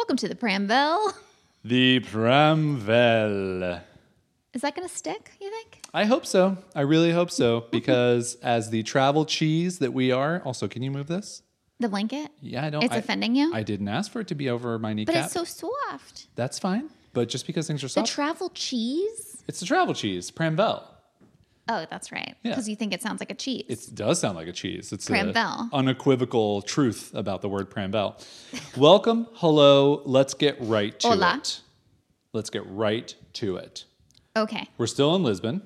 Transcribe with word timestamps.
Welcome 0.00 0.16
to 0.16 0.28
the 0.28 0.34
Pramvel. 0.34 1.12
the 1.62 2.00
Pramvel. 2.00 3.82
Is 4.54 4.62
that 4.62 4.74
going 4.74 4.88
to 4.88 4.94
stick, 4.94 5.32
you 5.38 5.50
think? 5.50 5.82
I 5.92 6.06
hope 6.06 6.24
so. 6.24 6.56
I 6.74 6.80
really 6.80 7.12
hope 7.12 7.30
so. 7.30 7.66
Because 7.70 8.36
as 8.42 8.70
the 8.70 8.82
travel 8.82 9.26
cheese 9.26 9.78
that 9.80 9.92
we 9.92 10.10
are, 10.10 10.40
also, 10.46 10.68
can 10.68 10.82
you 10.82 10.90
move 10.90 11.06
this? 11.06 11.42
The 11.80 11.90
blanket? 11.90 12.30
Yeah, 12.40 12.64
I 12.64 12.70
don't. 12.70 12.82
It's 12.82 12.94
I, 12.94 12.96
offending 12.96 13.36
you? 13.36 13.52
I 13.52 13.62
didn't 13.62 13.88
ask 13.88 14.10
for 14.10 14.20
it 14.20 14.28
to 14.28 14.34
be 14.34 14.48
over 14.48 14.78
my 14.78 14.94
kneecap. 14.94 15.14
but 15.14 15.24
it's 15.24 15.34
so 15.34 15.44
soft. 15.44 16.28
That's 16.34 16.58
fine. 16.58 16.88
But 17.12 17.28
just 17.28 17.46
because 17.46 17.66
things 17.66 17.84
are 17.84 17.88
soft. 17.88 18.08
The 18.08 18.12
travel 18.14 18.48
cheese? 18.54 19.42
it's 19.48 19.60
the 19.60 19.66
travel 19.66 19.92
cheese, 19.92 20.30
Pramvel. 20.30 20.82
Oh, 21.70 21.86
that's 21.88 22.10
right. 22.10 22.34
Yeah. 22.42 22.50
Because 22.50 22.68
you 22.68 22.74
think 22.74 22.92
it 22.92 23.00
sounds 23.00 23.20
like 23.20 23.30
a 23.30 23.34
cheese. 23.34 23.64
It 23.68 23.94
does 23.94 24.18
sound 24.20 24.36
like 24.36 24.48
a 24.48 24.52
cheese. 24.52 24.92
It's 24.92 25.08
Pramvel. 25.08 25.70
unequivocal 25.72 26.62
truth 26.62 27.12
about 27.14 27.42
the 27.42 27.48
word 27.48 27.70
Pramvel. 27.70 28.20
Welcome, 28.76 29.28
hello. 29.34 30.02
Let's 30.04 30.34
get 30.34 30.56
right 30.60 30.98
to 31.00 31.08
Hola. 31.08 31.36
it. 31.36 31.60
Let's 32.32 32.50
get 32.50 32.66
right 32.66 33.14
to 33.34 33.56
it. 33.56 33.84
okay. 34.36 34.66
We're 34.78 34.88
still 34.88 35.14
in 35.14 35.22
Lisbon. 35.22 35.62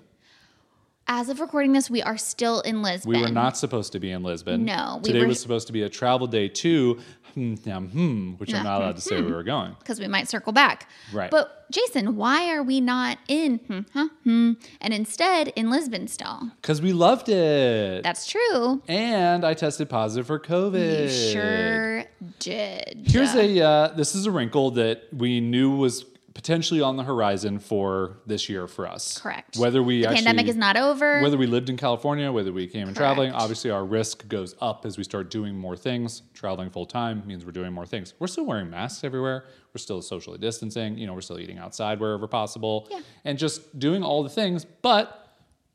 As 1.06 1.28
of 1.30 1.40
recording 1.40 1.72
this, 1.72 1.90
we 1.90 2.02
are 2.02 2.16
still 2.16 2.60
in 2.62 2.80
Lisbon. 2.82 3.12
We 3.12 3.20
were 3.20 3.28
not 3.28 3.56
supposed 3.58 3.92
to 3.92 4.00
be 4.00 4.10
in 4.10 4.22
Lisbon. 4.22 4.64
No, 4.64 5.00
we 5.02 5.08
Today 5.08 5.20
were- 5.20 5.28
was 5.28 5.40
supposed 5.40 5.66
to 5.68 5.72
be 5.72 5.82
a 5.82 5.88
travel 5.88 6.26
day 6.26 6.48
to 6.48 6.98
hmm, 7.34 7.54
hmm, 7.54 8.32
which 8.32 8.54
I'm 8.54 8.64
not 8.64 8.80
allowed 8.80 8.96
to 8.96 9.02
say 9.02 9.20
where 9.20 9.34
we're 9.34 9.42
going. 9.42 9.76
because 9.78 10.00
we 10.00 10.08
might 10.08 10.28
circle 10.28 10.52
back. 10.52 10.88
Right. 11.12 11.30
But 11.30 11.70
Jason, 11.70 12.16
why 12.16 12.50
are 12.54 12.62
we 12.62 12.80
not 12.80 13.18
in 13.28 13.58
hmm, 13.58 13.80
huh, 13.92 14.08
hmm, 14.22 14.52
and 14.80 14.94
instead 14.94 15.48
in 15.56 15.70
Lisbon 15.70 16.08
still? 16.08 16.50
Because 16.60 16.80
we 16.80 16.92
loved 16.92 17.28
it. 17.28 18.02
That's 18.02 18.26
true. 18.26 18.82
and 18.88 19.44
I 19.44 19.54
tested 19.54 19.88
positive 19.88 20.26
for 20.26 20.38
COVID. 20.38 21.02
You 21.02 21.08
sure 21.32 22.04
did. 22.38 23.02
Here's 23.06 23.34
a 23.34 23.60
uh, 23.60 23.88
this 23.88 24.14
is 24.14 24.26
a 24.26 24.30
wrinkle 24.30 24.70
that 24.72 25.02
we 25.12 25.40
knew 25.40 25.76
was 25.76 26.04
potentially 26.34 26.80
on 26.80 26.96
the 26.96 27.04
horizon 27.04 27.58
for 27.60 28.18
this 28.26 28.48
year 28.48 28.66
for 28.66 28.86
us. 28.88 29.18
Correct. 29.18 29.56
Whether 29.56 29.82
we 29.82 30.00
the 30.02 30.08
actually 30.08 30.24
pandemic 30.24 30.48
is 30.48 30.56
not 30.56 30.76
over. 30.76 31.22
whether 31.22 31.36
we 31.36 31.46
lived 31.46 31.70
in 31.70 31.76
California, 31.76 32.30
whether 32.32 32.52
we 32.52 32.66
came 32.66 32.88
in 32.88 32.94
traveling, 32.94 33.32
obviously 33.32 33.70
our 33.70 33.84
risk 33.84 34.26
goes 34.28 34.54
up 34.60 34.84
as 34.84 34.98
we 34.98 35.04
start 35.04 35.30
doing 35.30 35.56
more 35.56 35.76
things. 35.76 36.22
Traveling 36.34 36.70
full 36.70 36.86
time 36.86 37.22
means 37.26 37.44
we're 37.44 37.52
doing 37.52 37.72
more 37.72 37.86
things. 37.86 38.14
We're 38.18 38.26
still 38.26 38.46
wearing 38.46 38.68
masks 38.68 39.04
everywhere. 39.04 39.44
We're 39.72 39.78
still 39.78 40.02
socially 40.02 40.38
distancing. 40.38 40.98
You 40.98 41.06
know, 41.06 41.14
we're 41.14 41.20
still 41.20 41.38
eating 41.38 41.58
outside 41.58 42.00
wherever 42.00 42.26
possible, 42.26 42.88
Yeah. 42.90 43.00
and 43.24 43.38
just 43.38 43.78
doing 43.78 44.02
all 44.02 44.22
the 44.22 44.28
things. 44.28 44.64
But 44.64 45.23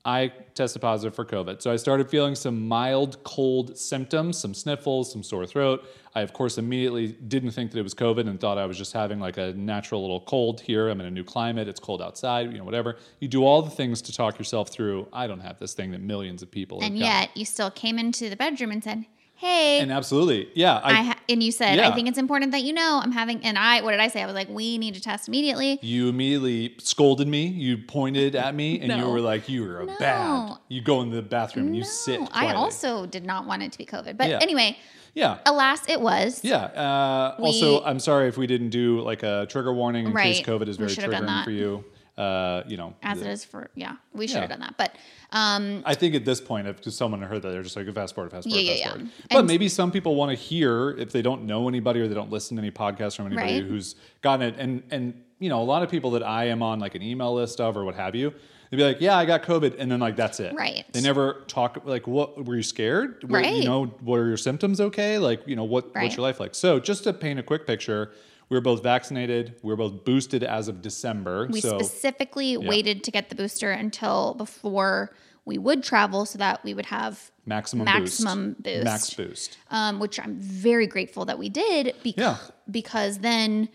I 0.05 0.31
tested 0.55 0.81
positive 0.81 1.13
for 1.13 1.25
COVID. 1.25 1.61
So 1.61 1.71
I 1.71 1.75
started 1.75 2.09
feeling 2.09 2.33
some 2.33 2.67
mild 2.67 3.21
cold 3.23 3.77
symptoms, 3.77 4.37
some 4.37 4.53
sniffles, 4.53 5.11
some 5.11 5.23
sore 5.23 5.45
throat. 5.45 5.85
I, 6.15 6.21
of 6.21 6.31
course, 6.33 6.57
immediately 6.57 7.09
didn't 7.27 7.51
think 7.51 7.71
that 7.71 7.79
it 7.79 7.83
was 7.83 7.93
COVID 7.93 8.27
and 8.27 8.39
thought 8.39 8.57
I 8.57 8.65
was 8.65 8.77
just 8.77 8.93
having 8.93 9.19
like 9.19 9.37
a 9.37 9.53
natural 9.53 10.01
little 10.01 10.21
cold 10.21 10.61
here. 10.61 10.87
I'm 10.89 10.99
in 11.01 11.05
a 11.05 11.11
new 11.11 11.23
climate. 11.25 11.67
It's 11.67 11.79
cold 11.79 12.01
outside, 12.01 12.51
you 12.51 12.57
know, 12.57 12.63
whatever. 12.63 12.95
You 13.19 13.27
do 13.27 13.43
all 13.43 13.61
the 13.61 13.69
things 13.69 14.01
to 14.03 14.13
talk 14.13 14.39
yourself 14.39 14.69
through. 14.69 15.07
I 15.11 15.27
don't 15.27 15.41
have 15.41 15.59
this 15.59 15.73
thing 15.73 15.91
that 15.91 16.01
millions 16.01 16.41
of 16.41 16.49
people 16.49 16.79
have 16.81 16.89
and 16.89 16.99
got. 16.99 17.05
yet 17.05 17.37
you 17.37 17.45
still 17.45 17.69
came 17.69 17.99
into 17.99 18.29
the 18.29 18.35
bedroom 18.37 18.71
and 18.71 18.83
said, 18.83 19.05
"Hey." 19.35 19.79
And 19.79 19.91
absolutely. 19.91 20.49
Yeah. 20.55 20.79
I 20.81 20.93
ha- 21.03 21.18
and 21.29 21.41
you 21.43 21.51
said, 21.51 21.75
Yeah. 21.75 21.89
I 21.89 21.95
think 21.95 22.07
it's 22.07 22.17
important 22.17 22.51
that 22.51 22.63
you 22.63 22.73
know 22.73 22.99
I'm 23.01 23.11
having, 23.11 23.43
and 23.45 23.57
I, 23.57 23.81
what 23.81 23.91
did 23.91 23.99
I 23.99 24.07
say? 24.07 24.21
I 24.21 24.25
was 24.25 24.35
like, 24.35 24.49
we 24.49 24.77
need 24.77 24.95
to 24.95 25.01
test 25.01 25.27
immediately. 25.27 25.79
you 25.81 26.09
immediately 26.09 26.75
scolded 26.79 27.27
me. 27.27 27.47
You 27.47 27.77
pointed 27.77 28.35
at 28.35 28.55
me 28.55 28.79
and 28.81 28.91
you 28.99 29.07
were 29.09 29.21
like, 29.21 29.47
you 29.47 29.63
are 29.69 29.81
a 29.81 29.85
No. 29.85 29.95
bad. 29.99 30.57
You 30.67 30.81
go 30.81 31.01
in 31.01 31.11
the 31.11 31.21
bathroom 31.21 31.67
and 31.67 31.77
you 31.77 31.83
sit. 31.83 32.19
No, 32.19 32.27
I 32.31 32.53
also 32.53 33.05
did 33.05 33.25
not 33.25 33.45
want 33.45 33.63
it 33.63 33.71
to 33.71 33.77
be 33.77 33.85
COVID. 33.85 34.17
But 34.17 34.29
Yeah. 34.29 34.39
anyway, 34.41 34.77
Yeah. 35.13 35.37
alas, 35.45 35.87
it 35.87 36.01
was. 36.01 36.41
Yeah. 36.43 36.63
Uh, 36.65 37.35
also, 37.39 37.83
I'm 37.83 37.99
sorry 37.99 38.27
if 38.27 38.37
we 38.37 38.47
didn't 38.47 38.69
do 38.69 39.01
like 39.01 39.23
a 39.23 39.45
trigger 39.49 39.73
warning 39.73 40.07
in 40.07 40.15
case 40.15 40.41
COVID 40.41 40.67
is 40.67 40.77
very 40.77 40.89
should 40.89 41.03
have 41.03 41.11
done 41.11 41.25
triggering 41.27 41.43
for 41.43 41.51
you. 41.51 41.83
Uh, 42.19 42.63
you 42.67 42.75
know, 42.75 42.93
As 43.01 43.19
the- 43.21 43.29
it 43.29 43.31
is 43.31 43.45
for, 43.45 43.69
yeah, 43.75 43.93
we 44.13 44.27
should 44.27 44.33
Yeah. 44.35 44.41
have 44.41 44.49
done 44.49 44.59
that. 44.59 44.75
But 44.77 44.91
um, 45.31 45.83
I 45.85 45.95
think 45.95 46.15
at 46.15 46.25
this 46.25 46.41
point, 46.41 46.67
if 46.67 46.83
someone 46.93 47.21
heard 47.21 47.41
that, 47.43 47.51
they're 47.51 47.63
just 47.63 47.77
like, 47.77 47.87
a 47.87 47.93
fast 47.93 48.13
forward, 48.13 48.31
fast 48.31 48.49
forward, 48.49 48.61
Yeah, 48.61 48.71
fast 48.71 48.79
yeah, 48.81 48.89
forward. 48.89 49.05
yeah. 49.07 49.25
But 49.31 49.37
And- 49.39 49.47
maybe 49.47 49.69
some 49.69 49.89
people 49.91 50.15
want 50.15 50.29
to 50.31 50.35
hear 50.35 50.89
if 50.97 51.13
they 51.13 51.21
don't 51.21 51.45
know 51.45 51.69
anybody 51.69 52.01
or 52.01 52.09
they 52.09 52.15
don't 52.15 52.29
listen 52.29 52.57
to 52.57 52.61
any 52.61 52.71
podcasts 52.71 53.15
from 53.15 53.27
anybody 53.27 53.61
Right. 53.61 53.63
who's 53.63 53.95
gotten 54.21 54.45
it. 54.47 54.55
And 54.59 54.83
and 54.91 55.13
you 55.39 55.47
know, 55.47 55.61
a 55.61 55.63
lot 55.63 55.81
of 55.83 55.89
people 55.89 56.11
that 56.11 56.23
I 56.23 56.45
am 56.49 56.61
on 56.61 56.81
like 56.81 56.95
an 56.95 57.01
email 57.01 57.33
list 57.33 57.61
of 57.61 57.77
or 57.77 57.85
what 57.85 57.95
have 57.95 58.13
you, 58.15 58.33
they'd 58.69 58.75
be 58.75 58.83
like, 58.83 58.99
yeah, 58.99 59.15
I 59.15 59.23
got 59.23 59.43
COVID, 59.43 59.75
and 59.79 59.89
then 59.89 60.01
like 60.01 60.17
that's 60.17 60.41
it. 60.41 60.53
Right. 60.53 60.83
They 60.91 60.99
never 60.99 61.43
talk 61.47 61.81
like, 61.85 62.05
what 62.07 62.43
were 62.45 62.57
you 62.57 62.63
scared? 62.63 63.23
Were, 63.23 63.37
Right. 63.39 63.53
You 63.55 63.63
know, 63.63 63.93
were 64.03 64.27
your 64.27 64.35
symptoms 64.35 64.81
okay? 64.81 65.17
Like, 65.17 65.43
you 65.47 65.55
know, 65.55 65.63
what 65.63 65.95
Right. 65.95 66.03
what's 66.03 66.17
your 66.17 66.23
life 66.23 66.41
like? 66.41 66.53
So 66.55 66.81
just 66.81 67.05
to 67.05 67.13
paint 67.13 67.39
a 67.39 67.43
quick 67.43 67.65
picture. 67.65 68.11
We 68.49 68.57
were 68.57 68.61
both 68.61 68.81
vaccinated. 68.83 69.55
We 69.61 69.69
were 69.71 69.77
both 69.77 70.03
boosted 70.05 70.43
as 70.43 70.67
of 70.67 70.81
December. 70.81 71.47
we 71.51 71.61
so 71.61 71.77
specifically 71.79 72.57
waited 72.57 73.03
to 73.03 73.11
get 73.11 73.29
the 73.29 73.35
booster 73.35 73.71
until 73.71 74.33
before 74.33 75.15
we 75.45 75.57
would 75.57 75.83
travel 75.83 76.25
so 76.25 76.37
that 76.39 76.63
we 76.63 76.73
would 76.73 76.87
have 76.87 77.31
maximum 77.45 77.85
maximum 77.85 78.53
boost. 78.59 78.63
boost. 78.63 78.83
Max 78.85 79.13
boost. 79.13 79.57
um, 79.71 79.99
which 79.99 80.19
I'm 80.19 80.35
very 80.39 80.85
grateful 80.87 81.25
that 81.25 81.39
we 81.39 81.49
did 81.49 81.95
bec- 82.03 82.17
Yeah. 82.17 82.37
because 82.69 83.19
then, 83.19 83.69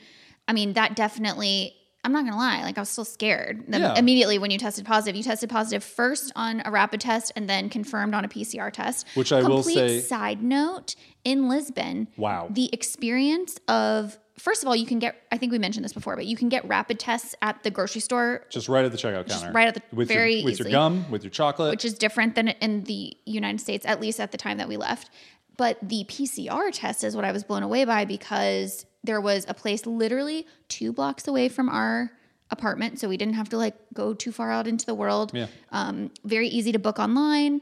I 0.46 0.52
mean, 0.52 0.74
that 0.74 0.94
definitely, 0.94 1.74
I'm 2.04 2.12
not 2.12 2.24
gonna 2.24 2.36
lie, 2.36 2.62
like 2.62 2.76
I 2.78 2.82
was 2.82 2.90
still 2.90 3.04
scared. 3.04 3.64
The- 3.66 3.78
Yeah. 3.78 3.98
Immediately 3.98 4.38
when 4.38 4.50
you 4.52 4.58
tested 4.58 4.84
positive, 4.84 5.16
you 5.16 5.22
tested 5.22 5.50
positive 5.50 5.82
first 5.82 6.30
on 6.36 6.62
a 6.64 6.70
rapid 6.70 7.00
test 7.00 7.32
and 7.34 7.48
then 7.48 7.68
confirmed 7.70 8.14
on 8.14 8.24
a 8.24 8.28
PCR 8.28 8.70
test. 8.72 9.06
Which 9.14 9.32
I 9.32 9.40
will 9.42 9.62
Complete 9.62 9.74
say- 9.74 10.00
side 10.00 10.42
note 10.42 10.94
in 11.24 11.48
Lisbon, 11.48 12.08
Wow. 12.16 12.48
the 12.50 12.70
experience 12.72 13.58
of, 13.66 14.18
first 14.38 14.62
of 14.62 14.68
all, 14.68 14.74
you 14.76 14.86
can 14.86 14.98
get, 14.98 15.16
I 15.32 15.38
think 15.38 15.52
we 15.52 15.58
mentioned 15.58 15.84
this 15.84 15.92
before, 15.92 16.16
but 16.16 16.26
you 16.26 16.36
can 16.36 16.48
get 16.48 16.66
rapid 16.66 16.98
tests 16.98 17.34
at 17.42 17.62
the 17.62 17.70
grocery 17.70 18.00
store 18.00 18.42
Just 18.50 18.68
right 18.68 18.84
at 18.84 18.92
the 18.92 18.98
checkout 18.98 19.28
counter. 19.28 19.52
right 19.52 19.68
at 19.68 19.74
the- 19.74 19.82
with 19.92 20.08
very 20.08 20.36
your, 20.36 20.44
with 20.44 20.54
easily. 20.54 20.70
your 20.70 20.78
gum, 20.80 21.10
with 21.10 21.22
your 21.22 21.30
chocolate. 21.30 21.70
which 21.70 21.84
is 21.84 21.94
different 21.94 22.34
than 22.34 22.48
in 22.48 22.84
the 22.84 23.16
United 23.26 23.60
States, 23.60 23.86
at 23.86 24.00
least 24.00 24.20
at 24.20 24.32
the 24.32 24.38
time 24.38 24.58
that 24.58 24.68
we 24.68 24.76
left. 24.76 25.10
But 25.56 25.78
the 25.82 26.04
PCR 26.08 26.70
test 26.72 27.04
is 27.04 27.14
what 27.14 27.24
I 27.24 27.30
was 27.32 27.44
blown 27.44 27.62
away 27.62 27.84
by 27.84 28.04
because 28.04 28.86
there 29.04 29.20
was 29.20 29.44
a 29.48 29.54
place 29.54 29.86
literally 29.86 30.46
two 30.68 30.92
blocks 30.92 31.28
away 31.28 31.48
from 31.48 31.68
our 31.68 32.10
apartment. 32.50 32.98
So 32.98 33.08
we 33.08 33.16
didn't 33.16 33.34
have 33.34 33.48
to 33.50 33.56
like 33.58 33.76
go 33.92 34.14
too 34.14 34.32
far 34.32 34.50
out 34.50 34.66
into 34.66 34.84
the 34.84 34.94
world. 34.94 35.30
Yeah. 35.32 35.46
Um, 35.70 36.10
very 36.24 36.48
easy 36.48 36.72
to 36.72 36.78
book 36.78 36.98
online. 36.98 37.60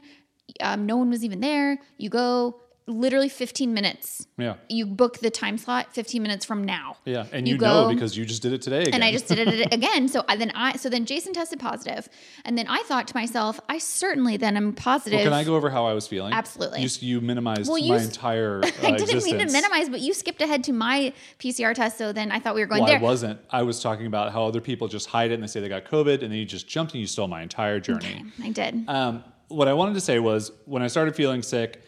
Um, 0.59 0.85
no 0.85 0.97
one 0.97 1.09
was 1.09 1.23
even 1.23 1.39
there. 1.39 1.79
You 1.97 2.09
go 2.09 2.61
literally 2.85 3.29
15 3.29 3.73
minutes. 3.73 4.27
yeah, 4.37 4.55
You 4.69 4.85
book 4.85 5.19
the 5.19 5.29
time 5.29 5.57
slot 5.57 5.93
15 5.93 6.21
minutes 6.21 6.45
from 6.45 6.63
now. 6.63 6.97
yeah, 7.05 7.25
and 7.31 7.47
You 7.47 7.55
you, 7.55 7.61
know 7.61 7.87
because 7.93 8.17
you 8.17 8.25
just 8.25 8.41
did 8.41 8.51
it 8.53 8.61
today. 8.61 8.81
Again. 8.81 8.95
And 8.95 9.03
I 9.03 9.11
just 9.11 9.27
did 9.27 9.39
it 9.39 9.73
again. 9.73 10.07
So 10.07 10.23
I, 10.27 10.35
then 10.35 10.51
I 10.55 10.73
so 10.77 10.89
then 10.89 11.05
Jason 11.05 11.33
tested 11.33 11.59
positive, 11.59 12.09
and 12.45 12.57
then 12.57 12.67
I 12.67 12.79
thought 12.83 13.07
to 13.07 13.15
myself, 13.15 13.59
I 13.69 13.77
certainly 13.77 14.37
then 14.37 14.57
am 14.57 14.73
positive. 14.73 15.17
Well, 15.17 15.25
can 15.25 15.33
I 15.33 15.43
go 15.43 15.55
over 15.55 15.69
how 15.69 15.85
I 15.85 15.93
was 15.93 16.07
feeling? 16.07 16.33
Absolutely. 16.33 16.81
You, 16.81 16.89
you 16.99 17.21
minimized 17.21 17.69
Well, 17.69 17.77
you 17.77 17.93
my 17.93 18.01
entire 18.03 18.61
uh, 18.63 18.69
I 18.83 18.91
didn't 18.97 19.23
mean 19.23 19.39
to 19.39 19.45
minimize, 19.51 19.89
but 19.89 20.01
you 20.01 20.13
skipped 20.13 20.41
ahead 20.41 20.63
to 20.65 20.73
my 20.73 21.13
PCR 21.39 21.73
test. 21.73 21.97
So 21.97 22.11
then 22.11 22.31
I 22.31 22.39
thought 22.39 22.55
we 22.55 22.61
were 22.61 22.67
going 22.67 22.81
Well, 22.83 22.89
I 22.91 22.95
there. 22.95 23.01
wasn't. 23.01 23.39
I 23.49 23.63
was 23.63 23.81
talking 23.81 24.05
about 24.07 24.33
how 24.33 24.45
other 24.45 24.61
people 24.61 24.87
just 24.87 25.07
hide 25.07 25.31
it 25.31 25.35
and 25.35 25.43
they 25.43 25.47
say 25.47 25.59
they 25.61 25.69
got 25.69 25.85
COVID, 25.85 26.21
and 26.21 26.31
then 26.31 26.33
you 26.33 26.45
just 26.45 26.67
jumped 26.67 26.93
and 26.93 27.01
you 27.01 27.07
stole 27.07 27.27
my 27.27 27.41
entire 27.41 27.79
journey. 27.79 28.25
I 28.43 28.49
did. 28.49 28.83
Um, 28.89 29.23
what 29.47 29.67
I 29.67 29.73
wanted 29.73 29.93
to 29.93 30.01
say 30.01 30.19
was 30.19 30.51
when 30.65 30.81
I 30.81 30.87
started 30.87 31.15
feeling 31.15 31.41
sick, 31.43 31.83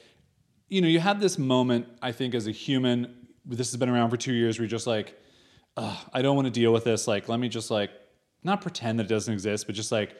you 0.69 0.81
know, 0.81 0.87
you 0.87 0.99
have 0.99 1.19
this 1.19 1.37
moment, 1.37 1.87
I 2.01 2.11
think, 2.11 2.33
as 2.35 2.47
a 2.47 2.51
human, 2.51 3.27
this 3.45 3.71
has 3.71 3.77
been 3.77 3.89
around 3.89 4.09
for 4.09 4.17
two 4.17 4.33
years, 4.33 4.57
where 4.57 4.63
you're 4.63 4.69
just 4.69 4.87
like, 4.87 5.19
I 5.77 6.21
don't 6.21 6.35
want 6.35 6.47
to 6.47 6.51
deal 6.51 6.71
with 6.71 6.85
this. 6.85 7.07
Like, 7.07 7.27
let 7.29 7.39
me 7.39 7.49
just 7.49 7.69
like, 7.69 7.91
not 8.43 8.61
pretend 8.61 8.99
that 8.99 9.05
it 9.05 9.09
doesn't 9.09 9.33
exist, 9.33 9.65
but 9.65 9.75
just 9.75 9.91
like, 9.91 10.15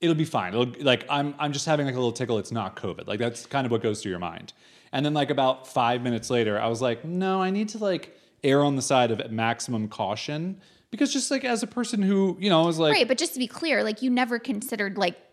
it'll 0.00 0.14
be 0.14 0.24
fine. 0.24 0.54
It'll 0.54 0.72
like, 0.80 1.04
I'm, 1.08 1.34
I'm 1.38 1.52
just 1.52 1.66
having 1.66 1.86
like 1.86 1.94
a 1.94 1.98
little 1.98 2.12
tickle. 2.12 2.38
It's 2.38 2.52
not 2.52 2.76
COVID. 2.76 3.06
Like, 3.06 3.18
that's 3.18 3.46
kind 3.46 3.66
of 3.66 3.72
what 3.72 3.82
goes 3.82 4.02
through 4.02 4.10
your 4.10 4.18
mind. 4.18 4.52
And 4.92 5.04
then 5.04 5.12
like 5.12 5.30
about 5.30 5.66
five 5.66 6.02
minutes 6.02 6.30
later, 6.30 6.60
I 6.60 6.68
was 6.68 6.80
like, 6.80 7.04
no, 7.04 7.42
I 7.42 7.50
need 7.50 7.68
to 7.70 7.78
like 7.78 8.16
err 8.44 8.62
on 8.62 8.76
the 8.76 8.82
side 8.82 9.10
of 9.10 9.30
maximum 9.32 9.88
caution 9.88 10.60
because 10.90 11.12
just 11.12 11.32
like 11.32 11.44
as 11.44 11.64
a 11.64 11.66
person 11.66 12.00
who, 12.00 12.36
you 12.38 12.48
know, 12.48 12.68
is 12.68 12.78
like, 12.78 12.92
right, 12.92 13.08
but 13.08 13.18
just 13.18 13.32
to 13.32 13.40
be 13.40 13.48
clear, 13.48 13.82
like 13.82 14.02
you 14.02 14.10
never 14.10 14.38
considered 14.38 14.96
like 14.96 15.23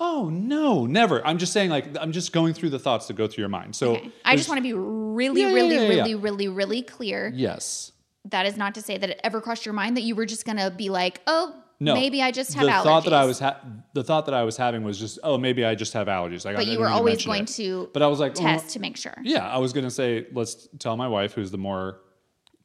Oh 0.00 0.28
no, 0.28 0.86
never. 0.86 1.24
I'm 1.26 1.38
just 1.38 1.52
saying, 1.52 1.70
like, 1.70 1.96
I'm 2.00 2.10
just 2.12 2.32
going 2.32 2.52
through 2.54 2.70
the 2.70 2.78
thoughts 2.80 3.06
that 3.06 3.14
go 3.14 3.28
through 3.28 3.42
your 3.42 3.48
mind. 3.48 3.76
So 3.76 3.92
Okay. 3.96 4.10
I 4.24 4.34
just 4.36 4.48
want 4.48 4.58
to 4.58 4.62
be 4.62 4.72
really, 4.72 5.42
Yeah, 5.42 5.52
really, 5.52 5.74
yeah, 5.76 5.80
yeah, 5.82 5.88
really, 5.88 6.14
really, 6.16 6.48
really 6.48 6.82
clear. 6.82 7.30
yes. 7.34 7.92
That 8.30 8.46
is 8.46 8.56
not 8.56 8.74
to 8.76 8.82
say 8.82 8.96
that 8.96 9.10
it 9.10 9.20
ever 9.22 9.40
crossed 9.42 9.66
your 9.66 9.74
mind 9.74 9.96
that 9.98 10.02
you 10.02 10.14
were 10.14 10.24
just 10.26 10.46
gonna 10.46 10.70
be 10.70 10.88
like, 10.88 11.20
oh, 11.26 11.54
No, 11.78 11.92
maybe 11.94 12.22
I 12.22 12.30
just 12.30 12.54
have 12.54 12.64
the 12.64 12.70
allergies. 12.72 12.82
thought 12.82 13.04
that 13.04 13.12
I 13.12 13.24
was 13.26 13.38
ha- 13.38 13.60
the 13.92 14.02
thought 14.02 14.24
that 14.26 14.34
I 14.34 14.44
was 14.44 14.56
having 14.56 14.82
was 14.82 14.98
just 14.98 15.18
oh 15.22 15.36
maybe 15.36 15.62
I 15.64 15.74
just 15.74 15.92
have 15.92 16.06
allergies. 16.08 16.44
Like, 16.46 16.54
I 16.56 16.60
but 16.60 16.64
you 16.64 16.72
didn't 16.72 16.80
were 16.84 16.88
always 16.88 17.24
going 17.24 17.42
it. 17.42 17.48
to 17.50 17.90
But 17.92 18.02
I 18.02 18.06
was 18.06 18.20
like 18.20 18.32
oh, 18.38 18.40
test 18.40 18.70
to 18.70 18.80
make 18.80 18.96
sure. 18.96 19.14
Yeah, 19.22 19.46
I 19.46 19.58
was 19.58 19.72
gonna 19.74 19.90
say 19.90 20.26
let's 20.32 20.66
tell 20.78 20.96
my 20.96 21.06
wife, 21.06 21.34
who's 21.34 21.50
the 21.50 21.58
more 21.58 22.00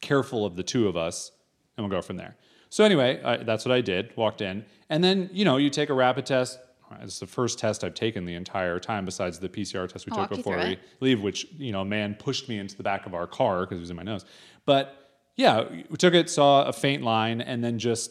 careful 0.00 0.46
of 0.46 0.56
the 0.56 0.62
two 0.62 0.88
of 0.88 0.96
us, 0.96 1.30
and 1.76 1.86
we'll 1.86 1.94
go 1.94 2.00
from 2.02 2.16
there. 2.16 2.36
So 2.70 2.82
anyway, 2.84 3.20
I, 3.22 3.36
that's 3.38 3.66
what 3.66 3.72
I 3.72 3.82
did. 3.82 4.16
Walked 4.16 4.40
in, 4.40 4.64
and 4.88 5.04
then 5.04 5.28
you 5.32 5.44
know 5.44 5.58
you 5.58 5.68
take 5.70 5.90
a 5.90 5.94
rapid 5.94 6.24
test. 6.24 6.58
It's 7.00 7.18
the 7.18 7.26
first 7.26 7.58
test 7.58 7.84
I've 7.84 7.94
taken 7.94 8.24
the 8.24 8.34
entire 8.34 8.78
time, 8.78 9.04
besides 9.04 9.38
the 9.38 9.48
PCR 9.48 9.88
test 9.88 10.06
we 10.06 10.12
I'll 10.12 10.26
took 10.26 10.38
before 10.38 10.56
we 10.58 10.62
it. 10.72 10.78
leave, 11.00 11.22
which 11.22 11.46
you 11.56 11.72
know 11.72 11.82
a 11.82 11.84
man 11.84 12.14
pushed 12.18 12.48
me 12.48 12.58
into 12.58 12.76
the 12.76 12.82
back 12.82 13.06
of 13.06 13.14
our 13.14 13.26
car 13.26 13.60
because 13.60 13.78
it 13.78 13.80
was 13.80 13.90
in 13.90 13.96
my 13.96 14.02
nose. 14.02 14.24
But 14.66 14.96
yeah, 15.36 15.64
we 15.88 15.96
took 15.96 16.14
it, 16.14 16.28
saw 16.28 16.64
a 16.64 16.72
faint 16.72 17.02
line, 17.02 17.40
and 17.40 17.62
then 17.62 17.78
just 17.78 18.10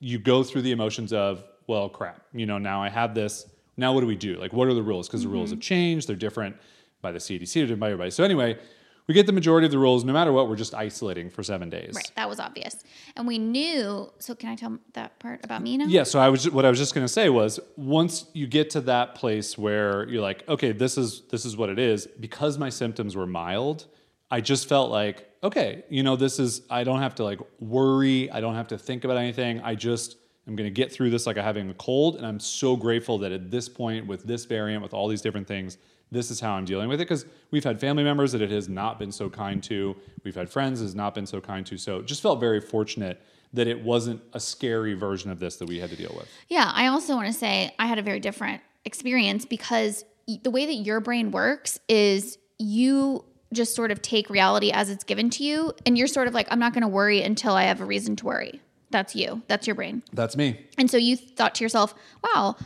you 0.00 0.18
go 0.18 0.42
through 0.42 0.62
the 0.62 0.72
emotions 0.72 1.12
of 1.12 1.44
well, 1.66 1.88
crap. 1.88 2.22
You 2.32 2.46
know, 2.46 2.58
now 2.58 2.82
I 2.82 2.88
have 2.90 3.14
this. 3.14 3.48
Now 3.76 3.92
what 3.92 4.00
do 4.02 4.06
we 4.06 4.16
do? 4.16 4.36
Like, 4.36 4.52
what 4.52 4.68
are 4.68 4.74
the 4.74 4.82
rules? 4.82 5.08
Because 5.08 5.22
the 5.22 5.28
rules 5.28 5.50
Mm-hmm. 5.50 5.56
have 5.56 5.62
changed. 5.62 6.08
They're 6.08 6.16
different 6.16 6.56
by 7.02 7.10
the 7.12 7.18
CDC. 7.18 7.52
They're 7.54 7.62
different 7.64 7.80
by 7.80 7.86
everybody. 7.88 8.10
So 8.10 8.22
anyway, 8.24 8.58
we 9.06 9.14
get 9.14 9.26
the 9.26 9.32
majority 9.32 9.66
of 9.66 9.70
the 9.70 9.78
rules. 9.78 10.04
No 10.04 10.12
matter 10.12 10.32
what, 10.32 10.48
we're 10.48 10.56
just 10.56 10.74
isolating 10.74 11.28
for 11.28 11.42
seven 11.42 11.68
days. 11.68 11.92
Right, 11.94 12.10
that 12.16 12.28
was 12.28 12.40
obvious. 12.40 12.76
And 13.16 13.26
we 13.26 13.38
knew. 13.38 14.10
So, 14.18 14.34
can 14.34 14.48
I 14.48 14.56
tell 14.56 14.78
that 14.94 15.18
part 15.18 15.44
about 15.44 15.62
me 15.62 15.76
now? 15.76 15.86
Yeah. 15.86 16.04
So 16.04 16.18
I 16.18 16.28
was 16.28 16.50
what 16.50 16.64
I 16.64 16.70
was 16.70 16.78
just 16.78 16.94
going 16.94 17.04
to 17.04 17.12
say 17.12 17.28
was 17.28 17.60
once 17.76 18.26
you 18.32 18.46
get 18.46 18.70
to 18.70 18.80
that 18.82 19.14
place 19.14 19.58
where 19.58 20.08
you're 20.08 20.22
like, 20.22 20.48
okay, 20.48 20.72
this 20.72 20.96
is 20.96 21.22
this 21.30 21.44
is 21.44 21.56
what 21.56 21.68
it 21.68 21.78
is. 21.78 22.06
Because 22.06 22.56
my 22.58 22.70
symptoms 22.70 23.14
were 23.14 23.26
mild, 23.26 23.86
I 24.30 24.40
just 24.40 24.68
felt 24.68 24.90
like, 24.90 25.30
okay, 25.42 25.84
you 25.90 26.02
know, 26.02 26.16
this 26.16 26.38
is 26.38 26.62
I 26.70 26.84
don't 26.84 27.00
have 27.00 27.14
to 27.16 27.24
like 27.24 27.40
worry. 27.60 28.30
I 28.30 28.40
don't 28.40 28.54
have 28.54 28.68
to 28.68 28.78
think 28.78 29.04
about 29.04 29.18
anything. 29.18 29.60
I 29.60 29.74
just 29.74 30.16
I'm 30.46 30.56
going 30.56 30.66
to 30.66 30.74
get 30.74 30.92
through 30.92 31.10
this 31.10 31.26
like 31.26 31.38
I'm 31.38 31.44
having 31.44 31.70
a 31.70 31.74
cold, 31.74 32.16
and 32.16 32.26
I'm 32.26 32.40
so 32.40 32.76
grateful 32.76 33.18
that 33.18 33.32
at 33.32 33.50
this 33.50 33.68
point 33.68 34.06
with 34.06 34.24
this 34.24 34.44
variant, 34.44 34.82
with 34.82 34.94
all 34.94 35.08
these 35.08 35.22
different 35.22 35.46
things. 35.46 35.78
This 36.14 36.30
is 36.30 36.40
how 36.40 36.52
I'm 36.52 36.64
dealing 36.64 36.88
with 36.88 37.00
it 37.00 37.08
because 37.08 37.26
we've 37.50 37.64
had 37.64 37.80
family 37.80 38.04
members 38.04 38.32
that 38.32 38.40
it 38.40 38.50
has 38.50 38.68
not 38.68 39.00
been 39.00 39.10
so 39.10 39.28
kind 39.28 39.62
to. 39.64 39.96
We've 40.22 40.34
had 40.34 40.48
friends 40.48 40.80
it 40.80 40.84
has 40.84 40.94
not 40.94 41.12
been 41.14 41.26
so 41.26 41.40
kind 41.40 41.66
to. 41.66 41.76
So 41.76 42.02
just 42.02 42.22
felt 42.22 42.38
very 42.38 42.60
fortunate 42.60 43.20
that 43.52 43.66
it 43.66 43.82
wasn't 43.82 44.22
a 44.32 44.40
scary 44.40 44.94
version 44.94 45.30
of 45.30 45.40
this 45.40 45.56
that 45.56 45.68
we 45.68 45.80
had 45.80 45.90
to 45.90 45.96
deal 45.96 46.14
with. 46.16 46.28
Yeah, 46.48 46.70
I 46.72 46.86
also 46.86 47.16
want 47.16 47.26
to 47.26 47.32
say 47.32 47.74
I 47.78 47.86
had 47.86 47.98
a 47.98 48.02
very 48.02 48.20
different 48.20 48.62
experience 48.84 49.44
because 49.44 50.04
the 50.42 50.50
way 50.50 50.66
that 50.66 50.74
your 50.74 51.00
brain 51.00 51.32
works 51.32 51.80
is 51.88 52.38
you 52.58 53.24
just 53.52 53.74
sort 53.74 53.90
of 53.90 54.00
take 54.00 54.30
reality 54.30 54.70
as 54.70 54.90
it's 54.90 55.04
given 55.04 55.30
to 55.30 55.42
you 55.44 55.72
and 55.84 55.98
you're 55.98 56.06
sort 56.06 56.28
of 56.28 56.34
like 56.34 56.46
I'm 56.50 56.60
not 56.60 56.74
going 56.74 56.82
to 56.82 56.88
worry 56.88 57.22
until 57.22 57.54
I 57.54 57.64
have 57.64 57.80
a 57.80 57.84
reason 57.84 58.14
to 58.16 58.26
worry. 58.26 58.60
That's 58.90 59.16
you. 59.16 59.42
That's 59.48 59.66
your 59.66 59.74
brain. 59.74 60.04
That's 60.12 60.36
me. 60.36 60.66
And 60.78 60.88
so 60.88 60.96
you 60.96 61.16
thought 61.16 61.56
to 61.56 61.64
yourself, 61.64 61.94
wow, 62.22 62.56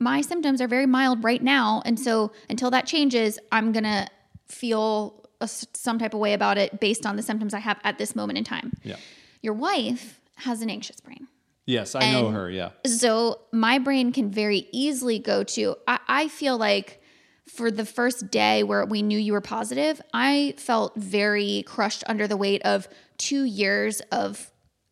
my 0.00 0.22
symptoms 0.22 0.60
are 0.60 0.66
very 0.66 0.86
mild 0.86 1.22
right 1.22 1.42
now. 1.42 1.82
And 1.84 2.00
so 2.00 2.32
until 2.48 2.70
that 2.70 2.86
changes, 2.86 3.38
I'm 3.52 3.70
going 3.70 3.84
to 3.84 4.08
feel 4.48 5.24
a 5.40 5.48
some 5.48 5.98
type 5.98 6.14
of 6.14 6.20
way 6.20 6.32
about 6.32 6.58
it 6.58 6.80
based 6.80 7.06
on 7.06 7.16
the 7.16 7.22
symptoms 7.22 7.54
I 7.54 7.60
have 7.60 7.78
at 7.84 7.98
this 7.98 8.16
moment 8.16 8.38
in 8.38 8.44
time. 8.44 8.72
Yeah. 8.82 8.96
Your 9.42 9.54
wife 9.54 10.20
has 10.36 10.62
an 10.62 10.70
anxious 10.70 11.00
brain. 11.00 11.28
Yes, 11.66 11.94
I 11.94 12.12
know 12.12 12.30
her. 12.30 12.50
Yeah. 12.50 12.70
So 12.84 13.42
my 13.52 13.78
brain 13.78 14.12
can 14.12 14.30
very 14.30 14.66
easily 14.72 15.18
go 15.18 15.44
to, 15.44 15.76
I, 15.86 16.00
I 16.08 16.28
feel 16.28 16.58
like 16.58 17.00
for 17.46 17.70
the 17.70 17.84
first 17.84 18.30
day 18.30 18.62
where 18.62 18.84
we 18.84 19.02
knew 19.02 19.18
you 19.18 19.32
were 19.32 19.40
positive, 19.40 20.00
I 20.12 20.54
felt 20.56 20.96
very 20.96 21.62
crushed 21.66 22.02
under 22.06 22.26
the 22.26 22.36
weight 22.36 22.62
of 22.62 22.88
two 23.18 23.44
years 23.44 24.00
of 24.12 24.49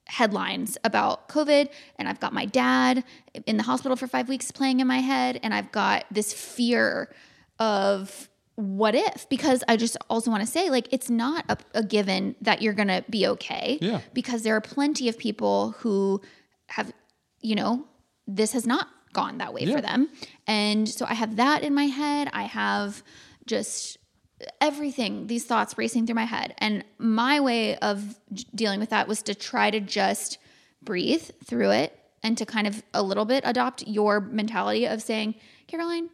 headlines 0.09 0.77
about 0.85 1.29
COVID. 1.29 1.69
And 1.97 2.09
I've 2.09 2.21
got 2.21 2.33
my 2.33 2.47
dad 2.47 3.05
in 3.47 3.57
the 3.57 3.63
hospital 3.63 3.97
for 3.97 4.07
five 4.07 4.29
weeks 4.29 4.51
playing 4.51 4.81
in 4.81 4.87
my 4.87 4.99
head. 4.99 5.39
And 5.43 5.53
I've 5.55 5.71
got 5.73 6.05
this 6.11 6.33
fear 6.33 7.15
of 7.59 8.29
what 8.55 8.93
if 8.97 9.29
because 9.29 9.63
i 9.69 9.77
just 9.77 9.97
also 10.11 10.33
want 10.33 10.41
to 10.41 10.47
say 10.47 10.69
like 10.69 10.89
it's 10.93 11.09
not 11.09 11.45
a, 11.49 11.57
a 11.75 11.83
given 11.85 12.35
that 12.41 12.61
you're 12.61 12.73
gonna 12.73 13.05
be 13.09 13.25
okay 13.25 13.79
Yeah. 13.81 14.01
because 14.15 14.43
there 14.43 14.57
are 14.57 14.61
plenty 14.61 15.09
of 15.09 15.17
people 15.17 15.77
who 15.79 16.21
have 16.67 16.93
you 17.41 17.55
know 17.55 17.85
this 18.27 18.53
has 18.55 18.67
not 18.67 18.89
gone 19.13 19.39
that 19.39 19.55
way 19.55 19.63
Yeah. 19.63 19.77
for 19.77 19.81
them 19.81 20.09
and 20.49 20.89
so 20.89 21.07
i 21.09 21.15
have 21.15 21.37
that 21.37 21.63
in 21.63 21.73
my 21.73 21.85
head 21.87 22.31
i 22.33 22.43
have 22.45 23.05
just 23.47 23.97
everything 24.61 25.27
these 25.27 25.45
thoughts 25.45 25.77
racing 25.77 26.07
through 26.07 26.15
my 26.15 26.25
head 26.25 26.55
and 26.59 26.85
my 26.99 27.41
way 27.41 27.77
of 27.79 28.19
dealing 28.55 28.79
with 28.79 28.91
that 28.91 29.09
was 29.09 29.23
to 29.23 29.35
try 29.35 29.71
to 29.71 29.81
just 29.81 30.39
breathe 30.83 31.29
through 31.45 31.71
it 31.71 31.99
and 32.23 32.39
to 32.39 32.47
kind 32.47 32.67
of 32.67 32.83
a 32.95 33.03
little 33.03 33.25
bit 33.25 33.43
adopt 33.45 33.87
your 33.87 34.21
mentality 34.21 34.87
of 34.87 35.03
saying 35.03 35.35
caroline 35.67 36.09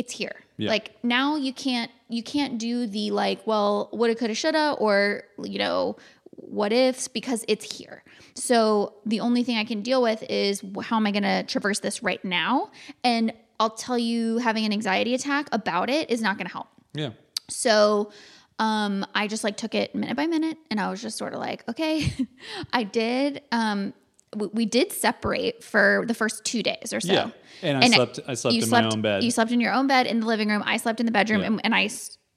it's 0.00 0.12
here. 0.12 0.34
Yeah. 0.56 0.70
Like 0.70 0.96
now 1.04 1.36
you 1.36 1.52
can't 1.52 1.90
you 2.08 2.22
can't 2.22 2.58
do 2.58 2.86
the 2.86 3.10
like, 3.10 3.46
well, 3.46 3.90
woulda, 3.92 4.14
coulda, 4.14 4.34
shoulda, 4.34 4.76
or 4.78 5.24
you 5.42 5.58
know, 5.58 5.96
what 6.36 6.72
ifs 6.72 7.06
because 7.06 7.44
it's 7.48 7.76
here. 7.76 8.02
So 8.34 8.94
the 9.04 9.20
only 9.20 9.42
thing 9.44 9.58
I 9.58 9.64
can 9.64 9.82
deal 9.82 10.00
with 10.02 10.22
is 10.22 10.62
how 10.82 10.96
am 10.96 11.06
I 11.06 11.10
going 11.10 11.24
to 11.24 11.42
traverse 11.42 11.80
this 11.80 12.02
right 12.02 12.24
now? 12.24 12.70
And 13.04 13.32
I'll 13.58 13.70
tell 13.70 13.98
you, 13.98 14.38
having 14.38 14.64
an 14.64 14.72
anxiety 14.72 15.14
attack 15.14 15.48
about 15.52 15.90
it 15.90 16.10
is 16.10 16.22
not 16.22 16.38
going 16.38 16.46
to 16.46 16.52
help. 16.52 16.68
Yeah. 16.94 17.10
So 17.50 18.12
um, 18.58 19.06
I 19.14 19.26
just 19.26 19.44
like 19.44 19.56
took 19.56 19.74
it 19.74 19.94
minute 19.94 20.16
by 20.16 20.26
minute, 20.26 20.58
and 20.70 20.80
I 20.80 20.90
was 20.90 21.00
just 21.02 21.16
sort 21.18 21.32
of 21.32 21.40
like, 21.40 21.66
okay, 21.68 22.12
I 22.72 22.82
did. 22.84 23.42
Um, 23.52 23.94
we, 24.36 24.46
we 24.48 24.66
did 24.66 24.92
separate 24.92 25.64
for 25.64 26.04
the 26.06 26.14
first 26.14 26.44
two 26.44 26.62
days 26.62 26.92
or 26.92 27.00
so. 27.00 27.12
Yeah. 27.12 27.30
And 27.62 27.84
I 27.84 27.88
slept- 27.88 28.20
I 28.28 28.34
slept 28.34 28.54
you 28.56 28.62
in 28.62 28.70
my 28.70 28.84
own 28.84 29.02
bed. 29.02 29.22
You 29.24 29.30
slept 29.30 29.50
in 29.50 29.60
your 29.60 29.72
own 29.72 29.86
bed 29.86 30.06
in 30.06 30.20
the 30.20 30.26
living 30.26 30.48
room. 30.48 30.62
I 30.64 30.76
slept 30.76 31.00
in 31.00 31.06
the 31.06 31.12
bedroom, 31.12 31.40
Yeah. 31.40 31.46
and, 31.48 31.60
and 31.64 31.74
I 31.74 31.88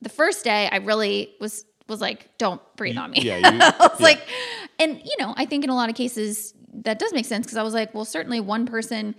the 0.01 0.09
first 0.09 0.43
day 0.43 0.67
I 0.71 0.77
really 0.77 1.33
was 1.39 1.65
was 1.87 1.99
like, 2.01 2.29
don't 2.37 2.61
breathe 2.77 2.97
on 2.97 3.11
me. 3.11 3.19
yeah, 3.21 3.37
you- 3.51 3.59
I 3.61 3.75
was 3.79 3.99
yeah. 3.99 4.03
like, 4.05 4.21
and 4.79 5.01
you 5.03 5.15
know, 5.19 5.33
I 5.37 5.45
think 5.45 5.63
in 5.63 5.69
a 5.69 5.75
lot 5.75 5.89
of 5.89 5.95
cases 5.95 6.53
that 6.75 6.97
does 6.99 7.13
make 7.13 7.25
sense 7.25 7.45
because 7.45 7.57
I 7.57 7.63
was 7.63 7.73
like, 7.73 7.93
well, 7.93 8.05
certainly 8.05 8.39
one 8.39 8.65
person 8.65 9.13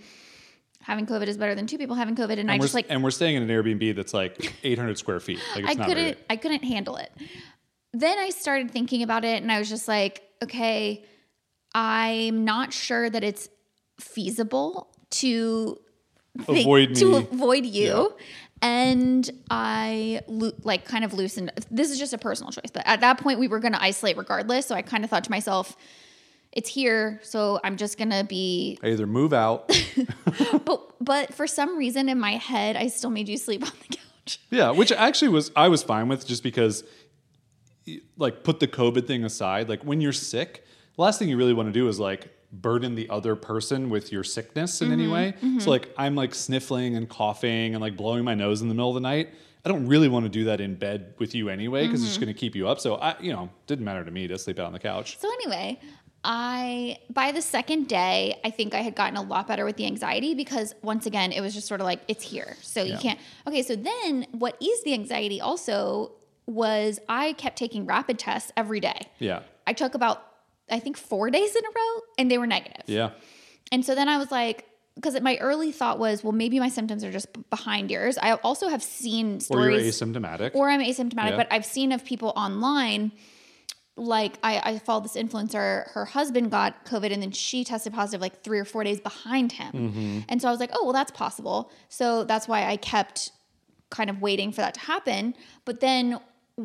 having 0.85 1.07
COVID 1.07 1.25
is 1.27 1.35
better 1.37 1.55
than 1.55 1.65
two 1.65 1.79
people 1.79 1.95
having 1.95 2.15
COVID, 2.15 2.37
and, 2.37 2.49
I 2.49 2.53
And 2.53 2.59
we're, 2.61 2.65
just 2.65 2.75
like 2.75 2.85
and 2.89 3.03
we're 3.03 3.09
staying 3.11 3.35
in 3.35 3.43
an 3.43 3.49
Airbnb 3.49 3.95
that's 3.95 4.13
like 4.13 4.53
800 4.63 4.97
square 4.99 5.19
feet. 5.19 5.39
Like 5.55 5.63
it's 5.65 5.79
I 5.79 5.85
couldn't 5.85 6.17
I 6.29 6.35
couldn't 6.35 6.63
handle 6.63 6.97
it. 6.97 7.11
Then 7.93 8.19
I 8.19 8.29
started 8.29 8.69
thinking 8.71 9.01
about 9.03 9.25
it 9.25 9.41
and 9.41 9.51
I 9.51 9.57
was 9.59 9.69
just 9.69 9.87
like, 9.87 10.21
okay, 10.43 11.03
I'm 11.73 12.45
not 12.45 12.71
sure 12.71 13.09
that 13.09 13.23
it's 13.23 13.49
feasible 13.99 14.93
to 15.11 15.79
think- 16.43 16.59
Avoid 16.59 16.95
to 16.95 17.15
avoid 17.15 17.65
you. 17.65 18.13
And 18.61 19.29
I 19.49 20.21
lo- 20.27 20.53
like 20.63 20.85
kind 20.85 21.03
of 21.03 21.13
loosened. 21.13 21.51
This 21.71 21.91
is 21.91 21.97
just 21.99 22.13
a 22.13 22.17
personal 22.17 22.51
choice, 22.51 22.71
but 22.73 22.83
at 22.85 23.01
that 23.01 23.19
point 23.19 23.39
we 23.39 23.47
were 23.47 23.59
going 23.59 23.73
to 23.73 23.81
isolate 23.81 24.17
regardless. 24.17 24.65
So 24.65 24.75
I 24.75 24.81
kind 24.81 25.03
of 25.03 25.09
thought 25.09 25.23
to 25.25 25.31
myself, 25.31 25.75
it's 26.55 26.69
here, 26.69 27.19
so 27.21 27.59
I'm 27.63 27.75
just 27.77 27.97
going 27.97 28.11
to 28.11 28.23
be 28.23 28.79
I 28.81 28.87
either 28.87 29.05
move 29.05 29.33
out. 29.33 29.69
but 30.65 30.81
but 31.03 31.33
for 31.33 31.45
some 31.47 31.77
reason 31.77 32.07
in 32.09 32.19
my 32.19 32.31
head 32.37 32.75
I 32.77 32.87
still 32.87 33.09
made 33.11 33.27
you 33.29 33.37
sleep 33.37 33.63
on 33.63 33.71
the 33.89 33.97
couch. 33.97 34.39
yeah, 34.49 34.71
which 34.71 34.91
actually 34.91 35.29
was 35.29 35.51
I 35.55 35.67
was 35.67 35.83
fine 35.83 36.07
with 36.07 36.25
just 36.25 36.41
because 36.43 36.83
like 38.17 38.43
put 38.43 38.59
the 38.59 38.67
COVID 38.67 39.05
thing 39.07 39.23
aside. 39.23 39.69
Like 39.69 39.83
when 39.83 40.01
you're 40.01 40.13
sick, 40.13 40.65
the 40.95 41.01
last 41.01 41.19
thing 41.19 41.29
you 41.29 41.37
really 41.37 41.53
want 41.53 41.67
to 41.69 41.73
do 41.73 41.87
is 41.87 41.99
like 41.99 42.31
burden 42.51 42.95
the 42.95 43.09
other 43.09 43.35
person 43.35 43.89
with 43.89 44.11
your 44.11 44.23
sickness 44.23 44.81
in 44.81 44.87
Mm-hmm, 44.89 44.93
any 44.99 45.07
way. 45.07 45.33
So 45.59 45.69
like 45.69 45.93
I'm 45.97 46.15
like 46.15 46.33
sniffling 46.33 46.95
and 46.95 47.07
coughing 47.09 47.75
and 47.75 47.81
like 47.81 47.95
blowing 47.97 48.23
my 48.23 48.33
nose 48.33 48.61
in 48.61 48.69
the 48.69 48.73
middle 48.73 48.89
of 48.89 48.95
the 48.95 49.01
night. 49.01 49.29
I 49.63 49.69
don't 49.69 49.87
really 49.87 50.07
want 50.07 50.25
to 50.25 50.29
do 50.29 50.45
that 50.45 50.61
in 50.61 50.75
bed 50.75 51.15
with 51.17 51.33
you 51.35 51.49
anyway 51.49 51.85
because 51.85 52.01
it's 52.01 52.09
just 52.11 52.19
Mm-hmm. 52.19 52.25
going 52.27 52.35
to 52.35 52.39
keep 52.39 52.55
you 52.55 52.67
up. 52.67 52.79
So 52.79 52.95
I, 52.95 53.15
you 53.19 53.33
know, 53.33 53.49
didn't 53.67 53.83
matter 53.83 54.05
to 54.05 54.11
me 54.11 54.27
to 54.27 54.37
sleep 54.37 54.59
out 54.59 54.67
on 54.67 54.73
the 54.73 54.79
couch. 54.79 55.17
So 55.19 55.27
anyway, 55.27 55.79
I 56.27 56.97
by 57.11 57.31
the 57.31 57.41
second 57.41 57.87
day, 57.87 58.39
I 58.43 58.49
think 58.49 58.73
I 58.73 58.79
had 58.81 58.95
gotten 58.95 59.15
a 59.15 59.21
lot 59.21 59.47
better 59.47 59.63
with 59.63 59.77
the 59.77 59.85
anxiety 59.85 60.33
because 60.33 60.73
once 60.81 61.05
again, 61.05 61.31
it 61.31 61.39
was 61.39 61.53
just 61.53 61.67
sort 61.67 61.81
of 61.81 61.85
like 61.85 62.01
it's 62.07 62.23
here. 62.23 62.57
So 62.63 62.81
you 62.81 62.97
can't. 62.97 63.19
Okay, 63.47 63.61
so 63.61 63.75
then 63.75 64.25
what 64.31 64.57
eased 64.59 64.83
the 64.83 64.93
anxiety 64.93 65.39
also 65.39 66.13
was 66.47 66.99
I 67.07 67.33
kept 67.33 67.57
taking 67.57 67.85
rapid 67.85 68.17
tests 68.17 68.51
every 68.57 68.79
day. 68.79 69.07
Yeah. 69.19 69.43
I 69.67 69.73
took 69.73 69.93
about 69.93 70.25
I 70.69 70.79
think 70.79 70.97
4 70.97 71.29
days 71.29 71.55
in 71.55 71.63
a 71.63 71.69
row 71.69 72.01
and 72.17 72.31
they 72.31 72.39
were 72.39 72.47
negative. 72.47 72.83
Yeah. 72.87 73.11
And 73.71 73.85
so 73.85 73.93
then 73.93 74.09
I 74.09 74.17
was 74.17 74.31
like 74.31 74.65
because 74.95 75.19
my 75.21 75.37
early 75.37 75.71
thought 75.71 75.99
was, 75.99 76.23
well, 76.23 76.31
maybe 76.31 76.59
my 76.59 76.69
symptoms 76.69 77.03
are 77.03 77.11
just 77.11 77.27
behind 77.49 77.91
yours. 77.91 78.17
I 78.17 78.33
also 78.33 78.69
have 78.69 78.81
seen 78.81 79.41
stories. 79.41 79.67
Or 79.67 79.69
you're 79.71 79.91
asymptomatic. 79.91 80.55
or 80.55 80.69
I'm 80.69 80.79
asymptomatic, 80.79 81.31
Yeah. 81.31 81.37
but 81.37 81.47
I've 81.51 81.65
seen 81.65 81.91
of 81.91 82.03
people 82.05 82.31
online 82.35 83.11
like 83.97 84.37
I, 84.43 84.59
I 84.63 84.79
followed 84.79 85.05
this 85.05 85.15
influencer, 85.15 85.89
her 85.91 86.05
husband 86.05 86.51
got 86.51 86.85
COVID 86.85 87.13
and 87.13 87.21
then 87.21 87.31
she 87.31 87.63
tested 87.63 87.93
positive 87.93 88.21
like 88.21 88.43
three 88.43 88.59
or 88.59 88.65
four 88.65 88.83
days 88.83 88.99
behind 88.99 89.53
him. 89.53 89.71
Mm-hmm. 89.71 90.19
And 90.27 90.41
so 90.41 90.47
I 90.47 90.51
was 90.51 90.59
like, 90.59 90.71
oh, 90.73 90.83
well, 90.83 90.93
that's 90.93 91.11
possible. 91.11 91.71
So 91.87 92.23
that's 92.25 92.47
why 92.47 92.65
I 92.65 92.77
kept 92.77 93.31
kind 93.89 94.09
of 94.09 94.21
waiting 94.21 94.51
for 94.51 94.61
that 94.61 94.73
to 94.73 94.79
happen. 94.81 95.33
But 95.63 95.79
then 95.79 96.19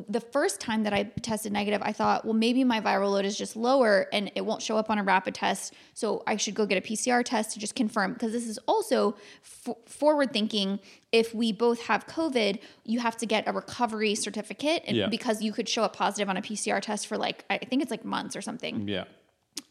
the 0.09 0.21
first 0.21 0.61
time 0.61 0.85
that 0.85 0.93
I 0.93 1.03
tested 1.21 1.53
negative, 1.53 1.83
I 1.83 1.93
thought, 1.93 2.25
well, 2.25 2.35
maybe 2.35 2.63
my 2.63 2.81
viral 2.81 3.11
load 3.11 3.25
is 3.25 3.37
just 3.37 3.57
lower 3.57 4.07
and 4.13 4.31
it 4.37 4.43
won't 4.47 4.63
show 4.63 4.77
up 4.77 4.89
on 4.89 4.99
a 4.99 5.03
rapid 5.03 5.35
test. 5.35 5.75
So 5.95 6.23
I 6.29 6.37
should 6.37 6.55
go 6.55 6.65
get 6.65 6.79
a 6.79 6.81
PCR 6.81 7.25
test 7.25 7.53
to 7.55 7.59
just 7.59 7.75
confirm. 7.75 8.13
Because 8.13 8.31
this 8.31 8.47
is 8.47 8.57
also 8.69 9.17
f- 9.43 9.75
forward 9.87 10.33
thinking. 10.33 10.79
If 11.11 11.35
we 11.35 11.51
both 11.51 11.81
have 11.87 12.07
COVID, 12.07 12.61
you 12.85 13.01
have 13.01 13.17
to 13.17 13.27
get 13.27 13.49
a 13.49 13.53
recovery 13.53 14.15
certificate. 14.15 14.85
And 14.87 14.97
Yeah. 14.97 15.09
because 15.09 15.43
you 15.43 15.53
could 15.53 15.69
show 15.69 15.83
up 15.83 15.97
positive 15.97 16.29
on 16.29 16.37
a 16.37 16.43
PCR 16.43 16.81
test 16.81 17.09
for 17.09 17.19
like, 17.19 17.45
I 17.51 17.59
think 17.59 17.83
it's 17.83 17.91
like 17.91 18.05
months 18.05 18.37
or 18.37 18.43
something 18.43 18.87
Yeah. 18.87 19.05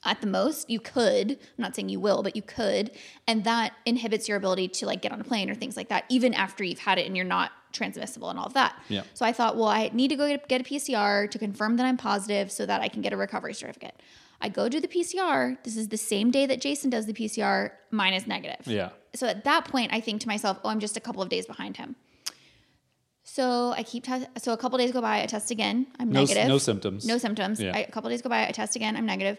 At 0.05 0.21
the 0.21 0.27
most 0.27 0.69
you 0.69 0.79
could 0.79 1.31
i'm 1.31 1.37
not 1.57 1.75
saying 1.75 1.89
you 1.89 1.99
will 1.99 2.23
but 2.23 2.35
you 2.35 2.41
could 2.41 2.89
and 3.27 3.43
that 3.43 3.73
inhibits 3.85 4.27
your 4.29 4.37
ability 4.37 4.67
to 4.67 4.85
like 4.85 5.01
get 5.01 5.11
on 5.11 5.19
a 5.19 5.23
plane 5.23 5.49
or 5.49 5.55
things 5.55 5.75
like 5.75 5.89
that 5.89 6.05
even 6.09 6.33
after 6.33 6.63
you've 6.63 6.79
had 6.79 6.97
it 6.97 7.05
and 7.05 7.15
you're 7.17 7.25
not 7.25 7.51
transmissible 7.73 8.29
and 8.29 8.39
all 8.39 8.45
of 8.45 8.53
that 8.53 8.75
Yeah. 8.87 9.01
so 9.13 9.25
i 9.25 9.33
thought 9.33 9.57
well 9.57 9.67
i 9.67 9.89
need 9.93 10.07
to 10.09 10.15
go 10.15 10.27
get, 10.27 10.47
get 10.47 10.61
a 10.61 10.63
pcr 10.63 11.29
to 11.29 11.37
confirm 11.37 11.75
that 11.77 11.85
i'm 11.85 11.97
positive 11.97 12.49
so 12.51 12.65
that 12.65 12.81
i 12.81 12.87
can 12.87 13.01
get 13.01 13.11
a 13.13 13.17
recovery 13.17 13.53
certificate 13.53 14.01
i 14.41 14.47
go 14.47 14.69
do 14.69 14.79
the 14.79 14.87
pcr 14.87 15.57
this 15.63 15.75
is 15.75 15.89
the 15.89 15.97
same 15.97 16.31
day 16.31 16.45
that 16.45 16.61
jason 16.61 16.89
does 16.89 17.05
the 17.05 17.13
pcr 17.13 17.71
mine 17.91 18.13
is 18.13 18.25
negative 18.25 18.65
Yeah. 18.65 18.89
so 19.13 19.27
at 19.27 19.43
that 19.43 19.65
point 19.65 19.91
i 19.93 19.99
think 19.99 20.21
to 20.21 20.27
myself 20.29 20.59
oh 20.63 20.69
i'm 20.69 20.79
just 20.79 20.95
a 20.95 21.01
couple 21.01 21.21
of 21.21 21.27
days 21.29 21.45
behind 21.45 21.75
him 21.77 21.95
so 23.23 23.71
i 23.77 23.83
keep 23.83 24.03
te- 24.05 24.25
so 24.37 24.53
a 24.53 24.57
couple 24.57 24.77
days 24.77 24.91
go 24.91 25.01
by 25.01 25.21
i 25.21 25.25
test 25.25 25.51
again 25.51 25.85
i'm 25.99 26.09
No, 26.11 26.21
negative 26.21 26.47
no 26.47 26.57
symptoms. 26.57 27.05
no 27.05 27.17
symptoms. 27.17 27.59
Yeah. 27.61 27.75
I, 27.75 27.79
a 27.81 27.91
couple 27.91 28.09
days 28.09 28.21
go 28.21 28.29
by, 28.29 28.47
I 28.47 28.51
test 28.51 28.75
again, 28.75 28.95
I'm 28.95 29.05
negative. 29.05 29.37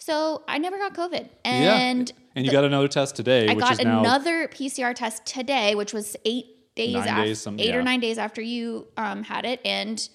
So 0.00 0.42
I 0.48 0.58
never 0.58 0.78
got 0.78 0.94
COVID. 0.94 1.28
Yeah. 1.44 1.76
And 1.76 2.12
And 2.34 2.44
you 2.44 2.50
got 2.50 2.64
another 2.64 2.88
test 2.88 3.14
today, 3.16 3.48
I 3.48 3.54
which 3.54 3.62
got 3.62 3.72
is 3.72 3.84
now 3.84 4.00
another 4.00 4.48
PCR 4.48 4.94
test 4.94 5.24
today, 5.26 5.74
which 5.74 5.92
was 5.92 6.16
eight 6.24 6.74
days 6.74 6.96
after, 6.96 7.22
days, 7.22 7.40
some- 7.40 7.60
eight 7.60 7.68
yeah. 7.68 7.76
or 7.76 7.82
nine 7.82 8.00
days 8.00 8.16
after 8.18 8.40
you 8.40 8.88
um, 8.96 9.22
had 9.22 9.44
it, 9.44 9.60
and 9.64 10.08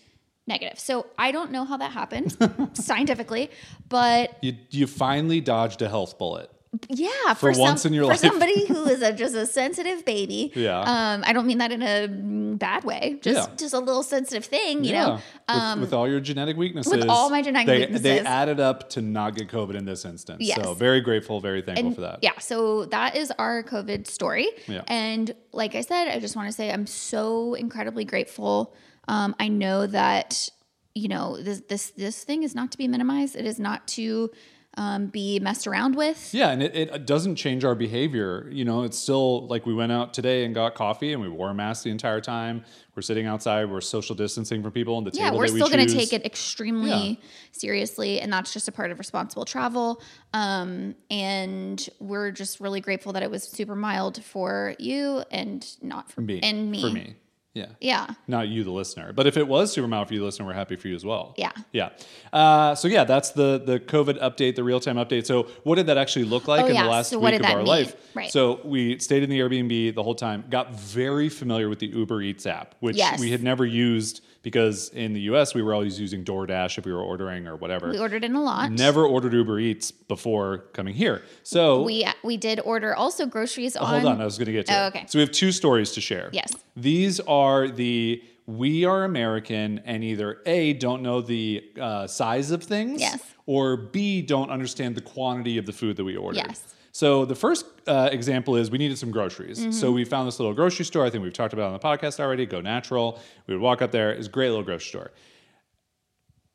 negative. 0.47 0.79
So 0.79 1.05
I 1.17 1.31
don't 1.31 1.51
know 1.51 1.65
how 1.65 1.77
that 1.77 1.91
happened 1.91 2.35
scientifically, 2.73 3.51
but 3.87 4.37
you 4.41 4.55
you 4.71 4.87
finally 4.87 5.39
dodged 5.39 5.81
a 5.81 5.89
health 5.89 6.17
bullet. 6.17 6.49
Yeah, 6.89 7.33
For 7.33 7.53
for, 7.53 7.59
once 7.59 7.83
some, 7.83 7.89
in 7.89 7.93
your 7.95 8.05
for 8.05 8.09
life. 8.09 8.19
somebody 8.19 8.65
who 8.67 8.85
is 8.87 9.01
a, 9.01 9.13
just 9.13 9.35
a 9.35 9.45
sensitive 9.45 10.05
baby. 10.05 10.51
Yeah. 10.55 10.79
Um, 10.79 11.23
I 11.25 11.33
don't 11.33 11.47
mean 11.47 11.59
that 11.59 11.71
in 11.71 11.81
a 11.81 12.07
bad 12.57 12.83
way. 12.83 13.17
Just 13.21 13.49
Yeah. 13.49 13.55
just 13.55 13.73
a 13.73 13.79
little 13.79 14.03
sensitive 14.03 14.45
thing, 14.45 14.83
you 14.83 14.91
yeah. 14.91 15.05
know. 15.05 15.19
Um, 15.47 15.79
with, 15.79 15.89
with 15.89 15.93
all 15.93 16.07
your 16.07 16.19
genetic 16.19 16.57
weaknesses. 16.57 16.91
With 16.91 17.07
all 17.07 17.29
my 17.29 17.41
genetic 17.41 17.67
they, 17.67 17.79
weaknesses. 17.79 18.03
They 18.03 18.19
added 18.19 18.59
up 18.59 18.89
to 18.91 19.01
not 19.01 19.35
get 19.35 19.49
COVID 19.49 19.75
in 19.75 19.85
this 19.85 20.05
instance. 20.05 20.41
Yes. 20.41 20.61
So 20.61 20.73
very 20.73 21.01
grateful, 21.01 21.39
very 21.39 21.61
thankful 21.61 21.93
for 21.93 22.01
that. 22.01 22.19
Yeah, 22.21 22.37
so 22.39 22.85
that 22.85 23.15
is 23.15 23.31
our 23.37 23.63
COVID 23.63 24.07
story. 24.07 24.47
Yeah. 24.67 24.81
And 24.87 25.33
like 25.51 25.75
I 25.75 25.81
said, 25.81 26.07
I 26.09 26.19
just 26.19 26.35
want 26.35 26.47
to 26.47 26.53
say 26.53 26.71
I'm 26.71 26.87
so 26.87 27.53
incredibly 27.53 28.05
grateful. 28.05 28.75
Um, 29.07 29.35
I 29.39 29.47
know 29.47 29.87
that 29.87 30.49
you 30.93 31.09
know 31.09 31.37
this 31.41 31.61
this 31.67 31.91
this 31.91 32.23
thing 32.23 32.43
is 32.43 32.55
not 32.55 32.71
to 32.71 32.77
be 32.77 32.87
minimized. 32.87 33.35
It 33.35 33.45
is 33.45 33.59
not 33.59 33.87
to 33.89 34.31
um, 34.77 35.07
be 35.07 35.39
messed 35.39 35.67
around 35.67 35.95
with. 35.95 36.33
Yeah, 36.33 36.49
and 36.51 36.61
it, 36.61 36.75
it 36.75 37.05
doesn't 37.05 37.35
change 37.35 37.63
our 37.63 37.75
behavior. 37.75 38.49
You 38.51 38.65
know, 38.65 38.83
it's 38.83 38.97
still 38.97 39.47
like 39.47 39.65
we 39.65 39.73
went 39.73 39.91
out 39.91 40.13
today 40.13 40.45
and 40.45 40.53
got 40.53 40.75
coffee 40.75 41.13
and 41.13 41.21
we 41.21 41.29
wore 41.29 41.49
a 41.49 41.53
mask 41.53 41.83
the 41.83 41.91
entire 41.91 42.21
time. 42.21 42.63
We're 42.95 43.01
sitting 43.01 43.25
outside, 43.25 43.69
we're 43.69 43.81
social 43.81 44.15
distancing 44.15 44.61
from 44.63 44.71
people 44.71 44.95
on 44.95 45.03
the 45.03 45.11
Yeah, 45.13 45.25
table. 45.25 45.37
we're 45.39 45.47
that 45.47 45.53
we 45.53 45.59
still 45.59 45.69
going 45.69 45.87
to 45.87 45.93
take 45.93 46.13
it 46.13 46.25
extremely 46.25 46.89
Yeah. 46.89 47.27
seriously, 47.51 48.21
and 48.21 48.31
that's 48.31 48.53
just 48.53 48.67
a 48.67 48.71
part 48.71 48.91
of 48.91 48.99
responsible 48.99 49.45
travel. 49.45 50.01
Um, 50.33 50.95
and 51.09 51.87
we're 51.99 52.31
just 52.31 52.59
really 52.59 52.81
grateful 52.81 53.13
that 53.13 53.23
it 53.23 53.29
was 53.31 53.43
super 53.43 53.75
mild 53.75 54.23
for 54.23 54.75
you 54.79 55.23
and 55.31 55.65
not 55.81 56.11
for 56.11 56.21
me. 56.21 56.39
and 56.41 56.71
me. 56.71 56.81
For 56.81 56.89
me. 56.89 57.15
Yeah. 57.55 57.67
Yeah. 57.79 58.07
Not 58.27 58.49
you, 58.49 58.63
the 58.65 58.71
listener. 58.71 59.13
But 59.13 59.27
if 59.27 59.37
it 59.37 59.47
was 59.47 59.71
super 59.71 59.87
mild 59.87 60.09
for 60.09 60.13
you, 60.13 60.19
the 60.19 60.25
listener, 60.25 60.45
we're 60.45 60.53
happy 60.53 60.75
for 60.75 60.89
you 60.89 60.95
as 60.95 61.05
well. 61.05 61.33
Yeah. 61.37 61.53
Yeah. 61.71 61.89
Uh, 62.33 62.75
so 62.75 62.87
yeah, 62.89 63.05
that's 63.05 63.29
the 63.31 63.61
the 63.65 63.79
COVID 63.79 64.21
update, 64.21 64.55
the 64.55 64.63
real 64.63 64.81
time 64.81 64.97
update. 64.97 65.25
So 65.25 65.43
what 65.63 65.75
did 65.75 65.87
that 65.87 65.97
actually 65.97 66.25
look 66.25 66.47
like 66.49 66.65
Oh, 66.65 66.67
in 66.67 66.75
yeah. 66.75 66.83
the 66.83 66.89
last 66.89 67.09
So 67.11 67.19
week 67.19 67.39
of 67.39 67.45
our 67.45 67.57
mean? 67.59 67.65
life? 67.65 67.95
Right. 68.13 68.29
So 68.29 68.59
we 68.65 68.99
stayed 68.99 69.23
in 69.23 69.29
the 69.29 69.39
Airbnb 69.39 69.95
the 69.95 70.03
whole 70.03 70.15
time, 70.15 70.43
got 70.49 70.75
very 70.75 71.29
familiar 71.29 71.69
with 71.69 71.79
the 71.79 71.87
Uber 71.87 72.21
Eats 72.21 72.45
app, 72.45 72.75
which 72.81 72.97
Yes. 72.97 73.19
we 73.21 73.31
had 73.31 73.41
never 73.41 73.65
used 73.65 74.21
because 74.45 74.89
in 74.89 75.11
the 75.13 75.21
US 75.21 75.55
we 75.55 75.63
were 75.63 75.73
always 75.73 75.99
using 75.99 76.23
DoorDash 76.23 76.77
if 76.77 76.85
we 76.85 76.93
were 76.93 77.01
ordering 77.01 77.47
or 77.47 77.55
whatever. 77.55 77.89
We 77.89 77.97
ordered 77.97 78.23
in 78.23 78.35
a 78.35 78.41
lot. 78.43 78.71
Never 78.71 79.03
ordered 79.03 79.33
Uber 79.33 79.57
Eats 79.59 79.89
before 79.89 80.59
coming 80.71 80.93
here. 80.93 81.23
So 81.41 81.81
We 81.81 82.05
we 82.23 82.37
did 82.37 82.59
order 82.59 82.93
also 82.95 83.25
groceries 83.25 83.75
on. 83.75 83.87
Hold 83.87 84.05
on, 84.05 84.21
I 84.21 84.25
was 84.25 84.37
going 84.37 84.45
to 84.45 84.51
get 84.53 84.67
to 84.67 84.73
Oh, 84.79 84.85
it. 84.85 84.87
okay. 84.89 85.05
So 85.07 85.17
we 85.17 85.21
have 85.21 85.31
two 85.31 85.51
stories 85.51 85.91
to 85.93 86.01
share. 86.01 86.29
Yes. 86.31 86.53
These 86.77 87.19
are 87.21 87.67
the 87.67 88.21
we 88.45 88.85
are 88.85 89.03
American 89.03 89.79
and 89.85 90.03
either 90.03 90.43
A, 90.45 90.73
don't 90.73 91.01
know 91.01 91.19
the 91.21 91.63
uh, 91.81 92.05
size 92.05 92.51
of 92.51 92.61
things, 92.63 93.01
Yes. 93.01 93.19
or 93.47 93.75
B, 93.75 94.21
don't 94.21 94.51
understand 94.51 94.93
the 94.93 95.01
quantity 95.01 95.57
of 95.57 95.65
the 95.65 95.73
food 95.73 95.97
that 95.97 96.03
we 96.03 96.15
ordered. 96.15 96.45
Yes. 96.47 96.74
So 96.95 97.25
the 97.25 97.35
first 97.35 97.65
uh, 97.87 98.07
example 98.09 98.55
is 98.55 98.71
we 98.71 98.77
needed 98.77 98.97
some 98.97 99.11
groceries. 99.11 99.59
Mm-hmm. 99.59 99.71
So 99.71 99.91
we 99.91 100.05
found 100.05 100.29
this 100.29 100.39
little 100.39 100.53
grocery 100.53 100.85
store. 100.85 101.05
I 101.05 101.09
think 101.09 101.25
we've 101.25 101.33
talked 101.33 101.51
about 101.51 101.63
it 101.63 101.67
on 101.67 101.73
the 101.73 101.79
podcast 101.79 102.21
already. 102.21 102.45
Go 102.45 102.61
Natural. 102.61 103.19
We 103.47 103.53
would 103.53 103.61
walk 103.61 103.81
up 103.81 103.91
there. 103.91 104.13
It's 104.13 104.27
a 104.27 104.31
great 104.31 104.47
little 104.47 104.63
grocery 104.63 104.87
store. 104.87 105.11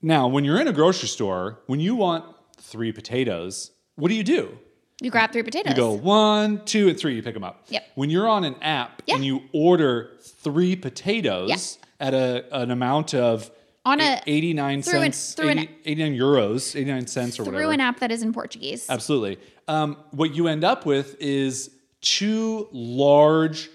Now, 0.00 0.28
when 0.28 0.46
you're 0.46 0.58
in 0.58 0.66
a 0.66 0.72
grocery 0.72 1.08
store, 1.08 1.58
when 1.66 1.78
you 1.78 1.94
want 1.94 2.24
three 2.56 2.90
potatoes, 2.90 3.72
what 3.96 4.08
do 4.08 4.14
you 4.14 4.24
do? 4.24 4.58
You 5.02 5.10
grab 5.10 5.30
three 5.30 5.42
potatoes. 5.42 5.72
You 5.72 5.76
go 5.76 5.92
one, 5.92 6.64
two, 6.64 6.88
and 6.88 6.98
three. 6.98 7.16
You 7.16 7.22
pick 7.22 7.34
them 7.34 7.44
up. 7.44 7.66
Yep. 7.68 7.84
When 7.96 8.08
you're 8.08 8.26
on 8.28 8.44
an 8.44 8.54
app 8.62 9.02
Yeah. 9.04 9.16
and 9.16 9.24
you 9.26 9.42
order 9.52 10.12
three 10.22 10.74
potatoes 10.74 11.78
at 12.00 12.14
a 12.14 12.46
an 12.50 12.70
amount 12.70 13.12
of 13.12 13.50
On 13.86 13.98
a- 14.00 14.20
89 14.26 14.82
through 14.82 15.00
an- 15.00 15.12
cents, 15.12 15.32
through 15.34 15.48
an- 15.50 15.68
89 15.86 16.16
euros, 16.16 16.76
89 16.76 17.06
cents 17.06 17.34
or 17.40 17.44
through 17.44 17.52
whatever. 17.54 17.62
Through 17.64 17.70
an 17.74 17.80
app 17.80 18.00
that 18.00 18.10
is 18.12 18.22
in 18.22 18.32
Portuguese. 18.32 18.86
Absolutely. 18.90 19.38
Um, 19.68 19.96
what 20.10 20.34
you 20.34 20.48
end 20.48 20.64
up 20.64 20.84
with 20.84 21.16
is 21.20 21.70
two 22.02 22.68
large, 22.72 23.70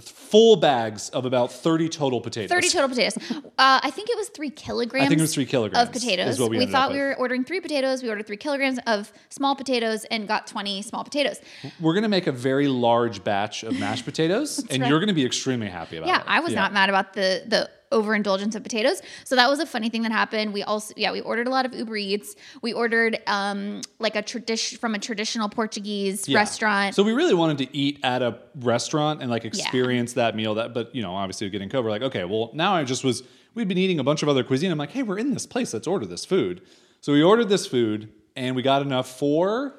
full 0.00 0.56
bags 0.56 1.08
of 1.10 1.24
about 1.26 1.52
30 1.52 1.88
total 1.88 2.20
potatoes. 2.20 2.48
30 2.50 2.68
total 2.68 2.88
potatoes. 2.88 3.18
Uh, 3.58 3.80
I 3.82 3.90
think 3.90 4.08
it 4.08 4.16
was 4.16 4.28
three 4.28 4.50
kilograms. 4.50 5.04
I 5.04 5.08
think 5.08 5.18
it 5.18 5.22
was 5.22 5.34
three 5.34 5.44
kilograms 5.46 5.86
of 5.88 5.92
potatoes. 5.92 6.38
we 6.38 6.56
ended 6.56 6.70
thought 6.70 6.92
we 6.92 6.98
were 6.98 7.16
ordering 7.16 7.44
three 7.44 7.60
potatoes. 7.60 8.02
We 8.02 8.08
ordered 8.08 8.26
three 8.26 8.36
kilograms 8.36 8.78
of 8.86 9.12
small 9.30 9.56
potatoes 9.56 10.04
and 10.06 10.26
got 10.28 10.46
20 10.46 10.80
small 10.82 11.02
potatoes. 11.04 11.40
We're 11.80 11.92
going 11.94 12.04
to 12.04 12.08
make 12.08 12.26
a 12.28 12.32
very 12.32 12.68
large 12.68 13.24
batch 13.24 13.62
of 13.64 13.78
mashed 13.78 14.04
potatoes, 14.04 14.58
and 14.70 14.80
right. 14.80 14.88
you're 14.88 15.00
going 15.00 15.08
to 15.08 15.14
be 15.14 15.26
extremely 15.26 15.68
happy 15.68 15.96
about 15.96 16.06
Yeah, 16.06 16.20
it. 16.20 16.24
Yeah, 16.26 16.32
I 16.36 16.40
was 16.40 16.54
not 16.54 16.72
mad 16.72 16.88
about 16.88 17.12
the 17.14 17.42
the 17.46 17.68
overindulgence 17.92 18.54
of 18.54 18.62
potatoes. 18.62 19.02
So 19.24 19.36
that 19.36 19.48
was 19.48 19.58
a 19.58 19.66
funny 19.66 19.88
thing 19.88 20.02
that 20.02 20.12
happened. 20.12 20.52
We 20.52 20.62
also 20.62 20.94
yeah, 20.96 21.12
we 21.12 21.20
ordered 21.20 21.46
a 21.46 21.50
lot 21.50 21.66
of 21.66 21.74
Uber 21.74 21.96
Eats. 21.96 22.36
We 22.62 22.72
ordered 22.72 23.18
um 23.26 23.80
like 23.98 24.16
a 24.16 24.22
tradition 24.22 24.78
from 24.78 24.94
a 24.94 24.98
traditional 24.98 25.48
Portuguese 25.48 26.28
Yeah. 26.28 26.38
restaurant. 26.38 26.94
So 26.94 27.02
we 27.02 27.12
really 27.12 27.34
wanted 27.34 27.58
to 27.58 27.76
eat 27.76 27.98
at 28.02 28.22
a 28.22 28.38
restaurant 28.56 29.20
and 29.22 29.30
like 29.30 29.44
experience 29.44 30.12
that 30.14 30.36
meal. 30.36 30.54
That, 30.54 30.74
but 30.74 30.94
you 30.94 31.02
know, 31.02 31.14
obviously 31.14 31.48
getting 31.50 31.68
COVID, 31.68 31.84
we're 31.84 31.90
like, 31.90 32.02
okay, 32.02 32.24
well, 32.24 32.50
now 32.54 32.74
I 32.74 32.84
just 32.84 33.04
was. 33.04 33.22
We'd 33.52 33.66
been 33.66 33.78
eating 33.78 33.98
a 33.98 34.04
bunch 34.04 34.22
of 34.22 34.28
other 34.28 34.44
cuisine. 34.44 34.70
I'm 34.70 34.78
like, 34.78 34.92
hey, 34.92 35.02
we're 35.02 35.18
in 35.18 35.34
this 35.34 35.44
place. 35.44 35.74
Let's 35.74 35.88
order 35.88 36.06
this 36.06 36.24
food. 36.24 36.62
So 37.00 37.12
we 37.12 37.20
ordered 37.20 37.48
this 37.48 37.66
food, 37.66 38.08
and 38.36 38.54
we 38.54 38.62
got 38.62 38.80
enough 38.80 39.18
for. 39.18 39.74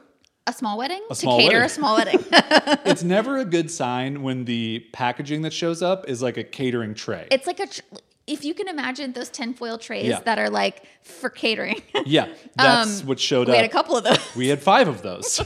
A 0.48 0.54
small 0.54 0.78
wedding 0.78 1.02
A 1.12 1.16
small 1.16 1.38
to 1.38 1.44
cater 1.44 1.58
wedding. 1.58 1.66
a 1.66 1.70
small 1.70 1.96
wedding. 1.98 2.26
It's 2.86 3.04
never 3.04 3.38
a 3.38 3.46
good 3.46 3.70
sign 3.72 4.24
when 4.24 4.46
the 4.46 4.86
packaging 4.94 5.44
that 5.44 5.54
shows 5.54 5.82
up 5.82 6.10
is 6.10 6.22
like 6.22 6.38
a 6.38 6.44
catering 6.44 6.94
tray. 6.94 7.28
it's 7.32 7.48
like 7.48 7.60
a 7.60 7.68
tr- 7.68 7.82
if 8.28 8.46
you 8.46 8.54
can 8.54 8.68
imagine 8.68 9.12
those 9.14 9.30
tinfoil 9.30 9.78
trays 9.78 10.06
Yeah. 10.06 10.20
that 10.22 10.38
are 10.40 10.50
like 10.50 10.84
for 11.04 11.30
catering. 11.30 11.82
yeah, 12.06 12.28
that's 12.56 13.04
what 13.04 13.20
showed 13.20 13.48
Um, 13.50 13.52
we 13.54 13.58
up. 13.58 13.62
had 13.64 13.70
a 13.70 13.74
couple 13.74 13.98
of 13.98 14.04
those. 14.04 14.20
We 14.36 14.48
had 14.48 14.62
five 14.62 14.88
of 14.88 15.02
those, 15.02 15.42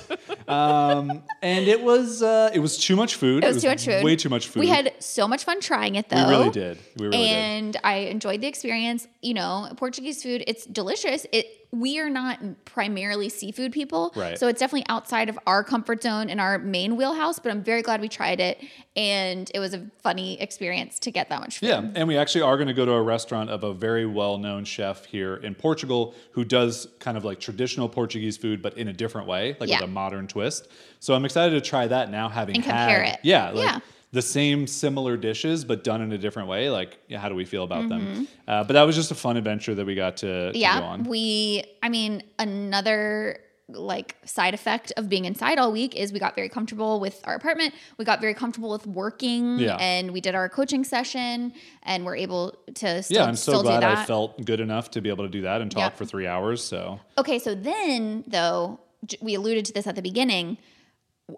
um, 0.48 1.24
and 1.42 1.68
it 1.68 1.82
was 1.82 2.22
uh, 2.22 2.52
it 2.54 2.60
was 2.60 2.78
too 2.78 2.96
much 2.96 3.16
food. 3.16 3.44
It 3.44 3.54
was 3.54 3.62
too 3.64 3.70
much 3.70 3.86
food. 3.86 4.04
Way 4.04 4.16
too 4.18 4.30
much 4.30 4.48
food. 4.50 4.60
We 4.60 4.68
had 4.68 4.94
so 5.00 5.28
much 5.28 5.46
fun 5.46 5.62
trying 5.62 5.96
it 5.96 6.10
though. 6.10 6.26
We 6.28 6.30
really 6.36 6.50
did. 6.50 6.78
We 6.98 7.06
really 7.08 7.18
did. 7.18 7.32
and 7.38 7.78
I 7.84 7.96
enjoyed 8.12 8.42
the 8.42 8.48
experience. 8.48 9.08
You 9.22 9.36
know, 9.36 9.70
Portuguese 9.78 10.22
food, 10.22 10.44
it's 10.46 10.66
delicious. 10.66 11.26
It 11.32 11.65
we 11.80 12.00
are 12.00 12.10
not 12.10 12.40
primarily 12.66 13.30
seafood 13.30 13.72
people. 13.72 14.14
Right. 14.16 14.38
So 14.38 14.48
it's 14.48 14.60
definitely 14.60 14.86
outside 14.90 15.30
of 15.30 15.38
our 15.46 15.64
comfort 15.64 16.02
zone 16.04 16.30
and 16.30 16.40
our 16.40 16.58
main 16.58 16.96
wheelhouse, 16.96 17.40
but 17.40 17.52
I'm 17.52 17.64
very 17.64 17.82
glad 17.82 18.02
we 18.02 18.08
tried 18.10 18.40
it. 18.40 18.64
And 18.96 19.52
it 19.54 19.60
was 19.60 19.74
a 19.74 19.86
funny 20.02 20.40
experience 20.42 21.00
to 21.00 21.12
get 21.12 21.30
that 21.30 21.42
much 21.42 21.60
food. 21.60 21.68
Yeah, 21.68 21.86
and 21.96 22.08
we 22.08 22.18
actually 22.18 22.42
are 22.44 22.56
going 22.56 22.68
to 22.68 22.74
go 22.74 22.86
to 22.86 22.94
a 22.94 23.02
restaurant 23.02 23.50
of 23.50 23.64
a 23.64 23.74
very 23.74 24.06
well-known 24.06 24.64
chef 24.64 25.06
here 25.06 25.36
in 25.36 25.54
Portugal 25.54 26.16
who 26.32 26.46
does 26.46 26.88
kind 27.00 27.18
of 27.18 27.26
like 27.26 27.40
traditional 27.40 27.90
Portuguese 27.90 28.38
food, 28.38 28.62
but 28.62 28.78
in 28.78 28.88
a 28.88 28.94
different 28.94 29.28
way, 29.28 29.58
like 29.60 29.70
Yeah. 29.70 29.82
with 29.82 29.90
a 29.90 29.92
modern 29.92 30.28
twist. 30.28 30.68
So 31.00 31.14
I'm 31.14 31.26
excited 31.26 31.62
to 31.62 31.62
try 31.62 31.88
that 31.88 32.10
now, 32.10 32.30
having 32.30 32.56
And 32.56 32.64
had, 32.66 32.72
compare 32.88 33.04
it. 33.04 33.20
Yeah, 33.24 33.50
like 33.52 33.66
Yeah. 33.66 33.80
The 34.16 34.22
same 34.22 34.66
similar 34.66 35.18
dishes 35.18 35.64
but 35.66 35.84
done 35.84 36.02
in 36.02 36.12
a 36.12 36.18
different 36.18 36.50
way. 36.50 36.70
Like, 36.70 36.98
yeah, 37.08 37.20
how 37.20 37.30
do 37.30 37.36
we 37.36 37.46
feel 37.46 37.64
about 37.64 37.88
them? 37.90 38.02
Mm-hmm. 38.02 38.24
Uh, 38.48 38.64
but 38.64 38.74
that 38.74 38.84
was 38.84 38.96
just 38.96 39.12
a 39.12 39.16
fun 39.16 39.38
adventure 39.38 39.76
that 39.76 39.86
we 39.86 39.94
got 39.94 40.18
to, 40.18 40.52
to 40.52 40.58
yeah 40.58 40.80
on. 40.80 41.04
we 41.04 41.64
i 41.84 41.90
mean 41.90 42.24
another 42.40 43.40
like 43.70 44.16
side 44.26 44.54
effect 44.54 44.94
of 44.96 45.10
being 45.10 45.26
inside 45.26 45.58
all 45.58 45.72
week 45.72 45.96
is 45.96 46.14
we 46.14 46.20
got 46.20 46.36
very 46.36 46.48
comfortable 46.50 47.00
with 47.00 47.20
our 47.24 47.34
apartment 47.34 47.74
we 47.98 48.06
got 48.06 48.22
very 48.22 48.36
comfortable 48.36 48.70
with 48.70 48.86
working 48.86 49.58
Yeah. 49.60 49.76
and 49.78 50.12
we 50.12 50.22
did 50.22 50.36
our 50.36 50.48
coaching 50.50 50.84
session 50.84 51.52
and 51.82 52.06
we're 52.06 52.16
able 52.16 52.56
to 52.76 53.02
still, 53.02 53.18
yeah, 53.18 53.26
I'm 53.26 53.36
so 53.36 53.54
still 53.54 53.64
glad 53.64 53.84
I 53.84 54.06
felt 54.06 54.46
good 54.46 54.60
enough 54.60 54.92
to 54.92 55.02
be 55.02 55.10
able 55.10 55.24
to 55.26 55.32
do 55.32 55.42
that 55.42 55.62
and 55.62 55.72
talk 55.72 55.80
Yep. 55.94 55.98
for 55.98 56.06
three 56.06 56.28
hours. 56.28 56.64
So 56.64 57.00
Okay, 57.18 57.40
so 57.40 57.56
then 57.56 58.24
though, 58.28 58.80
we 59.20 59.34
alluded 59.36 59.66
to 59.66 59.74
this 59.74 59.88
at 59.88 59.96
the 59.96 60.02
beginning. 60.02 60.58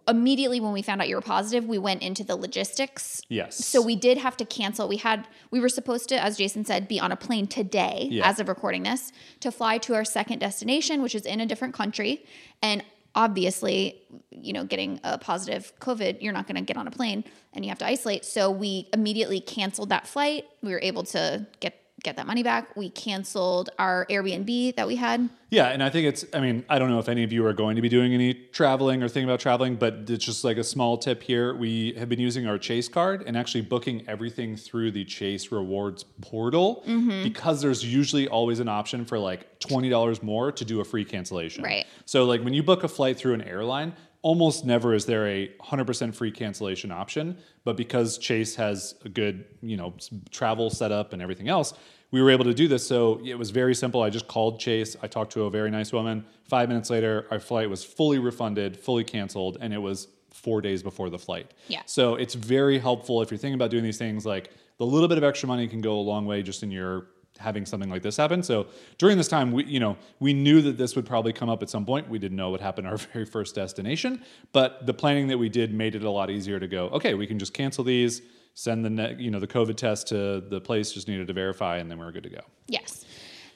Immediately 0.05 0.59
when 0.59 0.73
we 0.73 0.81
found 0.81 1.01
out 1.01 1.07
you 1.07 1.15
were 1.15 1.21
positive, 1.21 1.65
we 1.65 1.77
went 1.77 2.01
into 2.01 2.21
the 2.23 2.35
logistics. 2.35 3.21
yes, 3.29 3.63
So 3.65 3.81
we 3.81 3.95
did 3.95 4.17
have 4.17 4.35
to 4.37 4.45
cancel. 4.45 4.85
We 4.87 4.97
had 4.97 5.25
we 5.49 5.61
were 5.61 5.69
supposed 5.69 6.09
to, 6.09 6.21
as 6.21 6.37
Jason 6.37 6.65
said, 6.65 6.89
be 6.89 6.99
on 6.99 7.13
a 7.13 7.15
plane 7.15 7.47
today, 7.47 8.07
Yeah. 8.11 8.27
as 8.29 8.39
of 8.41 8.49
recording 8.49 8.83
this, 8.83 9.13
to 9.39 9.49
fly 9.51 9.77
to 9.79 9.95
our 9.95 10.03
second 10.03 10.39
destination, 10.39 11.01
which 11.01 11.15
is 11.15 11.25
in 11.25 11.39
a 11.39 11.45
different 11.45 11.73
country. 11.73 12.25
And 12.61 12.83
obviously, 13.15 14.01
you 14.29 14.51
know, 14.51 14.65
getting 14.65 14.99
a 15.05 15.17
positive 15.17 15.71
COVID, 15.79 16.21
you're 16.21 16.33
not 16.33 16.47
going 16.47 16.57
to 16.57 16.61
get 16.61 16.75
on 16.75 16.85
a 16.87 16.91
plane 16.91 17.23
and 17.53 17.63
you 17.63 17.69
have 17.69 17.79
to 17.79 17.85
isolate. 17.87 18.25
So 18.25 18.51
we 18.51 18.89
immediately 18.93 19.39
canceled 19.39 19.89
that 19.89 20.05
flight. 20.05 20.45
We 20.61 20.71
were 20.73 20.81
able 20.81 21.03
to 21.05 21.47
get 21.61 21.81
get 22.03 22.15
that 22.17 22.27
money 22.27 22.43
back. 22.43 22.75
We 22.75 22.89
canceled 22.89 23.69
our 23.79 24.05
Airbnb 24.09 24.75
that 24.75 24.87
we 24.87 24.95
had. 24.95 25.29
Yeah, 25.49 25.67
and 25.67 25.81
I 25.81 25.89
think 25.89 26.07
it's. 26.07 26.25
I 26.33 26.41
mean, 26.41 26.65
I 26.69 26.77
don't 26.77 26.89
know 26.89 26.99
if 26.99 27.07
any 27.07 27.23
of 27.23 27.31
you 27.31 27.45
are 27.45 27.53
going 27.53 27.77
to 27.77 27.81
be 27.81 27.87
doing 27.89 28.13
any 28.13 28.33
traveling 28.33 29.01
or 29.01 29.07
thinking 29.07 29.29
about 29.29 29.39
traveling, 29.39 29.75
but 29.77 30.09
it's 30.09 30.25
just 30.25 30.43
like 30.43 30.57
a 30.57 30.63
small 30.63 30.97
tip 30.97 31.23
here. 31.23 31.55
We 31.55 31.93
have 31.93 32.09
been 32.09 32.19
using 32.19 32.47
our 32.47 32.57
Chase 32.57 32.89
card 32.89 33.23
and 33.25 33.37
actually 33.37 33.61
booking 33.61 34.03
everything 34.09 34.57
through 34.57 34.91
the 34.91 35.05
Chase 35.05 35.51
Rewards 35.51 36.03
portal 36.21 36.83
Mm-hmm. 36.87 37.23
because 37.23 37.61
there's 37.61 37.83
usually 37.85 38.27
always 38.27 38.59
an 38.59 38.67
option 38.67 39.05
for 39.05 39.17
like 39.17 39.59
twenty 39.59 39.89
dollars 39.89 40.21
more 40.21 40.51
to 40.51 40.65
do 40.65 40.81
a 40.81 40.85
free 40.85 41.05
cancellation. 41.05 41.63
Right. 41.63 41.85
So 42.05 42.25
like 42.25 42.41
when 42.41 42.53
you 42.53 42.61
book 42.63 42.83
a 42.83 42.87
flight 42.87 43.17
through 43.17 43.33
an 43.33 43.41
airline. 43.41 43.93
Almost 44.21 44.65
never 44.65 44.93
is 44.93 45.05
there 45.05 45.27
a 45.27 45.49
100% 45.61 46.13
free 46.13 46.31
cancellation 46.31 46.91
option, 46.91 47.37
but 47.63 47.77
because 47.77 48.17
Chase 48.17 48.55
has 48.55 48.95
a 49.05 49.09
good, 49.09 49.45
you 49.61 49.77
know, 49.77 49.93
travel 50.31 50.69
setup 50.69 51.13
and 51.13 51.21
everything 51.21 51.47
else, 51.47 51.73
we 52.11 52.21
were 52.21 52.29
able 52.29 52.45
to 52.45 52.53
do 52.53 52.67
this. 52.67 52.85
So 52.85 53.21
it 53.23 53.35
was 53.35 53.51
very 53.51 53.75
simple. 53.75 54.01
I 54.01 54.09
just 54.09 54.27
called 54.27 54.59
Chase. 54.59 54.95
I 55.01 55.07
talked 55.07 55.33
to 55.33 55.43
a 55.43 55.49
very 55.49 55.69
nice 55.69 55.91
woman. 55.91 56.25
Five 56.43 56.69
minutes 56.69 56.89
later, 56.89 57.27
our 57.31 57.39
flight 57.39 57.69
was 57.69 57.83
fully 57.83 58.19
refunded, 58.19 58.77
fully 58.77 59.03
canceled, 59.03 59.57
and 59.59 59.73
it 59.73 59.79
was 59.79 60.07
four 60.31 60.61
days 60.61 60.83
before 60.83 61.09
the 61.09 61.19
flight. 61.19 61.51
Yeah. 61.67 61.81
So 61.85 62.15
it's 62.15 62.33
very 62.33 62.79
helpful 62.79 63.21
if 63.21 63.31
you're 63.31 63.37
thinking 63.37 63.55
about 63.55 63.71
doing 63.71 63.83
these 63.83 63.97
things. 63.97 64.25
Like 64.25 64.51
the 64.77 64.85
little 64.85 65.07
bit 65.07 65.17
of 65.17 65.23
extra 65.23 65.47
money 65.47 65.67
can 65.67 65.81
go 65.81 65.93
a 65.93 66.01
long 66.01 66.25
way 66.25 66.43
just 66.43 66.63
in 66.63 66.71
your 66.71 67.07
having 67.37 67.65
something 67.65 67.89
like 67.89 68.01
this 68.01 68.17
happen. 68.17 68.43
So 68.43 68.67
during 68.97 69.17
this 69.17 69.27
time, 69.27 69.51
we 69.51 69.65
you 69.65 69.79
know 69.79 69.97
we 70.19 70.33
knew 70.33 70.61
that 70.61 70.77
this 70.77 70.95
would 70.95 71.05
probably 71.05 71.33
come 71.33 71.49
up 71.49 71.61
at 71.61 71.69
some 71.69 71.85
point. 71.85 72.09
We 72.09 72.19
didn't 72.19 72.37
know 72.37 72.49
what 72.49 72.61
happened 72.61 72.87
our 72.87 72.97
very 73.13 73.25
first 73.25 73.55
destination, 73.55 74.23
but 74.53 74.85
the 74.85 74.93
planning 74.93 75.27
that 75.27 75.37
we 75.37 75.49
did 75.49 75.73
made 75.73 75.95
it 75.95 76.03
a 76.03 76.09
lot 76.09 76.29
easier 76.29 76.59
to 76.59 76.67
go. 76.67 76.87
Okay, 76.89 77.13
we 77.13 77.27
can 77.27 77.39
just 77.39 77.53
cancel 77.53 77.83
these, 77.83 78.21
send 78.53 78.83
the 78.83 78.89
ne- 78.89 79.15
you 79.17 79.31
know 79.31 79.39
the 79.39 79.47
COVID 79.47 79.75
test 79.75 80.07
to 80.07 80.41
the 80.41 80.61
place 80.61 80.91
just 80.91 81.07
needed 81.07 81.27
to 81.27 81.33
verify, 81.33 81.77
and 81.77 81.89
then 81.89 81.97
we're 81.97 82.11
good 82.11 82.23
to 82.23 82.29
go. 82.29 82.41
Yes. 82.67 83.05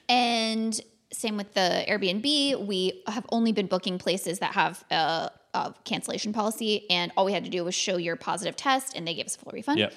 And 0.08 0.80
same 1.12 1.36
with 1.36 1.52
the 1.54 1.84
Airbnb. 1.88 2.66
We 2.66 3.02
have 3.06 3.26
only 3.30 3.52
been 3.52 3.66
booking 3.66 3.98
places 3.98 4.38
that 4.38 4.52
have 4.52 4.84
uh, 4.90 5.28
a, 5.54 5.58
a 5.58 5.74
cancellation 5.84 6.32
policy, 6.32 6.88
and 6.90 7.12
all 7.16 7.24
we 7.24 7.32
had 7.32 7.44
to 7.44 7.50
do 7.50 7.64
was 7.64 7.74
show 7.74 7.96
your 7.96 8.16
positive 8.16 8.56
test, 8.56 8.96
and 8.96 9.06
they 9.06 9.14
gave 9.14 9.26
us 9.26 9.36
a 9.36 9.38
full 9.38 9.52
refund. 9.52 9.78
Yep. 9.78 9.92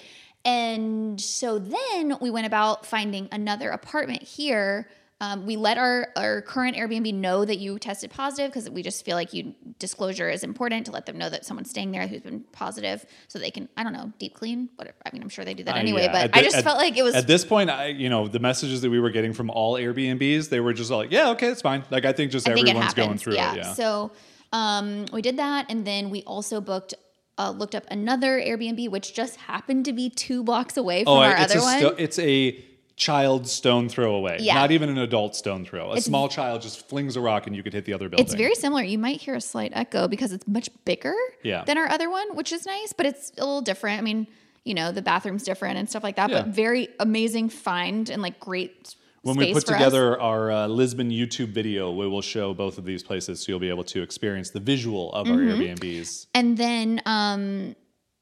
And 0.46 1.20
so 1.20 1.58
then 1.58 2.18
we 2.22 2.30
went 2.30 2.46
about 2.46 2.86
finding 2.86 3.28
another 3.32 3.72
apartment 3.72 4.22
here. 4.22 4.88
Um, 5.22 5.46
we 5.46 5.56
let 5.56 5.78
our, 5.78 6.10
our 6.18 6.42
current 6.42 6.76
Airbnb 6.76 7.14
know 7.14 7.46
that 7.46 7.58
you 7.58 7.80
tested 7.80 8.12
positive 8.12 8.52
because 8.52 8.70
we 8.70 8.84
just 8.84 9.04
feel 9.06 9.16
like 9.16 9.34
you 9.34 9.56
disclosure 9.80 10.30
is 10.30 10.44
important 10.44 10.86
to 10.88 10.92
let 10.92 11.06
them 11.06 11.18
know 11.18 11.30
that 11.30 11.46
someone's 11.46 11.70
staying 11.70 11.92
there 11.94 12.06
who's 12.06 12.22
been 12.22 12.42
positive, 12.52 13.06
so 13.30 13.40
they 13.40 13.50
can 13.50 13.70
I 13.78 13.84
don't 13.84 13.94
know 13.94 14.12
deep 14.20 14.36
clean. 14.36 14.70
Whatever. 14.76 14.98
I 15.06 15.12
mean, 15.14 15.24
I'm 15.24 15.30
sure 15.30 15.46
they 15.46 15.54
do 15.54 15.64
that 15.64 15.76
Uh, 15.76 15.80
anyway, 15.80 16.04
yeah, 16.04 16.12
but 16.12 16.22
at 16.26 16.36
I 16.36 16.44
just 16.44 16.58
at- 16.58 16.66
felt 16.66 16.78
like 16.78 16.98
it 16.98 17.04
was 17.04 17.16
at 17.16 17.28
this 17.28 17.46
point. 17.46 17.70
I 17.70 17.88
you 17.88 18.10
know 18.10 18.28
the 18.28 18.40
messages 18.40 18.82
that 18.82 18.90
we 18.90 19.00
were 19.00 19.10
getting 19.10 19.32
from 19.32 19.50
all 19.50 19.76
Airbnbs, 19.76 20.50
they 20.50 20.60
were 20.60 20.74
just 20.74 20.92
like, 20.92 21.12
yeah, 21.12 21.30
okay, 21.30 21.48
it's 21.48 21.62
fine. 21.62 21.86
Like 21.90 22.04
I 22.04 22.12
think 22.12 22.32
just 22.32 22.48
I 22.48 22.54
think 22.54 22.68
everyone's 22.68 22.94
going 22.94 23.18
through 23.18 23.36
yeah. 23.36 23.54
it. 23.54 23.58
Yeah. 23.58 23.74
So 23.74 24.12
um, 24.52 25.06
we 25.14 25.22
did 25.22 25.38
that, 25.38 25.68
and 25.70 25.88
then 25.88 26.10
we 26.10 26.24
also 26.24 26.60
booked, 26.62 26.94
uh, 27.38 27.50
looked 27.52 27.76
up 27.76 27.86
another 27.92 28.40
Airbnb, 28.40 28.90
which 28.90 29.14
just 29.14 29.36
happened 29.38 29.86
to 29.86 29.94
be 29.94 30.10
two 30.10 30.44
blocks 30.44 30.78
away 30.78 31.04
from 31.04 31.14
oh, 31.14 31.18
our 31.18 31.36
it's 31.36 31.52
other 31.52 31.60
a 31.60 31.64
one. 31.64 31.80
sto- 31.80 31.96
it's 31.98 32.20
a 32.20 32.64
child 32.96 33.46
stone 33.48 33.90
throw 33.90 34.16
away. 34.16 34.38
Yeah. 34.40 34.54
Not 34.54 34.72
even 34.72 34.88
an 34.90 34.98
adult 34.98 35.36
stone 35.36 35.66
throw. 35.66 35.92
A 35.92 36.00
small 36.00 36.30
child 36.30 36.62
just 36.62 36.88
flings 36.88 37.18
a 37.18 37.22
rock 37.22 37.46
and 37.46 37.54
you 37.56 37.62
could 37.62 37.74
hit 37.74 37.84
the 37.84 37.92
other 37.94 38.08
building. 38.08 38.26
it's 38.26 38.36
very 38.36 38.56
similar. 38.56 38.84
You 38.84 38.98
might 38.98 39.20
hear 39.20 39.36
a 39.36 39.42
slight 39.42 39.72
echo 39.76 40.08
because 40.08 40.32
it's 40.32 40.48
much 40.48 40.70
bigger 40.86 41.14
Yeah. 41.44 41.66
than 41.66 41.78
our 41.78 41.90
other 41.90 42.10
one, 42.10 42.36
which 42.38 42.54
is 42.54 42.66
nice, 42.66 42.94
but 42.94 43.06
it's 43.06 43.32
a 43.38 43.42
little 43.42 43.62
different. 43.62 44.00
I 44.00 44.02
mean, 44.02 44.28
you 44.64 44.74
know, 44.74 44.94
the 44.94 45.02
bathroom's 45.02 45.44
different 45.44 45.78
and 45.78 45.90
stuff 45.90 46.04
like 46.04 46.16
that, 46.16 46.30
but 46.32 46.48
very 46.48 46.88
amazing 47.00 47.50
find 47.50 48.10
and 48.10 48.22
like 48.22 48.40
great. 48.40 48.96
When 49.26 49.36
we 49.38 49.54
put 49.54 49.66
for 49.66 49.74
us. 49.74 49.78
together 49.80 50.20
our 50.22 50.52
uh, 50.52 50.68
Lisbon 50.68 51.10
YouTube 51.10 51.48
video, 51.50 51.92
we 51.92 52.08
will 52.08 52.22
show 52.22 52.54
both 52.54 52.78
of 52.78 52.86
these 52.86 53.04
places 53.04 53.42
so 53.42 53.52
you'll 53.52 53.60
be 53.60 53.70
able 53.70 53.84
to 53.86 54.02
experience 54.02 54.52
the 54.52 54.60
visual 54.60 55.12
of 55.14 55.28
Mm-hmm. 55.28 55.50
our 55.50 55.58
Airbnbs. 55.58 56.28
And 56.34 56.58
then, 56.58 57.02
um, 57.06 57.76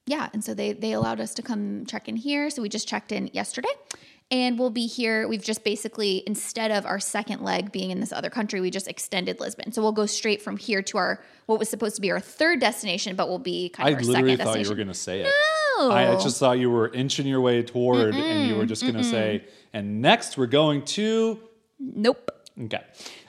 yeah, 0.05 0.29
and 0.33 0.43
so 0.43 0.53
they 0.53 0.73
they 0.73 0.93
allowed 0.93 1.19
us 1.19 1.33
to 1.35 1.41
come 1.41 1.85
check 1.85 2.07
in 2.09 2.15
here. 2.15 2.49
So 2.49 2.61
we 2.61 2.69
just 2.69 2.87
checked 2.87 3.11
in 3.11 3.29
yesterday, 3.33 3.73
and 4.31 4.57
we'll 4.57 4.69
be 4.69 4.87
here. 4.87 5.27
We've 5.27 5.43
just 5.43 5.63
basically 5.63 6.23
instead 6.25 6.71
of 6.71 6.85
our 6.85 6.99
second 6.99 7.41
leg 7.41 7.71
being 7.71 7.91
in 7.91 7.99
this 7.99 8.11
other 8.11 8.29
country, 8.29 8.61
we 8.61 8.71
just 8.71 8.87
extended 8.87 9.39
Lisbon. 9.39 9.71
So 9.71 9.81
we'll 9.81 9.91
go 9.91 10.05
straight 10.05 10.41
from 10.41 10.57
here 10.57 10.81
to 10.83 10.97
our 10.97 11.23
what 11.45 11.59
was 11.59 11.69
supposed 11.69 11.95
to 11.95 12.01
be 12.01 12.11
our 12.11 12.19
third 12.19 12.59
destination, 12.59 13.15
but 13.15 13.27
we'll 13.29 13.37
be 13.39 13.69
kind 13.69 13.87
I 13.87 13.91
of 13.91 13.97
our 13.97 14.03
literally 14.03 14.31
second 14.33 14.45
thought 14.45 14.59
you 14.61 14.69
were 14.69 14.75
going 14.75 14.87
to 14.87 14.93
say 14.93 15.21
it. 15.21 15.33
I 15.79 16.13
I 16.13 16.21
just 16.21 16.39
thought 16.39 16.59
you 16.59 16.69
were 16.69 16.89
inching 16.93 17.25
your 17.27 17.41
way 17.41 17.63
toward, 17.63 18.13
and 18.15 18.47
you 18.47 18.55
were 18.55 18.65
just 18.65 18.83
going 18.83 18.95
to 18.95 19.03
say, 19.03 19.43
and 19.73 20.01
next 20.01 20.37
we're 20.37 20.45
going 20.47 20.83
to. 20.85 21.39
nope. 21.79 22.29
Okay. 22.61 22.81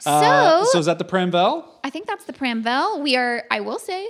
Uh, 0.05 0.65
So- 0.65 0.71
so 0.73 0.79
is 0.79 0.87
that 0.87 0.99
the 0.99 1.05
Pramvel? 1.05 1.65
I 1.83 1.89
think 1.91 2.07
that's 2.07 2.27
the 2.27 2.35
Pramvel. 2.35 3.03
We 3.03 3.17
are, 3.17 3.45
I 3.51 3.61
will 3.61 3.79
say, 3.79 4.07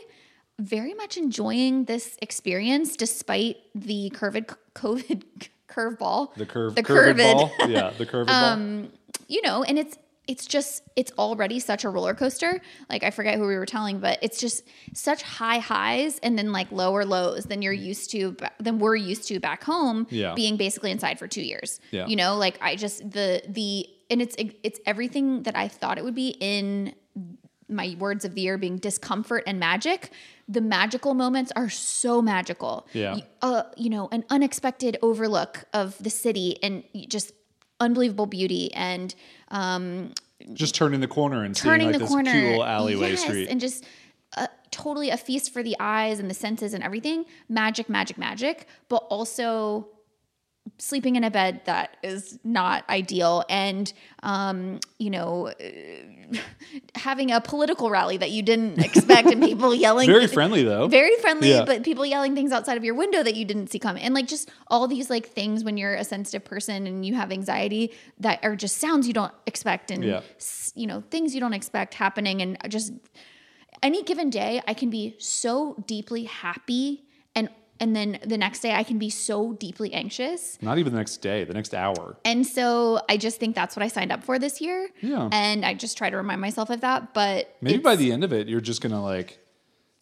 very 0.58 0.92
much 0.94 1.16
enjoying 1.16 1.84
this 1.84 2.16
experience 2.20 2.96
despite 2.96 3.58
the 3.76 4.10
curved 4.10 4.52
COVID 4.74 5.22
curveball. 5.74 6.34
The 6.34 6.46
curve, 6.46 6.74
The 6.74 6.82
curved 6.82 7.18
ball? 7.18 7.52
Yeah, 7.68 7.92
the 7.96 8.06
curved 8.06 8.28
ball. 8.28 8.44
Um, 8.44 8.92
you 9.28 9.42
know, 9.42 9.62
and 9.62 9.78
it's 9.78 9.96
it's 10.26 10.46
just 10.46 10.82
it's 10.96 11.12
already 11.18 11.60
such 11.60 11.84
a 11.84 11.88
roller 11.90 12.14
coaster. 12.14 12.60
Like 12.88 13.04
I 13.04 13.10
forget 13.10 13.36
who 13.36 13.46
we 13.46 13.56
were 13.56 13.66
telling, 13.66 14.00
but 14.00 14.18
it's 14.22 14.38
just 14.38 14.64
such 14.94 15.22
high 15.22 15.58
highs 15.58 16.18
and 16.20 16.38
then 16.38 16.50
like 16.50 16.72
lower 16.72 17.04
lows 17.04 17.44
than 17.44 17.60
you're 17.60 17.74
mm. 17.74 17.82
used 17.82 18.10
to 18.12 18.36
than 18.58 18.78
we're 18.78 18.96
used 18.96 19.28
to 19.28 19.38
back 19.38 19.64
home. 19.64 20.06
Yeah. 20.10 20.34
being 20.34 20.56
basically 20.56 20.90
inside 20.90 21.18
for 21.18 21.28
two 21.28 21.42
years. 21.42 21.80
Yeah. 21.90 22.06
you 22.06 22.16
know, 22.16 22.36
like 22.36 22.58
I 22.62 22.76
just 22.76 23.10
the 23.10 23.42
the 23.48 23.86
and 24.10 24.22
it's 24.22 24.34
it's 24.38 24.80
everything 24.86 25.42
that 25.42 25.56
I 25.56 25.68
thought 25.68 25.98
it 25.98 26.04
would 26.04 26.14
be 26.14 26.36
in 26.40 26.94
my 27.68 27.96
words 27.98 28.24
of 28.24 28.34
the 28.34 28.42
year 28.42 28.58
being 28.58 28.76
discomfort 28.78 29.44
and 29.46 29.58
magic. 29.58 30.10
The 30.48 30.60
magical 30.60 31.14
moments 31.14 31.52
are 31.56 31.70
so 31.70 32.20
magical. 32.20 32.86
Yeah. 32.92 33.18
Uh, 33.40 33.62
you 33.76 33.88
know, 33.90 34.08
an 34.12 34.24
unexpected 34.30 34.98
overlook 35.02 35.64
of 35.72 35.96
the 36.02 36.10
city 36.10 36.58
and 36.62 36.84
just 37.08 37.32
unbelievable 37.80 38.26
beauty 38.26 38.72
and 38.74 39.14
um, 39.48 40.12
Just 40.52 40.74
turning 40.74 41.00
the 41.00 41.08
corner 41.08 41.42
and 41.44 41.54
turning 41.56 41.86
seeing 41.86 41.92
like 41.92 41.94
the 41.94 41.98
this 42.00 42.08
corner. 42.08 42.30
cute 42.30 42.44
little 42.44 42.64
alleyway 42.64 43.10
yes, 43.10 43.22
street. 43.22 43.48
and 43.48 43.60
just 43.60 43.84
uh, 44.36 44.46
totally 44.70 45.10
a 45.10 45.16
feast 45.16 45.52
for 45.52 45.62
the 45.62 45.76
eyes 45.80 46.18
and 46.18 46.28
the 46.30 46.34
senses 46.34 46.74
and 46.74 46.84
everything. 46.84 47.24
Magic, 47.48 47.88
magic, 47.88 48.18
magic. 48.18 48.66
But 48.88 48.98
also 49.08 49.88
sleeping 50.78 51.14
in 51.16 51.24
a 51.24 51.30
bed 51.30 51.60
that 51.66 51.96
is 52.02 52.38
not 52.42 52.88
ideal 52.90 53.44
and 53.48 53.92
um, 54.22 54.80
you 54.98 55.10
know 55.10 55.52
having 56.94 57.30
a 57.30 57.40
political 57.40 57.90
rally 57.90 58.16
that 58.16 58.30
you 58.30 58.42
didn't 58.42 58.78
expect 58.84 59.28
and 59.28 59.42
people 59.42 59.74
yelling 59.74 60.06
Very 60.08 60.26
friendly 60.26 60.62
though. 60.64 60.88
very 60.88 61.14
friendly 61.18 61.50
Yeah. 61.50 61.64
but 61.64 61.82
people 61.84 62.04
yelling 62.04 62.34
things 62.34 62.50
outside 62.50 62.76
of 62.76 62.84
your 62.84 62.94
window 62.94 63.22
that 63.22 63.34
you 63.36 63.44
didn't 63.44 63.68
see 63.70 63.78
coming 63.78 64.02
and 64.02 64.14
like 64.14 64.26
just 64.26 64.50
all 64.68 64.88
these 64.88 65.10
like 65.10 65.26
things 65.28 65.62
when 65.64 65.76
you're 65.76 65.94
a 65.94 66.04
sensitive 66.04 66.44
person 66.44 66.86
and 66.86 67.04
you 67.06 67.14
have 67.14 67.30
anxiety 67.30 67.92
that 68.20 68.40
are 68.42 68.56
just 68.56 68.78
sounds 68.78 69.06
you 69.06 69.12
don't 69.12 69.32
expect 69.46 69.90
and 69.90 70.02
Yeah. 70.04 70.22
you 70.74 70.86
know 70.86 71.02
things 71.10 71.34
you 71.34 71.40
don't 71.40 71.54
expect 71.54 71.94
happening 71.94 72.40
and 72.42 72.56
just 72.68 72.92
any 73.82 74.02
given 74.02 74.30
day 74.30 74.62
i 74.66 74.74
can 74.74 74.90
be 74.90 75.14
so 75.18 75.76
deeply 75.86 76.24
happy 76.24 77.04
and 77.80 77.94
then 77.96 78.18
the 78.24 78.38
next 78.38 78.60
day 78.60 78.72
i 78.74 78.82
can 78.82 78.98
be 78.98 79.10
so 79.10 79.52
deeply 79.54 79.92
anxious 79.92 80.58
Not 80.62 80.78
even 80.78 80.92
the 80.92 80.98
next 80.98 81.18
day, 81.18 81.44
the 81.44 81.54
next 81.54 81.74
hour. 81.74 82.16
and 82.24 82.46
so 82.46 83.00
i 83.08 83.16
just 83.16 83.38
think 83.40 83.54
that's 83.54 83.74
what 83.76 83.82
i 83.82 83.88
signed 83.88 84.12
up 84.12 84.22
for 84.24 84.38
this 84.38 84.60
year 84.60 84.88
Yeah. 85.00 85.28
and 85.32 85.64
i 85.64 85.74
just 85.74 85.96
try 85.98 86.08
to 86.10 86.16
remind 86.16 86.40
myself 86.40 86.70
of 86.70 86.80
that 86.82 87.14
but 87.14 87.54
Maybe 87.60 87.78
by 87.78 87.96
the 87.96 88.12
end 88.12 88.24
of 88.24 88.32
it, 88.32 88.48
you're 88.48 88.60
just 88.60 88.80
gonna 88.80 89.02
like 89.02 89.38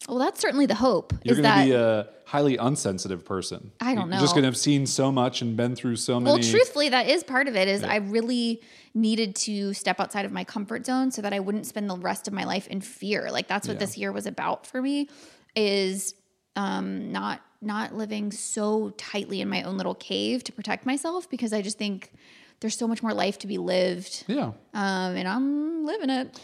Well, 0.07 0.19
that's 0.19 0.41
certainly 0.41 0.65
the 0.65 0.75
hope. 0.75 1.13
You're 1.23 1.35
is 1.35 1.41
going 1.41 1.59
to 1.59 1.65
be 1.65 1.71
a 1.71 2.07
highly 2.25 2.57
unsensitive 2.57 3.23
person. 3.23 3.71
I 3.79 3.95
don't 3.95 4.09
know. 4.09 4.17
You're 4.17 4.23
just 4.27 4.33
going 4.35 4.43
to 4.43 4.47
have 4.49 4.57
seen 4.57 4.85
so 4.85 5.13
much 5.13 5.41
and 5.41 5.55
been 5.55 5.75
through 5.77 5.95
so 5.95 6.19
many. 6.19 6.25
well, 6.33 6.43
truthfully, 6.43 6.89
that 6.89 7.07
is 7.07 7.23
part 7.23 7.47
of 7.47 7.55
it. 7.55 7.69
Is 7.69 7.83
I 7.85 7.97
really 7.97 8.61
needed 8.93 9.33
to 9.47 9.73
step 9.73 10.01
outside 10.01 10.25
of 10.25 10.31
my 10.33 10.43
comfort 10.43 10.85
zone 10.85 11.09
so 11.11 11.21
that 11.21 11.31
I 11.31 11.39
wouldn't 11.39 11.65
spend 11.67 11.89
the 11.89 11.95
rest 11.95 12.27
of 12.27 12.33
my 12.33 12.43
life 12.43 12.67
in 12.67 12.81
fear. 12.81 13.29
Like 13.31 13.47
that's 13.47 13.65
what 13.65 13.75
Yeah. 13.75 13.79
this 13.85 13.97
year 13.97 14.11
was 14.11 14.25
about 14.25 14.67
for 14.67 14.81
me. 14.81 15.07
Is 15.55 16.15
um, 16.57 17.11
not 17.13 17.39
not 17.65 17.95
living 17.95 18.31
so 18.31 18.89
tightly 18.97 19.41
in 19.41 19.49
my 19.49 19.63
own 19.63 19.77
little 19.77 19.95
cave 19.95 20.43
to 20.45 20.51
protect 20.51 20.85
myself 20.85 21.29
because 21.29 21.53
I 21.53 21.61
just 21.61 21.77
think 21.77 22.11
there's 22.59 22.77
so 22.77 22.87
much 22.87 23.01
more 23.03 23.13
life 23.13 23.39
to 23.39 23.47
be 23.47 23.57
lived, 23.57 24.23
Yeah. 24.27 24.51
um, 24.73 25.15
and 25.15 25.27
I'm 25.27 25.85
living 25.85 26.09
it. 26.09 26.39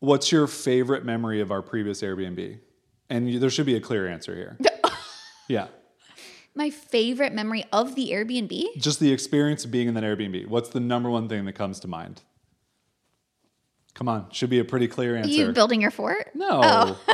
What's 0.00 0.30
your 0.30 0.46
favorite 0.46 1.04
memory 1.04 1.40
of 1.40 1.50
our 1.50 1.62
previous 1.62 2.02
Airbnb? 2.02 2.58
And 3.08 3.30
you, 3.30 3.38
there 3.38 3.48
should 3.50 3.66
be 3.66 3.76
a 3.76 3.80
clear 3.80 4.06
answer 4.06 4.34
here. 4.34 4.58
yeah. 5.48 5.68
My 6.54 6.70
favorite 6.70 7.32
memory 7.32 7.64
of 7.72 7.94
the 7.94 8.10
Airbnb. 8.10 8.76
Just 8.76 9.00
the 9.00 9.12
experience 9.12 9.64
of 9.64 9.70
being 9.70 9.88
in 9.88 9.94
that 9.94 10.04
Airbnb. 10.04 10.46
What's 10.48 10.68
the 10.68 10.80
number 10.80 11.08
one 11.10 11.28
thing 11.28 11.44
that 11.46 11.54
comes 11.54 11.80
to 11.80 11.88
mind? 11.88 12.22
Come 13.94 14.08
on, 14.08 14.28
should 14.30 14.50
be 14.50 14.58
a 14.58 14.64
pretty 14.64 14.88
clear 14.88 15.16
answer. 15.16 15.30
You 15.30 15.52
building 15.52 15.80
your 15.80 15.90
fort? 15.92 16.30
no. 16.34 16.96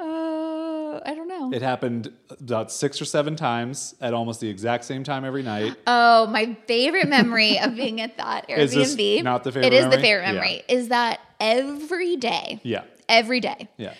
Uh, 0.00 1.00
I 1.04 1.14
don't 1.14 1.27
It 1.52 1.62
happened 1.62 2.12
about 2.40 2.70
six 2.72 3.00
or 3.00 3.04
seven 3.04 3.36
times 3.36 3.94
at 4.00 4.12
almost 4.14 4.40
the 4.40 4.48
exact 4.48 4.84
same 4.84 5.04
time 5.04 5.24
every 5.24 5.42
night. 5.42 5.74
Oh, 5.86 6.26
my 6.26 6.56
favorite 6.66 7.08
memory 7.08 7.58
of 7.58 7.74
being 7.76 8.00
at 8.00 8.16
that 8.18 8.48
Is 8.50 8.72
this 8.74 8.94
Airbnb. 8.96 9.22
not 9.24 9.44
the 9.44 9.52
favorite 9.52 9.66
It 9.68 9.72
is 9.74 9.84
the 9.84 9.90
memory? 9.90 10.02
favorite 10.02 10.26
Yeah. 10.26 10.32
memory. 10.32 10.62
Is 10.68 10.88
that 10.88 11.20
every 11.40 12.16
day, 12.16 12.60
Yeah. 12.62 12.82
every 13.08 13.40
day, 13.40 13.68
Yeah. 13.76 13.94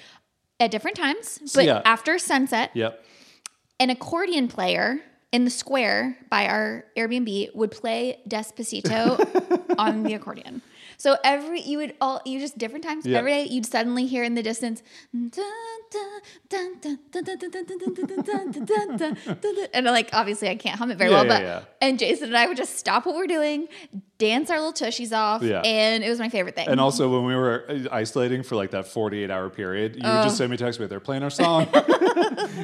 at 0.61 0.71
different 0.71 0.97
times, 0.97 1.39
but 1.55 1.65
yeah. 1.65 1.83
after 1.85 2.19
sunset, 2.19 2.71
Yep. 2.75 3.05
an 3.81 3.91
accordion 3.91 4.49
player 4.49 5.01
in 5.31 5.45
the 5.45 5.51
square 5.51 6.17
by 6.31 6.47
our 6.49 6.85
Airbnb 6.97 7.55
would 7.55 7.71
play 7.71 8.19
Despacito 8.29 9.75
on 9.79 10.03
the 10.03 10.15
accordion. 10.15 10.63
So 11.01 11.17
every 11.23 11.61
you 11.61 11.79
would 11.79 11.95
all 12.01 12.21
you 12.27 12.41
just 12.41 12.59
different 12.59 12.85
times 12.85 13.07
Yeah. 13.07 13.19
every 13.19 13.33
day 13.33 13.45
you'd 13.45 13.67
suddenly 13.67 14.07
hear 14.07 14.25
in 14.25 14.35
the 14.35 14.43
distance 14.43 14.83
and 19.73 19.87
like 19.87 20.11
obviously 20.13 20.49
I 20.49 20.57
can't 20.57 20.79
hum 20.79 20.91
it 20.91 20.99
very 20.99 21.11
Yeah, 21.11 21.23
well 21.23 21.41
yeah, 21.41 21.59
but 21.61 21.75
and 21.81 21.99
Jason 21.99 22.29
and 22.29 22.37
I 22.37 22.47
would 22.47 22.57
just 22.57 22.77
stop 22.77 23.07
what 23.07 23.15
we're 23.15 23.27
doing 23.27 23.69
dance 24.19 24.51
our 24.51 24.59
little 24.59 24.73
tushies 24.73 25.13
off 25.17 25.43
Yeah. 25.43 25.61
and 25.61 26.03
it 26.03 26.09
was 26.09 26.19
my 26.19 26.29
favorite 26.29 26.57
thing 26.57 26.69
And 26.69 26.81
also, 26.81 27.09
when 27.13 27.25
we 27.25 27.35
were 27.37 27.65
uh, 27.69 27.95
isolating 27.95 28.43
for 28.43 28.57
like 28.57 28.73
that 28.73 28.89
48 28.89 29.31
hour 29.31 29.49
period, 29.49 29.95
you 29.95 30.03
would 30.03 30.19
Oh. 30.19 30.23
just 30.25 30.37
send 30.37 30.51
me 30.51 30.57
text 30.57 30.81
with, 30.81 30.91
they're 30.91 30.99
playing 30.99 31.23
our 31.23 31.31
song. 31.31 31.69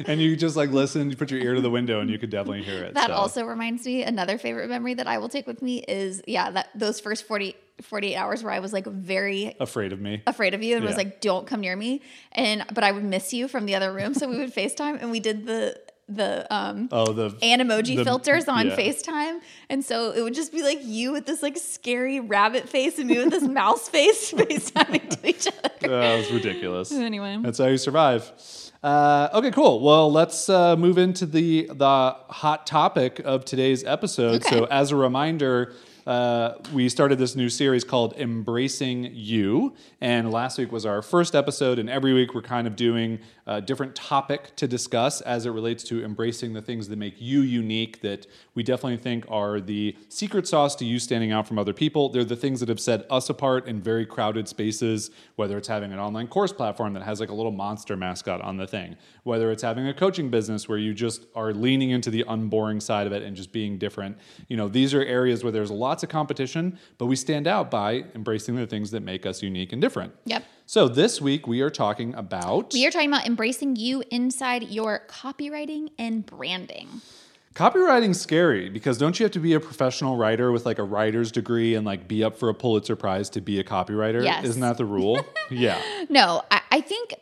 and 0.05 0.19
you 0.19 0.35
just 0.35 0.57
like 0.57 0.71
listen, 0.71 1.09
you 1.09 1.15
put 1.15 1.31
your 1.31 1.39
ear 1.39 1.53
to 1.55 1.61
the 1.61 1.69
window 1.69 2.01
and 2.01 2.09
you 2.09 2.19
could 2.19 2.29
definitely 2.29 2.63
hear 2.63 2.83
it. 2.83 2.93
That 2.95 3.07
so. 3.07 3.13
also 3.13 3.45
reminds 3.45 3.85
me 3.85 4.03
another 4.03 4.37
favorite 4.37 4.67
memory 4.69 4.93
that 4.95 5.07
I 5.07 5.17
will 5.19 5.29
take 5.29 5.47
with 5.47 5.61
me 5.61 5.77
is 5.87 6.21
yeah 6.27 6.51
that 6.51 6.67
those 6.75 6.99
first 6.99 7.23
40 7.25 7.55
48 7.81 8.15
hours 8.15 8.43
where 8.43 8.53
I 8.53 8.59
was 8.59 8.71
like 8.73 8.85
very 8.87 9.55
afraid 9.59 9.91
of 9.93 9.99
me. 9.99 10.23
afraid 10.27 10.53
of 10.53 10.63
you 10.63 10.75
and 10.77 10.85
was 10.85 10.95
like 10.97 11.21
don't 11.21 11.45
come 11.45 11.61
near 11.61 11.75
me 11.75 12.01
and 12.31 12.65
but 12.73 12.83
I 12.83 12.91
would 12.91 13.03
miss 13.03 13.33
you 13.33 13.47
from 13.47 13.65
the 13.65 13.75
other 13.75 13.91
room 13.91 14.13
so 14.13 14.29
we 14.29 14.37
would 14.37 14.53
FaceTime 14.55 15.01
and 15.01 15.11
we 15.11 15.19
did 15.19 15.45
the 15.45 15.79
the 16.07 16.45
um 16.53 16.87
Oh, 16.91 17.11
the 17.13 17.35
an 17.41 17.59
emoji 17.61 17.95
the- 17.95 18.03
filters 18.05 18.47
on 18.47 18.67
yeah. 18.67 18.75
FaceTime. 18.75 19.39
And 19.71 19.83
so 19.83 20.11
it 20.11 20.21
would 20.21 20.35
just 20.35 20.51
be 20.51 20.61
like 20.61 20.77
you 20.83 21.11
with 21.11 21.25
this 21.25 21.41
like 21.41 21.57
scary 21.57 22.19
rabbit 22.19 22.69
face 22.69 22.99
and 22.99 23.09
me 23.09 23.17
with 23.17 23.31
this 23.31 23.43
mouse 23.61 23.89
face 23.89 24.31
FaceTiming 24.31 25.09
to 25.09 25.27
each 25.27 25.47
other. 25.47 25.69
That 25.81 26.17
was 26.17 26.31
ridiculous. 26.31 26.91
Anyway. 26.91 27.39
That's 27.41 27.57
how 27.57 27.65
you 27.65 27.77
survive. 27.77 28.31
Uh, 28.83 29.29
okay, 29.33 29.49
cool. 29.49 29.79
Well, 29.79 30.11
let's 30.11 30.47
uh, 30.47 30.75
move 30.75 30.99
into 30.99 31.25
the 31.25 31.71
the 31.73 32.15
hot 32.29 32.67
topic 32.67 33.19
of 33.25 33.43
today's 33.43 33.83
episode. 33.83 34.45
Okay. 34.45 34.57
So, 34.59 34.65
as 34.65 34.91
a 34.91 34.95
reminder, 34.95 35.73
uh, 36.05 36.53
we 36.71 36.87
started 36.87 37.17
this 37.17 37.35
new 37.35 37.49
series 37.49 37.83
called 37.83 38.13
Embracing 38.17 39.09
You, 39.11 39.73
and 39.99 40.31
last 40.31 40.57
week 40.59 40.71
was 40.71 40.85
our 40.85 41.01
first 41.01 41.33
episode. 41.33 41.79
And 41.79 41.89
every 41.89 42.13
week 42.13 42.35
we're 42.35 42.43
kind 42.43 42.67
of 42.67 42.75
doing 42.75 43.19
a 43.47 43.59
different 43.59 43.95
topic 43.95 44.55
to 44.57 44.67
discuss 44.67 45.21
as 45.21 45.45
it 45.45 45.49
relates 45.49 45.83
to 45.85 46.03
embracing 46.03 46.53
the 46.53 46.61
things 46.61 46.89
that 46.89 46.97
make 46.97 47.15
you 47.17 47.41
unique. 47.41 48.01
That 48.01 48.27
we 48.53 48.61
definitely 48.61 48.97
think 48.97 49.25
are 49.29 49.59
the 49.59 49.97
secret 50.09 50.47
sauce 50.47 50.75
to 50.75 50.85
you 50.85 50.99
standing 50.99 51.31
out 51.31 51.47
from 51.47 51.57
other 51.57 51.73
people. 51.73 52.09
They're 52.09 52.23
the 52.23 52.35
things 52.35 52.59
that 52.59 52.69
have 52.69 52.79
set 52.79 53.07
us 53.09 53.29
apart 53.29 53.67
in 53.67 53.81
very 53.81 54.05
crowded 54.05 54.47
spaces. 54.47 55.09
Whether 55.37 55.57
it's 55.57 55.67
having 55.67 55.91
an 55.91 55.99
online 55.99 56.27
course 56.27 56.53
platform 56.53 56.93
that 56.93 57.03
has 57.03 57.19
like 57.19 57.29
a 57.29 57.33
little 57.33 57.51
monster 57.51 57.97
mascot 57.97 58.41
on 58.41 58.57
the 58.57 58.67
thing, 58.67 58.95
whether 59.23 59.49
it's 59.51 59.63
having 59.63 59.87
a 59.87 59.93
coaching 59.93 60.29
business 60.29 60.69
where 60.69 60.77
you 60.77 60.93
just 60.93 61.25
are 61.33 61.51
leaning 61.51 61.89
into 61.89 62.11
the 62.11 62.23
unboring 62.27 62.79
side 62.79 63.07
of 63.07 63.13
it 63.13 63.23
and 63.23 63.35
just 63.35 63.51
being 63.51 63.79
different. 63.79 64.17
You 64.49 64.57
know, 64.57 64.67
these 64.67 64.93
are 64.93 65.03
areas 65.03 65.43
where 65.43 65.51
there's 65.51 65.71
lots 65.95 66.03
of 66.03 66.09
competition, 66.09 66.77
but 66.97 67.05
we 67.05 67.15
stand 67.15 67.47
out 67.47 67.71
by 67.71 68.03
embracing 68.15 68.57
the 68.57 68.67
things 68.67 68.91
that 68.91 69.01
make 69.01 69.25
us 69.25 69.41
unique 69.41 69.71
and 69.71 69.81
different. 69.81 70.11
Yep. 70.25 70.43
So 70.65 70.89
this 70.89 71.21
week 71.21 71.47
we 71.47 71.61
are 71.61 71.69
talking 71.69 72.13
about 72.15 72.73
We 72.73 72.85
are 72.85 72.91
talking 72.91 73.07
about 73.07 73.25
embracing 73.25 73.77
you 73.77 74.03
inside 74.11 74.63
your 74.63 75.03
copywriting 75.07 75.91
and 75.97 76.25
branding. 76.25 77.01
copywriting's 77.53 78.19
scary 78.19 78.67
because 78.67 78.97
don't 78.97 79.17
you 79.17 79.23
have 79.23 79.31
to 79.31 79.39
be 79.39 79.53
a 79.53 79.59
professional 79.61 80.17
writer 80.17 80.51
with 80.51 80.65
like 80.65 80.79
a 80.79 80.83
writer's 80.83 81.31
degree 81.31 81.75
and 81.75 81.85
like 81.85 82.09
be 82.09 82.25
up 82.25 82.37
for 82.37 82.49
a 82.49 82.53
Pulitzer 82.53 82.97
Prize 82.97 83.29
to 83.29 83.39
be 83.39 83.57
a 83.61 83.63
copywriter? 83.63 84.21
Yes. 84.21 84.43
Isn't 84.43 84.61
that 84.63 84.75
the 84.75 84.83
rule? 84.83 85.25
yeah. 85.49 85.81
No, 86.09 86.43
I, 86.51 86.59
I 86.71 86.81
think 86.81 87.13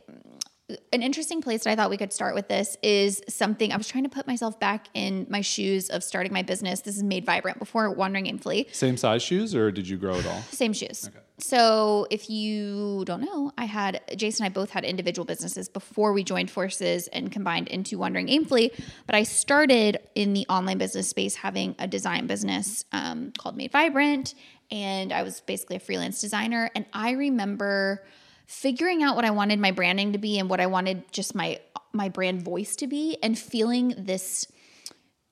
an 0.69 1.01
interesting 1.01 1.41
place 1.41 1.63
that 1.63 1.71
I 1.71 1.75
thought 1.75 1.89
we 1.89 1.97
could 1.97 2.13
start 2.13 2.35
with 2.35 2.47
this 2.47 2.77
is 2.81 3.21
something 3.27 3.73
I 3.73 3.77
was 3.77 3.87
trying 3.87 4.05
to 4.05 4.09
put 4.09 4.27
myself 4.27 4.59
back 4.59 4.87
in 4.93 5.27
my 5.29 5.41
shoes 5.41 5.89
of 5.89 6.03
starting 6.03 6.31
my 6.31 6.41
business. 6.41 6.81
This 6.81 6.95
is 6.95 7.03
Made 7.03 7.25
Vibrant 7.25 7.59
before 7.59 7.89
Wandering 7.91 8.25
Aimfully. 8.25 8.73
Same 8.73 8.95
size 8.95 9.21
shoes 9.21 9.53
or 9.53 9.71
did 9.71 9.87
you 9.89 9.97
grow 9.97 10.15
at 10.15 10.25
all? 10.25 10.41
Same 10.43 10.71
shoes. 10.71 11.09
So, 11.39 12.07
if 12.11 12.29
you 12.29 13.03
don't 13.05 13.21
know, 13.21 13.51
I 13.57 13.65
had 13.65 14.01
Jason 14.15 14.45
and 14.45 14.51
I 14.51 14.53
both 14.53 14.69
had 14.69 14.85
individual 14.85 15.25
businesses 15.25 15.67
before 15.67 16.13
we 16.13 16.23
joined 16.23 16.49
forces 16.49 17.07
and 17.07 17.31
combined 17.31 17.67
into 17.67 17.97
Wandering 17.97 18.27
Aimfully. 18.27 18.71
But 19.05 19.15
I 19.15 19.23
started 19.23 19.97
in 20.15 20.33
the 20.33 20.45
online 20.47 20.77
business 20.77 21.09
space 21.09 21.35
having 21.35 21.75
a 21.79 21.87
design 21.87 22.27
business 22.27 22.85
um, 22.93 23.33
called 23.37 23.57
Made 23.57 23.71
Vibrant. 23.71 24.35
And 24.71 25.11
I 25.11 25.23
was 25.23 25.41
basically 25.41 25.75
a 25.75 25.79
freelance 25.79 26.21
designer. 26.21 26.69
And 26.75 26.85
I 26.93 27.11
remember 27.11 28.05
figuring 28.53 29.03
out 29.03 29.15
what 29.15 29.25
I 29.25 29.31
wanted 29.31 29.59
my 29.59 29.71
branding 29.71 30.13
to 30.13 30.19
be 30.19 30.37
and 30.39 30.49
what 30.49 30.59
I 30.59 30.67
wanted 30.67 31.11
just 31.11 31.33
my 31.35 31.59
my 31.91 32.09
brand 32.09 32.43
voice 32.43 32.75
to 32.77 32.87
be 32.87 33.17
and 33.21 33.37
feeling 33.37 33.93
this 33.97 34.47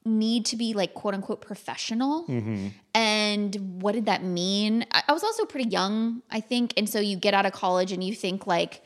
need 0.03 0.45
to 0.45 0.55
be 0.55 0.73
like 0.73 0.93
quote 0.93 1.13
unquote 1.13 1.41
professional. 1.41 2.25
Mm-hmm. 2.25 2.67
And 2.95 3.81
what 3.81 3.93
did 3.93 4.05
that 4.07 4.23
mean? 4.23 4.86
I, 4.91 5.03
I 5.07 5.13
was 5.13 5.23
also 5.23 5.45
pretty 5.45 5.69
young, 5.69 6.21
I 6.29 6.39
think. 6.39 6.73
And 6.77 6.89
so 6.89 6.99
you 6.99 7.15
get 7.17 7.34
out 7.34 7.45
of 7.45 7.53
college 7.53 7.91
and 7.91 8.03
you 8.03 8.13
think 8.13 8.47
like 8.47 8.84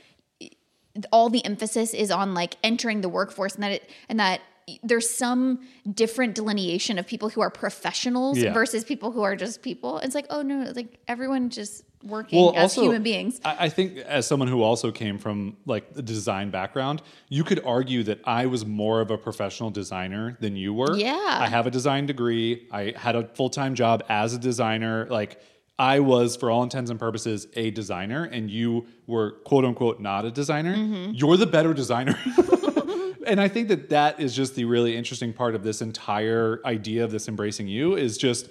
all 1.12 1.30
the 1.30 1.44
emphasis 1.46 1.94
is 1.94 2.12
on 2.12 2.34
like 2.34 2.58
entering 2.64 3.02
the 3.02 3.10
workforce 3.10 3.56
and 3.56 3.64
that 3.64 3.72
it 3.72 3.90
and 4.10 4.20
that 4.20 4.42
there's 4.84 5.10
some 5.10 5.60
different 5.94 6.34
delineation 6.34 6.98
of 6.98 7.06
people 7.06 7.30
who 7.30 7.40
are 7.42 7.50
professionals 7.52 8.38
Yeah. 8.38 8.54
versus 8.54 8.84
people 8.84 9.12
who 9.12 9.22
are 9.22 9.36
just 9.36 9.62
people. 9.62 10.00
It's 10.00 10.16
like, 10.16 10.26
oh 10.30 10.42
no, 10.42 10.72
like 10.76 11.00
everyone 11.08 11.50
just 11.50 11.84
working 12.06 12.56
as 12.56 12.76
human 12.76 13.04
beings. 13.04 13.40
I, 13.44 13.66
I 13.66 13.70
think 13.70 13.98
as 13.98 14.28
someone 14.28 14.48
who 14.48 14.62
also 14.62 14.92
came 14.92 15.18
from 15.18 15.58
like 15.66 15.94
the 15.94 16.02
design 16.02 16.52
background, 16.52 17.02
you 17.30 17.44
could 17.44 17.64
argue 17.66 18.04
that 18.04 18.22
I 18.26 18.46
was 18.46 18.66
more 18.66 19.02
of 19.02 19.12
a 19.12 19.18
professional 19.18 19.72
designer 19.72 20.38
than 20.40 20.56
you 20.56 20.74
were. 20.74 20.96
Yeah. 20.96 21.38
I 21.42 21.48
have 21.48 21.68
a 21.68 21.72
design 21.72 22.06
degree. 22.06 22.68
I 22.72 22.94
had 22.96 23.16
a 23.16 23.28
full 23.30 23.50
time 23.50 23.76
job 23.76 24.04
as 24.10 24.34
a 24.34 24.40
designer. 24.40 25.08
Like 25.10 25.42
I 25.78 26.00
was, 26.00 26.36
for 26.38 26.50
all 26.50 26.64
intents 26.64 26.90
and 26.90 27.00
purposes, 27.00 27.48
a 27.56 27.72
designer, 27.72 28.24
and 28.24 28.50
you 28.50 28.88
were 29.08 29.32
quote 29.44 29.66
unquote 29.66 30.00
not 30.00 30.26
a 30.26 30.32
designer. 30.32 30.76
Mm-hmm. 30.76 31.12
You're 31.14 31.38
the 31.38 31.48
better 31.48 31.74
designer. 31.74 32.18
and 33.28 33.42
I 33.42 33.48
think 33.48 33.68
that 33.68 33.90
that 33.90 34.20
is 34.20 34.36
just 34.36 34.56
the 34.56 34.66
really 34.66 34.96
interesting 34.96 35.34
part 35.34 35.56
of 35.56 35.64
this 35.64 35.82
entire 35.82 36.62
idea 36.66 37.04
of 37.04 37.12
this 37.12 37.28
embracing 37.28 37.68
you 37.68 37.96
is 37.96 38.18
just 38.18 38.50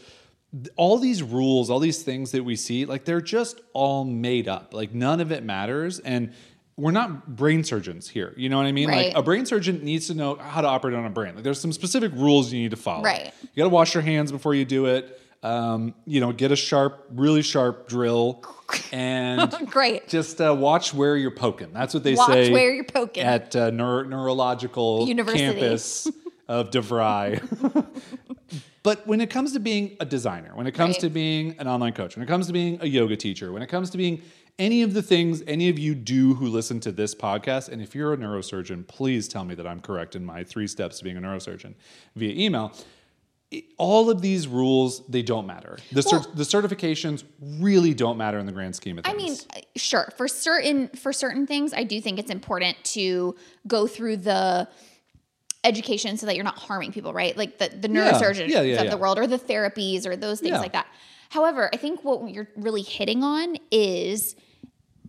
all 0.76 0.98
these 0.98 1.22
rules, 1.22 1.70
all 1.70 1.80
these 1.80 2.02
things 2.02 2.30
that 2.32 2.44
we 2.44 2.56
see, 2.56 2.84
like 2.84 3.04
they're 3.04 3.20
just 3.20 3.60
all 3.72 4.04
made 4.04 4.48
up. 4.48 4.72
Like 4.74 4.94
none 4.94 5.20
of 5.20 5.32
it 5.32 5.42
matters. 5.44 5.98
And 6.00 6.32
we're 6.76 6.90
not 6.92 7.36
brain 7.36 7.62
surgeons 7.64 8.08
here. 8.08 8.34
You 8.36 8.48
know 8.48 8.56
what 8.56 8.66
I 8.66 8.72
mean? 8.72 8.88
Right. 8.88 9.06
Like 9.08 9.16
a 9.16 9.22
brain 9.22 9.46
surgeon 9.46 9.84
needs 9.84 10.08
to 10.08 10.14
know 10.14 10.34
how 10.36 10.60
to 10.60 10.66
operate 10.68 10.94
on 10.96 11.04
a 11.04 11.10
brain. 11.10 11.34
Like 11.34 11.44
there's 11.44 11.60
some 11.60 11.72
specific 11.72 12.12
rules 12.14 12.52
you 12.52 12.60
need 12.60 12.72
to 12.72 12.76
follow. 12.76 13.02
Right. 13.04 13.32
You 13.42 13.48
got 13.56 13.64
to 13.64 13.68
wash 13.68 13.94
your 13.94 14.02
hands 14.02 14.32
before 14.32 14.54
you 14.54 14.64
do 14.64 14.86
it. 14.86 15.20
Um, 15.42 15.94
you 16.06 16.20
know, 16.20 16.32
get 16.32 16.52
a 16.52 16.56
sharp, 16.56 17.06
really 17.12 17.42
sharp 17.42 17.86
drill, 17.86 18.42
and 18.92 19.50
Great. 19.70 20.08
just 20.08 20.40
uh, 20.40 20.56
watch 20.58 20.94
where 20.94 21.18
you're 21.18 21.30
poking. 21.30 21.70
That's 21.74 21.92
what 21.92 22.02
they 22.02 22.14
Watch 22.14 22.28
say 22.30 22.42
Watch 22.44 22.52
where 22.52 22.72
you're 22.74 22.84
poking. 22.84 23.24
at 23.24 23.54
uh, 23.54 23.70
neuro- 23.70 24.04
neurological 24.04 25.06
University. 25.06 25.44
campus 25.44 26.08
of 26.48 26.70
DeVry. 26.70 27.42
But 28.84 29.04
when 29.06 29.20
it 29.20 29.30
comes 29.30 29.52
to 29.54 29.58
being 29.60 29.96
a 29.98 30.04
designer, 30.04 30.52
when 30.54 30.66
it 30.68 30.72
comes 30.74 30.94
Right. 30.96 31.00
to 31.00 31.10
being 31.10 31.56
an 31.58 31.66
online 31.66 31.94
coach, 31.94 32.14
when 32.16 32.22
it 32.22 32.28
comes 32.28 32.46
to 32.46 32.52
being 32.52 32.78
a 32.80 32.86
yoga 32.86 33.16
teacher, 33.16 33.50
when 33.52 33.62
it 33.62 33.68
comes 33.68 33.90
to 33.90 33.96
being 33.98 34.22
any 34.58 34.82
of 34.82 34.94
the 34.94 35.02
things 35.02 35.42
any 35.48 35.68
of 35.68 35.78
you 35.80 35.94
do 35.96 36.34
who 36.34 36.46
listen 36.46 36.78
to 36.80 36.92
this 36.92 37.14
podcast, 37.14 37.68
and 37.70 37.82
if 37.82 37.94
you're 37.94 38.12
a 38.12 38.16
neurosurgeon, 38.16 38.86
please 38.86 39.26
tell 39.26 39.44
me 39.44 39.54
that 39.56 39.66
I'm 39.66 39.80
correct 39.80 40.14
in 40.14 40.24
my 40.24 40.44
three 40.44 40.68
steps 40.68 40.98
to 40.98 41.04
being 41.04 41.16
a 41.16 41.20
neurosurgeon 41.20 41.74
via 42.14 42.32
email. 42.46 42.72
All 43.78 44.10
of 44.10 44.20
these 44.20 44.48
rules, 44.48 45.06
they 45.08 45.22
don't 45.22 45.46
matter. 45.46 45.78
The, 45.92 46.02
cer- 46.02 46.18
Well- 46.18 46.30
the 46.34 46.42
certifications 46.42 47.22
really 47.40 47.94
don't 47.94 48.18
matter 48.18 48.38
in 48.38 48.46
the 48.46 48.52
grand 48.52 48.74
scheme 48.76 48.98
of 48.98 49.04
things 49.04 49.14
I 49.14 49.16
mean, 49.16 49.36
uh, 49.56 49.60
sure. 49.76 50.12
For 50.16 50.28
certain 50.28 50.88
for 50.88 51.12
certain 51.12 51.46
things, 51.46 51.72
I 51.72 51.84
do 51.84 52.00
think 52.00 52.18
it's 52.18 52.30
important 52.30 52.76
to 52.84 53.34
go 53.66 53.86
through 53.86 54.18
the 54.18 54.68
education 55.64 56.16
so 56.16 56.26
that 56.26 56.36
you're 56.36 56.44
not 56.44 56.58
harming 56.58 56.92
people, 56.92 57.12
right? 57.12 57.36
Like 57.36 57.58
the, 57.58 57.68
the 57.68 57.88
neurosurgeons 57.88 58.48
Yeah, 58.48 58.60
yeah, 58.60 58.78
of 58.78 58.84
yeah. 58.84 58.90
the 58.90 58.96
world 58.96 59.18
or 59.18 59.26
the 59.26 59.38
therapies 59.38 60.06
or 60.06 60.14
those 60.14 60.40
things 60.40 60.58
like 60.58 60.72
that. 60.72 60.86
However, 61.30 61.70
I 61.72 61.76
think 61.76 62.04
what 62.04 62.30
you're 62.30 62.48
really 62.54 62.82
hitting 62.82 63.24
on 63.24 63.56
is, 63.70 64.36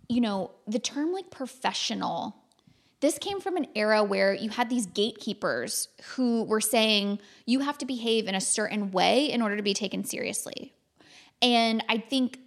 you 0.08 0.20
know, 0.20 0.50
the 0.66 0.78
term 0.78 1.12
like 1.12 1.30
professional. 1.30 2.36
This 3.00 3.18
came 3.18 3.40
from 3.40 3.56
an 3.56 3.66
era 3.74 4.02
where 4.02 4.32
you 4.32 4.48
had 4.48 4.70
these 4.70 4.86
gatekeepers 4.86 5.88
who 6.14 6.42
were 6.44 6.62
saying 6.62 7.20
you 7.44 7.60
have 7.60 7.78
to 7.78 7.86
behave 7.86 8.26
in 8.26 8.34
a 8.34 8.40
certain 8.40 8.90
way 8.90 9.30
in 9.30 9.42
order 9.42 9.56
to 9.56 9.62
be 9.62 9.74
taken 9.74 10.02
seriously. 10.04 10.72
And 11.42 11.84
I 11.88 11.98
think 11.98 12.38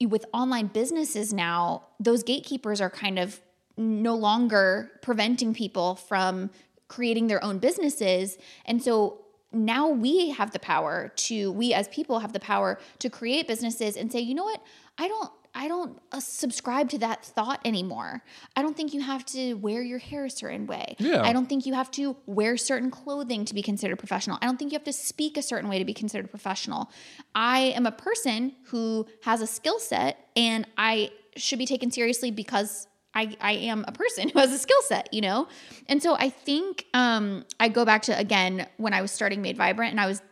with 0.00 0.24
online 0.32 0.68
businesses 0.68 1.32
now, 1.32 1.84
those 2.00 2.22
gatekeepers 2.22 2.80
are 2.80 2.90
kind 2.90 3.18
of 3.18 3.40
no 3.76 4.14
longer 4.14 4.90
preventing 5.02 5.54
people 5.54 5.94
from 5.94 6.50
creating 6.92 7.26
their 7.26 7.42
own 7.42 7.58
businesses. 7.58 8.36
And 8.66 8.82
so 8.82 9.22
now 9.52 9.88
we 9.88 10.30
have 10.30 10.50
the 10.52 10.58
power 10.58 11.12
to 11.28 11.50
we 11.52 11.72
as 11.72 11.88
people 11.88 12.18
have 12.18 12.32
the 12.32 12.40
power 12.40 12.78
to 12.98 13.08
create 13.08 13.48
businesses 13.48 13.96
and 13.96 14.12
say, 14.12 14.20
"You 14.20 14.34
know 14.34 14.44
what? 14.44 14.60
I 14.98 15.08
don't 15.08 15.30
I 15.54 15.68
don't 15.68 16.00
uh, 16.12 16.20
subscribe 16.20 16.88
to 16.90 16.98
that 16.98 17.24
thought 17.24 17.60
anymore. 17.64 18.22
I 18.56 18.62
don't 18.62 18.76
think 18.76 18.94
you 18.94 19.02
have 19.02 19.24
to 19.26 19.54
wear 19.54 19.82
your 19.82 19.98
hair 19.98 20.24
a 20.24 20.30
certain 20.30 20.66
way. 20.66 20.96
Yeah. 20.98 21.22
I 21.22 21.32
don't 21.34 21.46
think 21.46 21.66
you 21.66 21.74
have 21.74 21.90
to 21.92 22.16
wear 22.26 22.56
certain 22.56 22.90
clothing 22.90 23.44
to 23.44 23.54
be 23.54 23.62
considered 23.62 23.98
professional. 23.98 24.38
I 24.40 24.46
don't 24.46 24.58
think 24.58 24.72
you 24.72 24.78
have 24.78 24.84
to 24.84 24.92
speak 24.92 25.36
a 25.36 25.42
certain 25.42 25.68
way 25.68 25.78
to 25.78 25.84
be 25.84 25.94
considered 25.94 26.30
professional. 26.30 26.90
I 27.34 27.74
am 27.76 27.84
a 27.84 27.92
person 27.92 28.54
who 28.66 29.06
has 29.22 29.42
a 29.42 29.46
skill 29.46 29.78
set 29.78 30.26
and 30.36 30.66
I 30.78 31.10
should 31.36 31.58
be 31.58 31.66
taken 31.66 31.90
seriously 31.90 32.30
because 32.30 32.86
I, 33.14 33.36
I 33.40 33.52
am 33.52 33.84
a 33.86 33.92
person 33.92 34.28
who 34.32 34.38
has 34.38 34.52
a 34.52 34.58
skill 34.58 34.82
set, 34.82 35.12
you 35.12 35.20
know? 35.20 35.48
And 35.88 36.02
so 36.02 36.14
I 36.14 36.30
think 36.30 36.86
um, 36.94 37.44
I 37.60 37.68
go 37.68 37.84
back 37.84 38.02
to 38.02 38.18
again 38.18 38.66
when 38.76 38.94
I 38.94 39.02
was 39.02 39.10
starting 39.10 39.42
Made 39.42 39.56
Vibrant 39.56 39.90
and 39.90 40.00
I 40.00 40.06
was 40.06 40.22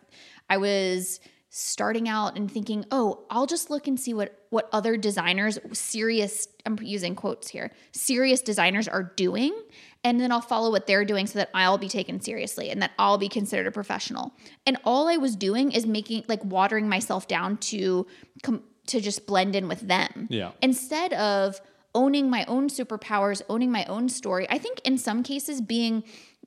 I 0.48 0.56
was 0.56 1.20
starting 1.52 2.08
out 2.08 2.36
and 2.36 2.50
thinking, 2.50 2.84
oh, 2.92 3.24
I'll 3.28 3.46
just 3.46 3.70
look 3.70 3.88
and 3.88 3.98
see 3.98 4.14
what 4.14 4.36
what 4.50 4.68
other 4.72 4.96
designers, 4.96 5.58
serious, 5.72 6.48
I'm 6.66 6.78
using 6.80 7.14
quotes 7.14 7.48
here, 7.48 7.70
serious 7.92 8.40
designers 8.40 8.88
are 8.88 9.12
doing, 9.16 9.54
and 10.02 10.20
then 10.20 10.32
I'll 10.32 10.40
follow 10.40 10.70
what 10.70 10.86
they're 10.86 11.04
doing 11.04 11.26
so 11.26 11.38
that 11.40 11.50
I'll 11.54 11.78
be 11.78 11.88
taken 11.88 12.20
seriously 12.20 12.70
and 12.70 12.82
that 12.82 12.92
I'll 12.98 13.18
be 13.18 13.28
considered 13.28 13.66
a 13.66 13.72
professional. 13.72 14.32
And 14.66 14.76
all 14.84 15.08
I 15.08 15.18
was 15.18 15.36
doing 15.36 15.72
is 15.72 15.86
making 15.86 16.24
like 16.28 16.44
watering 16.44 16.88
myself 16.88 17.28
down 17.28 17.58
to 17.58 18.06
com- 18.42 18.64
to 18.86 19.00
just 19.00 19.26
blend 19.26 19.54
in 19.54 19.68
with 19.68 19.80
them. 19.80 20.26
Yeah. 20.30 20.50
Instead 20.62 21.12
of 21.12 21.60
owning 21.94 22.30
my 22.30 22.44
own 22.46 22.68
superpowers, 22.68 23.42
owning 23.48 23.70
my 23.70 23.84
own 23.86 24.08
story. 24.08 24.46
I 24.50 24.58
think 24.58 24.80
in 24.84 24.98
some 24.98 25.22
cases 25.22 25.60
being 25.60 26.04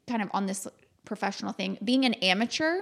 kind 0.07 0.21
of 0.21 0.29
on 0.33 0.45
this 0.45 0.67
professional 1.05 1.53
thing, 1.53 1.77
being 1.83 2.05
an 2.05 2.13
amateur 2.15 2.81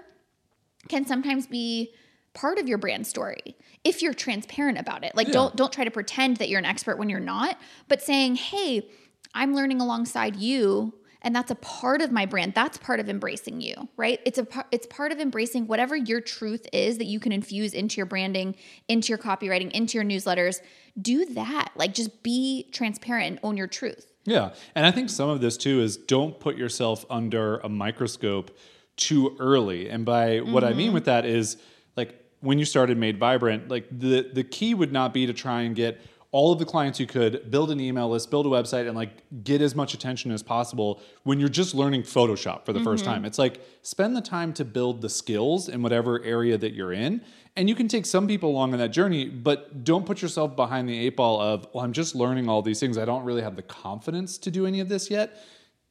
can 0.87 1.05
sometimes 1.05 1.47
be 1.47 1.93
part 2.33 2.57
of 2.57 2.67
your 2.67 2.77
brand 2.77 3.05
story 3.05 3.55
if 3.83 4.01
you're 4.01 4.13
transparent 4.13 4.77
about 4.77 5.03
it. 5.03 5.15
Like 5.15 5.27
Yeah. 5.27 5.33
don't 5.33 5.55
don't 5.55 5.71
try 5.73 5.83
to 5.83 5.91
pretend 5.91 6.37
that 6.37 6.49
you're 6.49 6.59
an 6.59 6.65
expert 6.65 6.97
when 6.97 7.09
you're 7.09 7.19
not, 7.19 7.57
but 7.87 8.01
saying, 8.01 8.35
"Hey, 8.35 8.89
I'm 9.33 9.53
learning 9.53 9.81
alongside 9.81 10.35
you." 10.37 10.93
And 11.23 11.35
that's 11.35 11.51
a 11.51 11.55
part 11.55 12.01
of 12.01 12.11
my 12.11 12.25
brand. 12.25 12.53
That's 12.55 12.77
part 12.77 12.99
of 12.99 13.07
embracing 13.07 13.61
you, 13.61 13.89
right? 13.95 14.19
It's 14.25 14.39
a 14.39 14.47
it's 14.71 14.87
part 14.87 15.11
of 15.11 15.19
embracing 15.19 15.67
whatever 15.67 15.95
your 15.95 16.21
truth 16.21 16.67
is 16.73 16.97
that 16.97 17.05
you 17.05 17.19
can 17.19 17.31
infuse 17.31 17.73
into 17.73 17.97
your 17.97 18.05
branding, 18.07 18.55
into 18.87 19.09
your 19.09 19.17
copywriting, 19.17 19.71
into 19.71 19.97
your 19.97 20.05
newsletters. 20.05 20.61
Do 20.99 21.25
that. 21.25 21.69
Like 21.75 21.93
just 21.93 22.23
be 22.23 22.69
transparent 22.71 23.27
and 23.27 23.39
own 23.43 23.55
your 23.55 23.67
truth. 23.67 24.11
Yeah. 24.25 24.53
And 24.75 24.85
I 24.85 24.91
think 24.91 25.09
some 25.09 25.29
of 25.29 25.41
this 25.41 25.57
too 25.57 25.81
is 25.81 25.97
don't 25.97 26.39
put 26.39 26.57
yourself 26.57 27.05
under 27.09 27.57
a 27.57 27.69
microscope 27.69 28.57
too 28.95 29.35
early. 29.39 29.89
And 29.89 30.05
by 30.05 30.39
what 30.39 30.63
I 30.63 30.73
mean 30.73 30.87
mm-hmm. 30.87 30.93
with 30.95 31.05
that 31.05 31.25
is 31.25 31.57
like 31.95 32.15
when 32.39 32.59
you 32.59 32.65
started 32.65 32.97
Made 32.97 33.17
Vibrant, 33.17 33.69
like 33.69 33.87
the 33.91 34.29
the 34.33 34.43
key 34.43 34.73
would 34.73 34.91
not 34.91 35.13
be 35.13 35.27
to 35.27 35.33
try 35.33 35.61
and 35.61 35.75
get 35.75 36.01
all 36.33 36.53
of 36.53 36.59
the 36.59 36.65
clients 36.65 36.97
you 36.97 37.05
could, 37.05 37.51
build 37.51 37.71
an 37.71 37.79
email 37.81 38.09
list, 38.09 38.31
build 38.31 38.45
a 38.45 38.49
website, 38.49 38.87
and 38.87 38.95
like 38.95 39.23
get 39.43 39.61
as 39.61 39.75
much 39.75 39.93
attention 39.93 40.31
as 40.31 40.41
possible 40.41 41.01
when 41.23 41.39
you're 41.39 41.49
just 41.49 41.75
learning 41.75 42.03
Photoshop 42.03 42.65
for 42.65 42.71
the 42.71 42.79
first 42.79 43.03
mm-hmm. 43.03 43.13
time. 43.13 43.25
It's 43.25 43.37
like 43.37 43.59
spend 43.81 44.15
the 44.15 44.21
time 44.21 44.53
to 44.53 44.63
build 44.63 45.01
the 45.01 45.09
skills 45.09 45.67
in 45.67 45.81
whatever 45.81 46.23
area 46.23 46.57
that 46.57 46.73
you're 46.73 46.93
in. 46.93 47.21
And 47.57 47.67
you 47.67 47.75
can 47.75 47.89
take 47.89 48.05
some 48.05 48.27
people 48.27 48.49
along 48.49 48.71
on 48.71 48.79
that 48.79 48.91
journey, 48.91 49.27
but 49.27 49.83
don't 49.83 50.05
put 50.05 50.21
yourself 50.21 50.55
behind 50.55 50.87
the 50.87 50.97
eight 50.97 51.17
ball 51.17 51.41
of, 51.41 51.67
well, 51.73 51.83
I'm 51.83 51.91
just 51.91 52.15
learning 52.15 52.47
all 52.47 52.61
these 52.61 52.79
things. 52.79 52.97
I 52.97 53.03
don't 53.03 53.25
really 53.25 53.41
have 53.41 53.57
the 53.57 53.61
confidence 53.61 54.37
to 54.37 54.51
do 54.51 54.65
any 54.65 54.79
of 54.79 54.87
this 54.87 55.11
yet. 55.11 55.37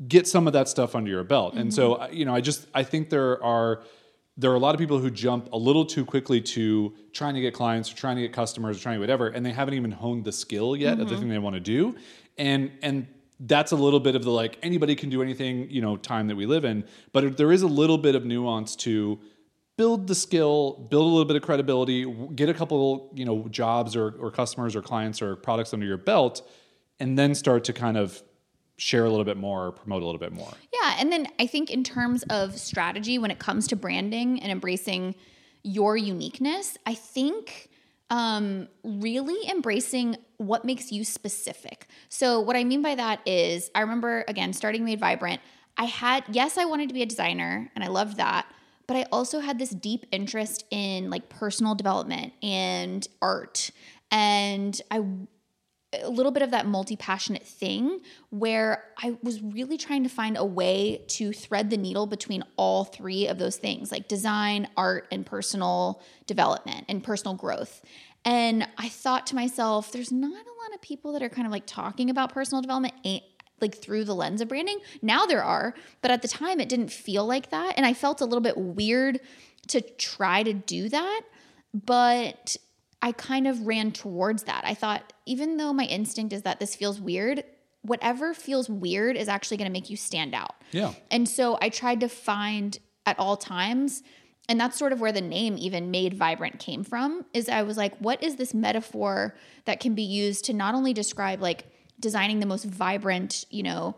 Get 0.08 0.26
some 0.26 0.46
of 0.46 0.54
that 0.54 0.68
stuff 0.68 0.94
under 0.94 1.10
your 1.10 1.22
belt. 1.22 1.52
And 1.52 1.64
mm-hmm. 1.64 1.76
so, 1.76 1.94
uh, 1.96 2.08
you 2.10 2.24
know, 2.24 2.34
I 2.34 2.40
just, 2.40 2.66
I 2.74 2.82
think 2.82 3.10
there 3.10 3.44
are, 3.44 3.82
there 4.36 4.50
are 4.50 4.54
a 4.54 4.60
lot 4.60 4.74
of 4.74 4.78
people 4.78 4.98
who 4.98 5.10
jump 5.10 5.52
a 5.52 5.56
little 5.56 5.84
too 5.84 6.04
quickly 6.04 6.40
to 6.40 6.94
trying 7.12 7.34
to 7.34 7.40
get 7.40 7.52
clients 7.52 7.92
or 7.92 7.96
trying 7.96 8.16
to 8.16 8.22
get 8.22 8.32
customers 8.32 8.78
or 8.78 8.80
trying 8.80 8.96
to 8.96 9.00
whatever, 9.00 9.28
and 9.28 9.44
they 9.44 9.52
haven't 9.52 9.74
even 9.74 9.90
honed 9.90 10.24
the 10.24 10.32
skill 10.32 10.76
yet 10.76 10.92
of 10.92 10.98
the 10.98 11.04
mm-hmm. 11.04 11.20
thing 11.20 11.28
they 11.28 11.38
want 11.38 11.54
to 11.54 11.60
do. 11.60 11.96
And, 12.38 12.70
and, 12.82 13.06
that's 13.40 13.72
a 13.72 13.76
little 13.76 14.00
bit 14.00 14.14
of 14.14 14.22
the 14.22 14.30
like 14.30 14.58
anybody 14.62 14.94
can 14.94 15.08
do 15.08 15.22
anything, 15.22 15.70
you 15.70 15.80
know, 15.80 15.96
time 15.96 16.28
that 16.28 16.36
we 16.36 16.44
live 16.44 16.64
in. 16.64 16.84
But 17.12 17.38
there 17.38 17.52
is 17.52 17.62
a 17.62 17.66
little 17.66 17.96
bit 17.96 18.14
of 18.14 18.24
nuance 18.24 18.76
to 18.76 19.18
build 19.78 20.06
the 20.08 20.14
skill, 20.14 20.86
build 20.90 21.06
a 21.06 21.08
little 21.08 21.24
bit 21.24 21.36
of 21.36 21.42
credibility, 21.42 22.04
get 22.34 22.50
a 22.50 22.54
couple, 22.54 23.10
you 23.14 23.24
know, 23.24 23.48
jobs 23.48 23.96
or, 23.96 24.14
or 24.20 24.30
customers 24.30 24.76
or 24.76 24.82
clients 24.82 25.22
or 25.22 25.36
products 25.36 25.72
under 25.72 25.86
your 25.86 25.96
belt, 25.96 26.46
and 26.98 27.18
then 27.18 27.34
start 27.34 27.64
to 27.64 27.72
kind 27.72 27.96
of 27.96 28.22
share 28.80 29.04
a 29.04 29.10
little 29.10 29.24
bit 29.24 29.36
more 29.36 29.66
or 29.66 29.72
promote 29.72 30.02
a 30.02 30.06
little 30.06 30.18
bit 30.18 30.32
more. 30.32 30.52
Yeah, 30.72 30.96
and 30.98 31.12
then 31.12 31.28
I 31.38 31.46
think 31.46 31.70
in 31.70 31.84
terms 31.84 32.22
of 32.30 32.58
strategy 32.58 33.18
when 33.18 33.30
it 33.30 33.38
comes 33.38 33.66
to 33.68 33.76
branding 33.76 34.40
and 34.42 34.50
embracing 34.50 35.14
your 35.62 35.98
uniqueness, 35.98 36.78
I 36.86 36.94
think 36.94 37.68
um, 38.08 38.68
really 38.82 39.48
embracing 39.50 40.16
what 40.38 40.64
makes 40.64 40.90
you 40.90 41.04
specific. 41.04 41.88
So 42.08 42.40
what 42.40 42.56
I 42.56 42.64
mean 42.64 42.80
by 42.80 42.94
that 42.94 43.20
is, 43.26 43.70
I 43.74 43.82
remember 43.82 44.24
again 44.26 44.54
starting 44.54 44.84
Made 44.84 44.98
Vibrant. 44.98 45.42
I 45.76 45.84
had 45.84 46.24
yes, 46.30 46.56
I 46.56 46.64
wanted 46.64 46.88
to 46.88 46.94
be 46.94 47.02
a 47.02 47.06
designer, 47.06 47.70
and 47.74 47.84
I 47.84 47.88
loved 47.88 48.16
that. 48.16 48.46
But 48.86 48.96
I 48.96 49.06
also 49.12 49.38
had 49.40 49.58
this 49.58 49.70
deep 49.70 50.06
interest 50.10 50.64
in 50.70 51.10
like 51.10 51.28
personal 51.28 51.74
development 51.74 52.32
and 52.42 53.06
art, 53.20 53.70
and 54.10 54.80
I 54.90 55.04
a 55.92 56.08
little 56.08 56.30
bit 56.30 56.42
of 56.42 56.52
that 56.52 56.66
multi 56.66 56.96
passionate 56.96 57.44
thing 57.44 58.00
where 58.30 58.84
I 58.96 59.16
was 59.22 59.42
really 59.42 59.76
trying 59.76 60.04
to 60.04 60.08
find 60.08 60.36
a 60.36 60.44
way 60.44 61.04
to 61.08 61.32
thread 61.32 61.70
the 61.70 61.76
needle 61.76 62.06
between 62.06 62.44
all 62.56 62.84
three 62.84 63.26
of 63.26 63.38
those 63.38 63.56
things 63.56 63.90
like 63.90 64.06
design, 64.06 64.68
art, 64.76 65.08
and 65.10 65.26
personal 65.26 66.00
development 66.26 66.84
and 66.88 67.02
personal 67.02 67.34
growth. 67.34 67.82
And 68.24 68.68
I 68.78 68.88
thought 68.88 69.26
to 69.28 69.34
myself, 69.34 69.92
there's 69.92 70.12
not 70.12 70.30
a 70.30 70.34
lot 70.62 70.74
of 70.74 70.80
people 70.80 71.12
that 71.12 71.22
are 71.22 71.28
kind 71.28 71.46
of 71.46 71.52
like 71.52 71.66
talking 71.66 72.10
about 72.10 72.32
personal 72.32 72.60
development 72.60 72.94
like 73.60 73.76
through 73.76 74.04
the 74.04 74.14
lens 74.14 74.40
of 74.40 74.48
branding. 74.48 74.78
Now 75.02 75.26
there 75.26 75.42
are, 75.42 75.74
but 76.02 76.10
at 76.10 76.22
the 76.22 76.28
time 76.28 76.60
it 76.60 76.68
didn't 76.68 76.90
feel 76.90 77.26
like 77.26 77.50
that. 77.50 77.74
And 77.76 77.84
I 77.84 77.94
felt 77.94 78.20
a 78.20 78.24
little 78.24 78.40
bit 78.40 78.56
weird 78.56 79.20
to 79.68 79.80
try 79.80 80.42
to 80.42 80.52
do 80.52 80.88
that. 80.88 81.22
But 81.72 82.56
I 83.02 83.12
kind 83.12 83.46
of 83.46 83.66
ran 83.66 83.92
towards 83.92 84.44
that. 84.44 84.62
I 84.64 84.74
thought, 84.74 85.12
even 85.26 85.56
though 85.56 85.72
my 85.72 85.84
instinct 85.84 86.32
is 86.32 86.42
that 86.42 86.60
this 86.60 86.74
feels 86.74 87.00
weird, 87.00 87.44
whatever 87.82 88.34
feels 88.34 88.68
weird 88.68 89.16
is 89.16 89.28
actually 89.28 89.56
going 89.56 89.68
to 89.68 89.72
make 89.72 89.88
you 89.88 89.96
stand 89.96 90.34
out. 90.34 90.54
Yeah. 90.72 90.92
And 91.10 91.28
so 91.28 91.58
I 91.62 91.70
tried 91.70 92.00
to 92.00 92.08
find 92.08 92.78
at 93.06 93.18
all 93.18 93.36
times, 93.36 94.02
and 94.48 94.60
that's 94.60 94.78
sort 94.78 94.92
of 94.92 95.00
where 95.00 95.12
the 95.12 95.22
name 95.22 95.56
even 95.58 95.90
made 95.90 96.12
vibrant 96.12 96.58
came 96.58 96.84
from, 96.84 97.24
is 97.32 97.48
I 97.48 97.62
was 97.62 97.78
like, 97.78 97.96
what 97.98 98.22
is 98.22 98.36
this 98.36 98.52
metaphor 98.52 99.34
that 99.64 99.80
can 99.80 99.94
be 99.94 100.02
used 100.02 100.44
to 100.46 100.52
not 100.52 100.74
only 100.74 100.92
describe 100.92 101.40
like 101.40 101.64
designing 101.98 102.40
the 102.40 102.46
most 102.46 102.64
vibrant, 102.64 103.46
you 103.48 103.62
know, 103.62 103.96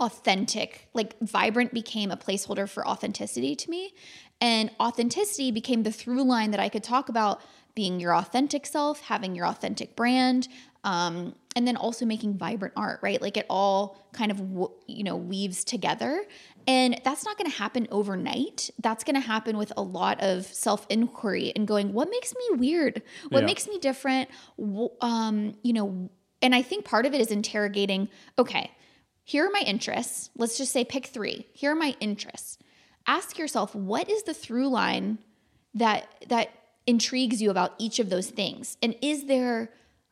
authentic, 0.00 0.88
like 0.94 1.14
vibrant 1.20 1.74
became 1.74 2.10
a 2.10 2.16
placeholder 2.16 2.68
for 2.68 2.86
authenticity 2.86 3.54
to 3.54 3.70
me. 3.70 3.92
And 4.40 4.70
authenticity 4.80 5.50
became 5.50 5.82
the 5.82 5.92
through 5.92 6.24
line 6.24 6.50
that 6.52 6.60
I 6.60 6.68
could 6.68 6.82
talk 6.82 7.08
about 7.08 7.40
being 7.74 8.00
your 8.00 8.14
authentic 8.14 8.66
self, 8.66 9.00
having 9.00 9.34
your 9.34 9.46
authentic 9.46 9.96
brand, 9.96 10.48
um, 10.84 11.34
and 11.56 11.66
then 11.66 11.76
also 11.76 12.04
making 12.04 12.36
vibrant 12.36 12.74
art, 12.76 13.00
right? 13.02 13.20
Like 13.20 13.36
it 13.36 13.46
all 13.48 13.96
kind 14.12 14.30
of 14.30 14.40
you 14.86 15.04
know 15.04 15.16
weaves 15.16 15.64
together, 15.64 16.24
and 16.66 17.00
that's 17.04 17.24
not 17.24 17.36
going 17.38 17.50
to 17.50 17.56
happen 17.56 17.88
overnight. 17.90 18.70
That's 18.80 19.04
going 19.04 19.14
to 19.14 19.20
happen 19.26 19.56
with 19.56 19.72
a 19.76 19.82
lot 19.82 20.20
of 20.22 20.46
self 20.46 20.86
inquiry 20.90 21.52
and 21.56 21.66
going, 21.66 21.92
what 21.92 22.08
makes 22.10 22.34
me 22.34 22.56
weird? 22.56 23.02
What 23.30 23.40
Yeah. 23.40 23.46
makes 23.46 23.66
me 23.68 23.78
different? 23.78 24.28
Um, 25.00 25.54
you 25.62 25.72
know, 25.72 26.10
and 26.42 26.54
I 26.54 26.62
think 26.62 26.84
part 26.84 27.06
of 27.06 27.14
it 27.14 27.20
is 27.20 27.30
interrogating. 27.30 28.08
Okay, 28.38 28.70
here 29.24 29.46
are 29.46 29.50
my 29.50 29.62
interests. 29.66 30.30
Let's 30.36 30.58
just 30.58 30.72
say 30.72 30.84
pick 30.84 31.06
three. 31.06 31.46
Here 31.54 31.72
are 31.72 31.76
my 31.76 31.96
interests. 32.00 32.58
Ask 33.06 33.38
yourself, 33.38 33.74
what 33.74 34.08
is 34.10 34.22
the 34.24 34.34
through 34.34 34.68
line 34.68 35.18
that 35.74 36.06
that 36.28 36.50
intrigues 36.86 37.40
you 37.40 37.50
about 37.50 37.74
each 37.78 37.98
of 37.98 38.10
those 38.10 38.30
things? 38.30 38.76
And 38.82 38.94
is 39.00 39.26
there 39.26 39.70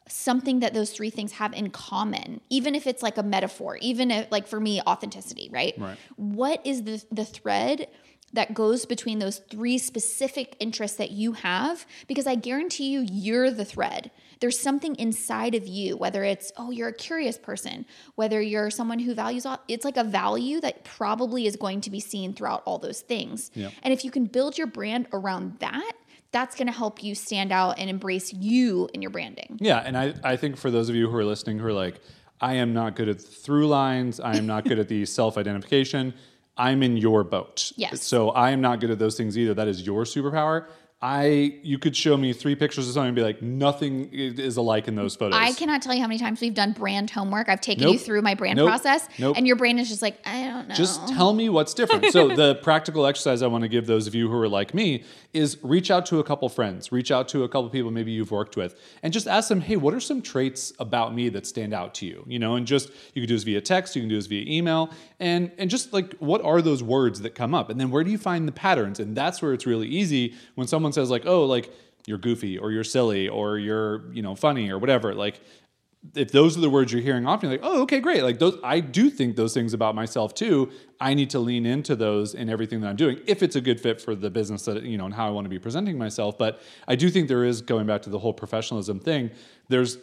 something 0.08 0.60
that 0.60 0.74
those 0.74 0.90
three 0.90 1.10
things 1.10 1.32
have 1.32 1.52
in 1.52 1.70
common, 1.70 2.40
even 2.50 2.74
if 2.74 2.86
it's 2.86 3.02
like 3.02 3.18
a 3.18 3.22
metaphor, 3.22 3.76
even 3.80 4.10
if 4.10 4.30
like 4.32 4.46
for 4.46 4.60
me, 4.60 4.80
authenticity, 4.82 5.48
right? 5.52 5.74
Right. 5.78 5.98
What 6.16 6.64
is 6.66 6.82
the 6.84 7.04
the 7.10 7.24
thread 7.24 7.88
that 8.34 8.54
goes 8.54 8.86
between 8.86 9.18
those 9.18 9.38
three 9.50 9.76
specific 9.76 10.56
interests 10.58 10.96
that 10.96 11.10
you 11.10 11.32
have? 11.32 11.86
Because 12.08 12.26
I 12.26 12.34
guarantee 12.34 12.90
you, 12.90 13.00
you're 13.00 13.50
the 13.50 13.64
thread. 13.64 14.10
There's 14.40 14.58
something 14.58 14.96
inside 14.96 15.54
of 15.54 15.68
you, 15.68 15.96
whether 15.96 16.24
it's, 16.24 16.50
oh, 16.56 16.70
you're 16.70 16.88
a 16.88 16.94
curious 16.94 17.38
person, 17.38 17.84
whether 18.14 18.40
you're 18.40 18.70
someone 18.70 18.98
who 18.98 19.14
values, 19.14 19.46
it's 19.68 19.84
like 19.84 19.98
a 19.98 20.04
value 20.04 20.60
that 20.62 20.82
probably 20.82 21.46
is 21.46 21.56
going 21.56 21.82
to 21.82 21.90
be 21.90 22.00
seen 22.00 22.32
throughout 22.32 22.62
all 22.64 22.78
those 22.78 23.02
things. 23.02 23.50
Yeah. 23.54 23.70
And 23.82 23.92
if 23.92 24.04
you 24.04 24.10
can 24.10 24.24
build 24.24 24.58
your 24.58 24.66
brand 24.66 25.08
around 25.12 25.58
that, 25.60 25.92
that's 26.32 26.56
going 26.56 26.66
to 26.66 26.72
help 26.72 27.02
you 27.04 27.14
stand 27.14 27.52
out 27.52 27.78
and 27.78 27.88
embrace 27.88 28.32
you 28.32 28.88
in 28.94 29.02
your 29.02 29.10
branding. 29.10 29.58
Yeah, 29.60 29.78
and 29.78 29.96
I, 29.96 30.14
I 30.24 30.36
think 30.36 30.56
for 30.56 30.70
those 30.70 30.88
of 30.88 30.94
you 30.94 31.08
who 31.08 31.16
are 31.16 31.24
listening 31.24 31.58
who 31.58 31.66
are 31.66 31.72
like, 31.72 32.00
I 32.40 32.54
am 32.54 32.72
not 32.72 32.96
good 32.96 33.08
at 33.08 33.18
the 33.18 33.24
through 33.24 33.68
lines, 33.68 34.18
I 34.18 34.36
am 34.36 34.46
not 34.46 34.64
good 34.64 34.78
at 34.78 34.88
the 34.88 35.04
self 35.06 35.38
identification, 35.38 36.14
I'm 36.56 36.82
in 36.82 36.96
your 36.96 37.22
boat. 37.22 37.72
Yes. 37.76 38.02
So 38.02 38.30
I 38.30 38.50
am 38.50 38.60
not 38.60 38.80
good 38.80 38.90
at 38.90 38.98
those 38.98 39.16
things 39.16 39.38
either. 39.38 39.54
That 39.54 39.68
is 39.68 39.86
your 39.86 40.04
superpower. 40.04 40.66
I 41.04 41.58
you 41.64 41.78
could 41.80 41.96
show 41.96 42.16
me 42.16 42.32
three 42.32 42.54
pictures 42.54 42.86
of 42.86 42.94
something 42.94 43.08
and 43.08 43.16
be 43.16 43.22
like, 43.22 43.42
nothing 43.42 44.08
is 44.12 44.56
alike 44.56 44.86
in 44.86 44.94
those 44.94 45.16
photos. 45.16 45.36
I 45.36 45.52
cannot 45.52 45.82
tell 45.82 45.92
you 45.94 46.00
how 46.00 46.06
many 46.06 46.20
times 46.20 46.40
we've 46.40 46.54
done 46.54 46.70
brand 46.72 47.10
homework. 47.10 47.48
I've 47.48 47.60
taken 47.60 47.88
you 47.88 47.98
through 47.98 48.22
my 48.22 48.34
brand 48.34 48.56
Nope. 48.56 48.68
process, 48.68 49.08
Nope. 49.18 49.36
and 49.36 49.44
your 49.44 49.56
brain 49.56 49.80
is 49.80 49.88
just 49.88 50.00
like, 50.00 50.16
I 50.24 50.44
don't 50.44 50.68
know. 50.68 50.74
Just 50.76 51.08
tell 51.08 51.32
me 51.32 51.48
what's 51.48 51.74
different. 51.74 52.12
so 52.12 52.28
the 52.28 52.54
practical 52.62 53.04
exercise 53.04 53.42
I 53.42 53.48
want 53.48 53.62
to 53.62 53.68
give 53.68 53.86
those 53.88 54.06
of 54.06 54.14
you 54.14 54.28
who 54.28 54.36
are 54.36 54.48
like 54.48 54.74
me 54.74 55.02
is 55.32 55.58
reach 55.64 55.90
out 55.90 56.06
to 56.06 56.20
a 56.20 56.24
couple 56.24 56.48
friends, 56.48 56.92
reach 56.92 57.10
out 57.10 57.26
to 57.30 57.42
a 57.42 57.48
couple 57.48 57.68
people 57.70 57.90
maybe 57.90 58.12
you've 58.12 58.30
worked 58.30 58.56
with, 58.56 58.78
and 59.02 59.12
just 59.12 59.26
ask 59.26 59.48
them, 59.48 59.60
hey, 59.60 59.74
what 59.74 59.94
are 59.94 60.00
some 60.00 60.22
traits 60.22 60.72
about 60.78 61.12
me 61.16 61.28
that 61.30 61.48
stand 61.48 61.74
out 61.74 61.94
to 61.96 62.06
you? 62.06 62.24
You 62.28 62.38
know, 62.38 62.54
and 62.54 62.64
just 62.64 62.90
you 63.12 63.22
can 63.22 63.26
do 63.26 63.34
this 63.34 63.42
via 63.42 63.60
text, 63.60 63.96
you 63.96 64.02
can 64.02 64.08
do 64.08 64.14
this 64.14 64.26
via 64.26 64.44
email, 64.46 64.90
and 65.18 65.50
and 65.58 65.68
just 65.68 65.92
like 65.92 66.14
what 66.18 66.44
are 66.44 66.62
those 66.62 66.80
words 66.80 67.22
that 67.22 67.34
come 67.34 67.56
up, 67.56 67.70
and 67.70 67.80
then 67.80 67.90
where 67.90 68.04
do 68.04 68.10
you 68.12 68.18
find 68.18 68.46
the 68.46 68.52
patterns? 68.52 69.00
And 69.00 69.16
that's 69.16 69.42
where 69.42 69.52
it's 69.52 69.66
really 69.66 69.88
easy 69.88 70.34
when 70.54 70.68
someone 70.68 70.91
says 70.92 71.10
like, 71.10 71.26
oh, 71.26 71.44
like 71.44 71.70
you're 72.06 72.18
goofy 72.18 72.58
or 72.58 72.72
you're 72.72 72.84
silly 72.84 73.28
or 73.28 73.58
you're 73.58 74.12
you 74.12 74.22
know 74.22 74.34
funny 74.34 74.70
or 74.70 74.78
whatever, 74.78 75.14
like 75.14 75.40
if 76.14 76.32
those 76.32 76.56
are 76.56 76.60
the 76.60 76.70
words 76.70 76.92
you're 76.92 77.00
hearing 77.00 77.26
often, 77.26 77.48
you're 77.48 77.60
like, 77.60 77.68
oh, 77.68 77.82
okay, 77.82 78.00
great. 78.00 78.22
Like 78.24 78.38
those, 78.38 78.58
I 78.64 78.80
do 78.80 79.08
think 79.08 79.36
those 79.36 79.54
things 79.54 79.72
about 79.72 79.94
myself 79.94 80.34
too. 80.34 80.70
I 81.00 81.14
need 81.14 81.30
to 81.30 81.38
lean 81.38 81.64
into 81.64 81.94
those 81.94 82.34
in 82.34 82.48
everything 82.50 82.80
that 82.80 82.88
I'm 82.88 82.96
doing, 82.96 83.20
if 83.26 83.42
it's 83.42 83.54
a 83.54 83.60
good 83.60 83.80
fit 83.80 84.00
for 84.00 84.14
the 84.14 84.30
business 84.30 84.64
that 84.64 84.82
you 84.82 84.98
know 84.98 85.04
and 85.04 85.14
how 85.14 85.28
I 85.28 85.30
want 85.30 85.44
to 85.44 85.48
be 85.48 85.58
presenting 85.58 85.96
myself. 85.96 86.36
But 86.36 86.60
I 86.88 86.96
do 86.96 87.08
think 87.08 87.28
there 87.28 87.44
is 87.44 87.62
going 87.62 87.86
back 87.86 88.02
to 88.02 88.10
the 88.10 88.18
whole 88.18 88.32
professionalism 88.32 88.98
thing. 88.98 89.30
There's 89.68 89.98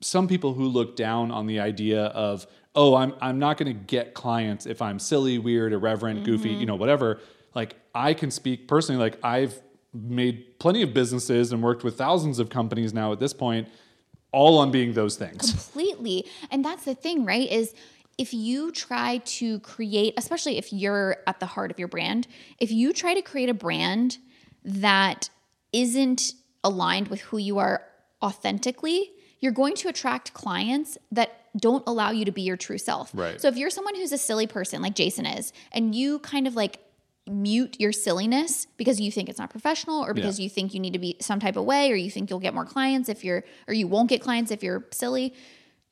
some 0.00 0.28
people 0.28 0.52
who 0.52 0.66
look 0.66 0.96
down 0.96 1.30
on 1.30 1.46
the 1.46 1.60
idea 1.60 2.04
of, 2.06 2.46
oh, 2.74 2.94
I'm 2.94 3.14
I'm 3.20 3.38
not 3.38 3.56
going 3.56 3.74
to 3.74 3.84
get 3.84 4.12
clients 4.12 4.66
if 4.66 4.82
I'm 4.82 4.98
silly, 4.98 5.38
weird, 5.38 5.72
irreverent, 5.72 6.24
goofy, 6.24 6.50
mm-hmm. 6.50 6.60
you 6.60 6.66
know, 6.66 6.76
whatever. 6.76 7.20
Like 7.54 7.76
I 7.94 8.12
can 8.12 8.30
speak 8.30 8.68
personally. 8.68 9.00
Like 9.00 9.18
I've 9.24 9.58
made 9.94 10.58
plenty 10.58 10.82
of 10.82 10.92
businesses 10.92 11.52
and 11.52 11.62
worked 11.62 11.84
with 11.84 11.96
thousands 11.96 12.38
of 12.38 12.50
companies 12.50 12.92
now 12.92 13.12
at 13.12 13.20
this 13.20 13.32
point, 13.32 13.68
all 14.32 14.58
on 14.58 14.70
being 14.70 14.92
those 14.92 15.16
things. 15.16 15.50
completely. 15.50 16.26
And 16.50 16.64
that's 16.64 16.84
the 16.84 16.94
thing, 16.94 17.24
right? 17.24 17.50
Is 17.50 17.74
if 18.18 18.34
you 18.34 18.72
try 18.72 19.18
to 19.18 19.60
create, 19.60 20.14
especially 20.16 20.58
if 20.58 20.72
you're 20.72 21.18
at 21.26 21.40
the 21.40 21.46
heart 21.46 21.70
of 21.70 21.78
your 21.78 21.88
brand, 21.88 22.26
if 22.58 22.70
you 22.70 22.92
try 22.92 23.14
to 23.14 23.22
create 23.22 23.48
a 23.48 23.54
brand 23.54 24.18
that 24.64 25.30
isn't 25.72 26.32
aligned 26.62 27.08
with 27.08 27.20
who 27.20 27.38
you 27.38 27.58
are 27.58 27.82
authentically, 28.22 29.10
you're 29.40 29.52
going 29.52 29.74
to 29.74 29.88
attract 29.88 30.32
clients 30.32 30.96
that 31.12 31.40
don't 31.56 31.84
allow 31.86 32.10
you 32.10 32.24
to 32.24 32.32
be 32.32 32.42
your 32.42 32.56
true 32.56 32.78
self. 32.78 33.10
Right. 33.14 33.40
So 33.40 33.48
if 33.48 33.56
you're 33.56 33.70
someone 33.70 33.94
who's 33.94 34.12
a 34.12 34.18
silly 34.18 34.46
person 34.46 34.82
like 34.82 34.94
Jason 34.94 35.26
is, 35.26 35.52
and 35.72 35.94
you 35.94 36.18
kind 36.20 36.46
of 36.46 36.56
like 36.56 36.78
mute 37.26 37.76
your 37.80 37.92
silliness 37.92 38.66
because 38.76 39.00
you 39.00 39.10
think 39.10 39.28
it's 39.28 39.38
not 39.38 39.48
professional 39.50 40.04
or 40.04 40.12
because 40.12 40.38
you 40.38 40.48
think 40.48 40.74
you 40.74 40.80
need 40.80 40.92
to 40.92 40.98
be 40.98 41.16
some 41.20 41.40
type 41.40 41.56
of 41.56 41.64
way 41.64 41.90
or 41.90 41.94
you 41.94 42.10
think 42.10 42.28
you'll 42.28 42.38
get 42.38 42.52
more 42.52 42.66
clients 42.66 43.08
if 43.08 43.24
you're 43.24 43.44
or 43.66 43.72
you 43.72 43.88
won't 43.88 44.10
get 44.10 44.20
clients 44.20 44.50
if 44.50 44.62
you're 44.62 44.86
silly. 44.92 45.34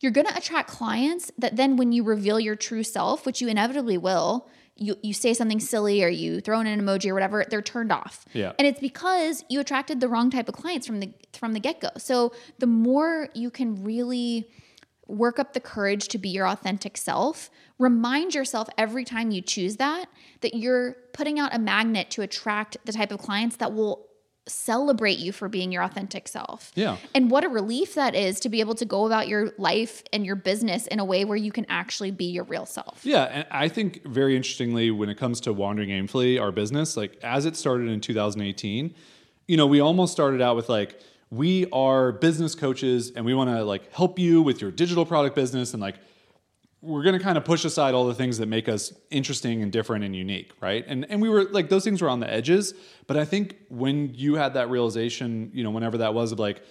You're 0.01 0.13
going 0.13 0.27
to 0.27 0.37
attract 0.37 0.69
clients 0.69 1.31
that 1.39 1.57
then 1.57 1.77
when 1.77 1.93
you 1.93 2.03
reveal 2.03 2.39
your 2.39 2.57
true 2.57 2.83
self 2.83 3.25
which 3.25 3.41
you 3.41 3.49
inevitably 3.49 3.97
will 3.97 4.47
you 4.77 4.97
you 5.03 5.15
say 5.15 5.33
something 5.33 5.61
silly 5.61 6.03
or 6.05 6.09
you 6.09 6.41
throw 6.41 6.61
in 6.61 6.67
an 6.67 6.81
emoji 6.81 7.11
or 7.11 7.15
whatever 7.15 7.45
they're 7.49 7.63
turned 7.63 7.93
off. 7.93 8.25
Yeah. 8.33 8.53
and 8.59 8.67
it's 8.67 8.81
because 8.81 9.45
you 9.49 9.61
attracted 9.61 10.01
the 10.01 10.09
wrong 10.09 10.31
type 10.31 10.49
of 10.49 10.55
clients 10.55 10.87
from 10.87 11.01
the 11.01 11.13
from 11.33 11.53
the 11.53 11.61
get-go. 11.61 11.91
So 11.99 12.33
the 12.59 12.67
more 12.67 13.29
you 13.35 13.51
can 13.51 13.85
really 13.85 14.49
work 15.13 15.39
up 15.39 15.53
the 15.53 15.61
courage 15.61 16.09
to 16.09 16.19
be 16.19 16.31
your 16.31 16.49
authentic 16.49 16.97
self. 16.97 17.51
Remind 17.79 18.35
yourself 18.35 18.69
every 18.79 19.05
time 19.05 19.31
you 19.31 19.43
choose 19.43 19.77
that 19.77 20.07
that 20.41 20.55
you're 20.55 20.97
putting 21.13 21.39
out 21.39 21.55
a 21.55 21.59
magnet 21.59 22.11
to 22.11 22.23
attract 22.23 22.77
the 22.85 22.93
type 22.93 23.13
of 23.13 23.19
clients 23.19 23.57
that 23.57 23.73
will 23.75 24.07
celebrate 24.49 25.19
you 25.19 25.31
for 25.31 25.49
being 25.49 25.71
your 25.71 25.85
authentic 25.85 26.27
self. 26.27 26.73
Yeah. 26.75 26.97
And 27.15 27.31
what 27.31 27.45
a 27.45 27.49
relief 27.49 27.95
that 27.95 28.17
is 28.17 28.41
to 28.41 28.49
be 28.49 28.59
able 28.59 28.75
to 28.75 28.85
go 28.85 29.07
about 29.07 29.29
your 29.29 29.53
life 29.57 30.03
and 30.13 30.27
your 30.27 30.35
business 30.35 30.89
in 30.89 30.99
a 30.99 31.05
way 31.05 31.25
where 31.25 31.37
you 31.37 31.53
can 31.53 31.65
actually 31.69 32.11
be 32.11 32.25
your 32.25 32.45
real 32.45 32.67
self. 32.67 33.03
Yeah, 33.05 33.25
and 33.25 33.47
I 33.53 33.69
think 33.69 34.05
very 34.05 34.35
interestingly, 34.35 34.91
when 34.91 35.09
it 35.09 35.17
comes 35.17 35.41
to 35.43 35.53
Wandering 35.53 35.91
Aimfully, 35.91 36.41
our 36.41 36.51
business, 36.51 36.97
like 36.97 37.19
as 37.23 37.47
it 37.47 37.57
started 37.57 37.89
in 37.89 38.01
2018, 38.01 38.95
you 39.47 39.57
know, 39.57 39.67
we 39.67 39.81
almost 39.81 40.13
started 40.13 40.43
out 40.43 40.57
with 40.57 40.69
like, 40.69 41.01
we 41.33 41.67
are 41.73 42.13
business 42.13 42.55
coaches 42.55 43.11
and 43.17 43.25
we 43.25 43.33
want 43.33 43.49
to 43.49 43.65
like 43.65 43.91
help 43.91 44.19
you 44.19 44.43
with 44.43 44.61
your 44.61 44.71
digital 44.71 45.07
product 45.07 45.35
business 45.35 45.73
and 45.73 45.81
like 45.81 45.95
we're 46.83 47.03
going 47.03 47.17
to 47.17 47.25
kind 47.25 47.39
of 47.39 47.45
push 47.45 47.65
aside 47.65 47.95
all 47.95 48.07
the 48.07 48.15
things 48.15 48.37
that 48.37 48.47
make 48.47 48.69
us 48.69 48.93
interesting 49.11 49.63
and 49.63 49.73
different 49.73 50.05
and 50.05 50.15
unique, 50.15 50.51
right? 50.61 50.85
And 50.87 51.07
and 51.09 51.23
we 51.23 51.31
were 51.31 51.45
like 51.45 51.71
those 51.71 51.85
things 51.85 52.03
were 52.03 52.11
on 52.11 52.21
the 52.21 52.31
edges, 52.31 52.75
but 53.07 53.17
I 53.17 53.25
think 53.25 53.57
when 53.71 54.13
you 54.15 54.35
had 54.35 54.55
that 54.55 54.69
realization, 54.69 55.51
you 55.55 55.65
know, 55.65 55.71
whenever 55.71 55.99
that 55.99 56.13
was 56.13 56.33
of 56.33 56.39
like 56.39 56.63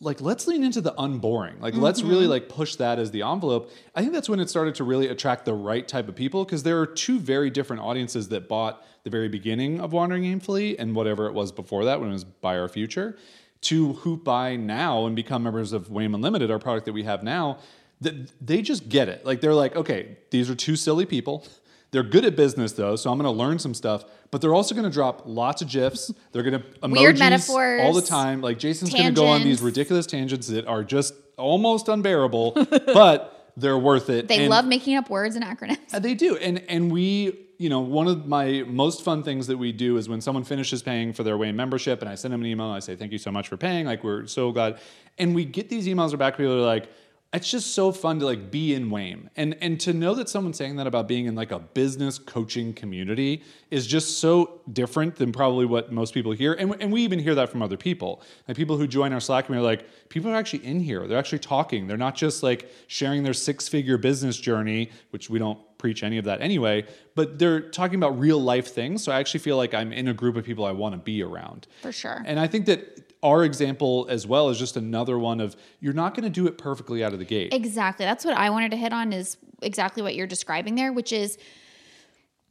like 0.00 0.20
let's 0.20 0.48
lean 0.48 0.64
into 0.64 0.80
the 0.80 0.94
unboring. 0.98 1.60
Like 1.60 1.74
let's 1.74 2.02
really 2.02 2.22
mm-hmm. 2.22 2.30
like 2.30 2.48
push 2.48 2.76
that 2.76 2.98
as 2.98 3.12
the 3.12 3.22
envelope. 3.22 3.70
I 3.94 4.00
think 4.00 4.12
that's 4.12 4.30
when 4.30 4.40
it 4.40 4.50
started 4.50 4.74
to 4.76 4.84
really 4.84 5.06
attract 5.06 5.44
the 5.44 5.54
right 5.54 5.86
type 5.86 6.08
of 6.08 6.16
people 6.16 6.44
because 6.44 6.64
there 6.64 6.80
are 6.80 6.86
two 6.86 7.20
very 7.20 7.50
different 7.50 7.82
audiences 7.82 8.28
that 8.30 8.48
bought 8.48 8.82
the 9.04 9.10
very 9.10 9.28
beginning 9.28 9.78
of 9.78 9.92
Wandering 9.92 10.24
Aimfully 10.24 10.74
and 10.78 10.96
whatever 10.96 11.26
it 11.26 11.34
was 11.34 11.52
before 11.52 11.84
that 11.84 12.00
when 12.00 12.08
it 12.08 12.12
was 12.14 12.24
Buy 12.24 12.58
Our 12.58 12.68
Future 12.68 13.16
to 13.62 13.92
who 13.94 14.16
buy 14.16 14.56
now 14.56 15.06
and 15.06 15.14
become 15.14 15.42
members 15.42 15.72
of 15.72 15.90
WAIM 15.90 16.14
Unlimited, 16.14 16.50
our 16.50 16.58
product 16.58 16.86
that 16.86 16.92
we 16.92 17.02
have 17.04 17.22
now, 17.22 17.58
that 18.00 18.14
they 18.44 18.62
just 18.62 18.88
get 18.88 19.08
it. 19.08 19.24
Like 19.26 19.40
they're 19.40 19.54
like, 19.54 19.76
okay, 19.76 20.16
these 20.30 20.48
are 20.48 20.54
two 20.54 20.76
silly 20.76 21.04
people. 21.06 21.46
They're 21.92 22.04
good 22.04 22.24
at 22.24 22.36
business 22.36 22.70
though, 22.72 22.94
so 22.94 23.10
I'm 23.10 23.18
going 23.18 23.24
to 23.24 23.36
learn 23.36 23.58
some 23.58 23.74
stuff. 23.74 24.04
But 24.30 24.40
they're 24.40 24.54
also 24.54 24.76
going 24.76 24.84
to 24.84 24.92
drop 24.92 25.22
lots 25.26 25.60
of 25.60 25.68
gifs. 25.68 26.12
They're 26.30 26.44
going 26.44 26.52
to 26.62 26.64
emojis 26.84 26.92
Weird 26.92 27.18
metaphors, 27.18 27.80
all 27.82 27.92
the 27.92 28.00
time. 28.00 28.40
Like 28.40 28.60
Jason's 28.60 28.92
going 28.92 29.06
to 29.06 29.10
go 29.12 29.26
on 29.26 29.42
these 29.42 29.60
ridiculous 29.60 30.06
tangents 30.06 30.46
that 30.46 30.68
are 30.68 30.84
just 30.84 31.14
almost 31.36 31.88
unbearable, 31.88 32.52
but 32.86 33.50
they're 33.56 33.76
worth 33.76 34.08
it. 34.08 34.28
They 34.28 34.42
And- 34.42 34.50
love 34.50 34.66
making 34.66 34.94
up 34.96 35.10
words 35.10 35.34
and 35.34 35.44
acronyms. 35.44 35.78
uh, 35.92 35.98
They 35.98 36.14
do, 36.14 36.36
and 36.36 36.62
and 36.68 36.92
we, 36.92 37.46
you 37.60 37.68
know, 37.68 37.80
one 37.80 38.08
of 38.08 38.26
my 38.26 38.64
most 38.66 39.02
fun 39.02 39.22
things 39.22 39.46
that 39.48 39.58
we 39.58 39.70
do 39.70 39.98
is 39.98 40.08
when 40.08 40.22
someone 40.22 40.44
finishes 40.44 40.82
paying 40.82 41.12
for 41.12 41.22
their 41.22 41.36
WAIM 41.36 41.54
membership, 41.54 42.00
and 42.00 42.08
I 42.08 42.14
send 42.14 42.32
them 42.32 42.40
an 42.40 42.46
email, 42.46 42.68
I 42.68 42.78
say 42.78 42.96
thank 42.96 43.12
you 43.12 43.18
so 43.18 43.30
much 43.30 43.48
for 43.48 43.58
paying. 43.58 43.84
Like 43.84 44.02
we're 44.02 44.26
so 44.26 44.50
glad, 44.50 44.78
and 45.18 45.34
we 45.34 45.44
get 45.44 45.68
these 45.68 45.86
emails 45.86 46.16
back. 46.18 46.36
People 46.36 46.54
are 46.54 46.66
like. 46.66 46.88
It's 47.32 47.48
just 47.48 47.74
so 47.74 47.92
fun 47.92 48.18
to 48.18 48.26
like 48.26 48.50
be 48.50 48.74
in 48.74 48.90
WAIM. 48.90 49.30
And 49.36 49.56
and 49.60 49.78
to 49.80 49.92
know 49.92 50.14
that 50.14 50.28
someone's 50.28 50.56
saying 50.58 50.76
that 50.76 50.88
about 50.88 51.06
being 51.06 51.26
in 51.26 51.36
like 51.36 51.52
a 51.52 51.60
business 51.60 52.18
coaching 52.18 52.72
community 52.72 53.44
is 53.70 53.86
just 53.86 54.18
so 54.18 54.60
different 54.72 55.14
than 55.14 55.30
probably 55.30 55.64
what 55.64 55.92
most 55.92 56.12
people 56.12 56.32
hear. 56.32 56.54
And, 56.54 56.74
and 56.80 56.92
we 56.92 57.02
even 57.02 57.20
hear 57.20 57.36
that 57.36 57.48
from 57.48 57.62
other 57.62 57.76
people. 57.76 58.22
Like 58.48 58.56
people 58.56 58.76
who 58.76 58.88
join 58.88 59.12
our 59.12 59.20
Slack 59.20 59.46
community 59.46 59.64
are 59.64 59.70
like 59.70 60.08
people 60.08 60.32
are 60.32 60.34
actually 60.34 60.64
in 60.64 60.80
here. 60.80 61.06
They're 61.06 61.18
actually 61.18 61.38
talking. 61.38 61.86
They're 61.86 61.96
not 61.96 62.16
just 62.16 62.42
like 62.42 62.68
sharing 62.88 63.22
their 63.22 63.34
six 63.34 63.68
figure 63.68 63.96
business 63.96 64.36
journey 64.36 64.90
which 65.10 65.30
we 65.30 65.38
don't 65.38 65.58
preach 65.78 66.02
any 66.02 66.18
of 66.18 66.26
that 66.26 66.42
anyway 66.42 66.84
but 67.14 67.38
they're 67.38 67.60
talking 67.60 67.96
about 67.96 68.18
real 68.18 68.40
life 68.40 68.68
things. 68.68 69.04
So 69.04 69.12
I 69.12 69.20
actually 69.20 69.40
feel 69.40 69.56
like 69.56 69.74
I'm 69.74 69.92
in 69.92 70.08
a 70.08 70.14
group 70.14 70.36
of 70.36 70.44
people 70.44 70.64
I 70.64 70.72
want 70.72 70.94
to 70.94 70.98
be 70.98 71.22
around. 71.22 71.66
For 71.82 71.92
sure. 71.92 72.22
and 72.26 72.40
I 72.40 72.46
think 72.46 72.66
that 72.66 73.09
our 73.22 73.44
example 73.44 74.06
as 74.08 74.26
well 74.26 74.48
is 74.48 74.58
just 74.58 74.76
another 74.76 75.18
one 75.18 75.40
of 75.40 75.56
you're 75.80 75.92
not 75.92 76.14
going 76.14 76.24
to 76.24 76.30
do 76.30 76.46
it 76.46 76.56
perfectly 76.56 77.04
out 77.04 77.12
of 77.12 77.18
the 77.18 77.24
gate. 77.24 77.52
Exactly. 77.52 78.06
That's 78.06 78.24
what 78.24 78.36
I 78.36 78.50
wanted 78.50 78.70
to 78.70 78.76
hit 78.76 78.92
on 78.92 79.12
is 79.12 79.36
exactly 79.62 80.02
what 80.02 80.14
you're 80.14 80.26
describing 80.26 80.74
there, 80.74 80.92
which 80.92 81.12
is 81.12 81.36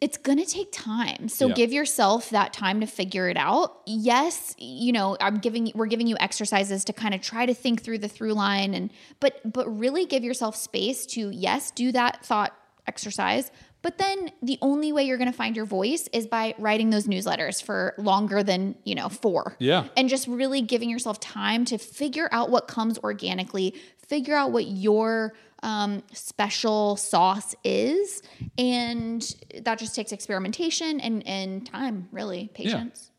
it's 0.01 0.17
going 0.17 0.37
to 0.37 0.45
take 0.45 0.71
time. 0.71 1.27
So 1.27 1.47
Yeah. 1.47 1.55
give 1.55 1.73
yourself 1.73 2.29
that 2.29 2.53
time 2.53 2.79
to 2.79 2.85
figure 2.85 3.27
it 3.27 3.35
out. 3.35 3.81
Yes, 3.85 4.55
you 4.57 4.93
know, 4.93 5.17
I'm 5.19 5.39
giving 5.39 5.71
we're 5.75 5.87
giving 5.87 6.07
you 6.07 6.15
exercises 6.19 6.85
to 6.85 6.93
kind 6.93 7.13
of 7.13 7.21
try 7.21 7.45
to 7.45 7.53
think 7.53 7.81
through 7.83 7.97
the 7.97 8.07
through 8.07 8.33
line 8.33 8.73
and 8.73 8.91
but 9.19 9.41
but 9.51 9.67
really 9.67 10.05
give 10.05 10.23
yourself 10.23 10.55
space 10.55 11.05
to 11.07 11.29
yes, 11.31 11.71
do 11.71 11.91
that 11.91 12.25
thought 12.25 12.53
exercise. 12.87 13.51
But 13.81 13.97
then 13.97 14.31
the 14.41 14.57
only 14.61 14.91
way 14.91 15.03
you're 15.03 15.17
going 15.17 15.31
to 15.31 15.37
find 15.37 15.55
your 15.55 15.65
voice 15.65 16.09
is 16.11 16.27
by 16.27 16.53
writing 16.57 16.89
those 16.89 17.07
newsletters 17.07 17.63
for 17.63 17.93
longer 17.97 18.43
than, 18.43 18.75
you 18.83 18.93
know, 18.93 19.07
4 19.07 19.55
Yeah. 19.59 19.85
and 19.95 20.09
just 20.09 20.27
really 20.27 20.61
giving 20.61 20.89
yourself 20.89 21.19
time 21.21 21.63
to 21.65 21.77
figure 21.77 22.27
out 22.33 22.49
what 22.49 22.67
comes 22.67 22.97
organically, 22.99 23.73
figure 24.07 24.35
out 24.35 24.51
what 24.51 24.67
your 24.67 25.33
um, 25.63 26.03
special 26.13 26.95
sauce 26.97 27.53
is, 27.63 28.21
and 28.57 29.35
that 29.61 29.77
just 29.79 29.93
takes 29.95 30.11
experimentation 30.13 30.99
and 31.01 31.25
and 31.27 31.65
time, 31.65 32.07
really, 32.11 32.49
patience. 32.53 33.11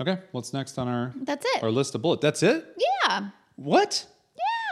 Okay, 0.00 0.18
what's 0.32 0.52
next 0.52 0.78
on 0.78 0.88
our 0.88 1.12
That's 1.22 1.44
it. 1.56 1.62
our 1.62 1.70
list 1.70 1.94
of 1.94 2.02
bullets? 2.02 2.22
That's 2.22 2.42
it? 2.42 2.76
yeah, 3.04 3.28
What? 3.56 4.06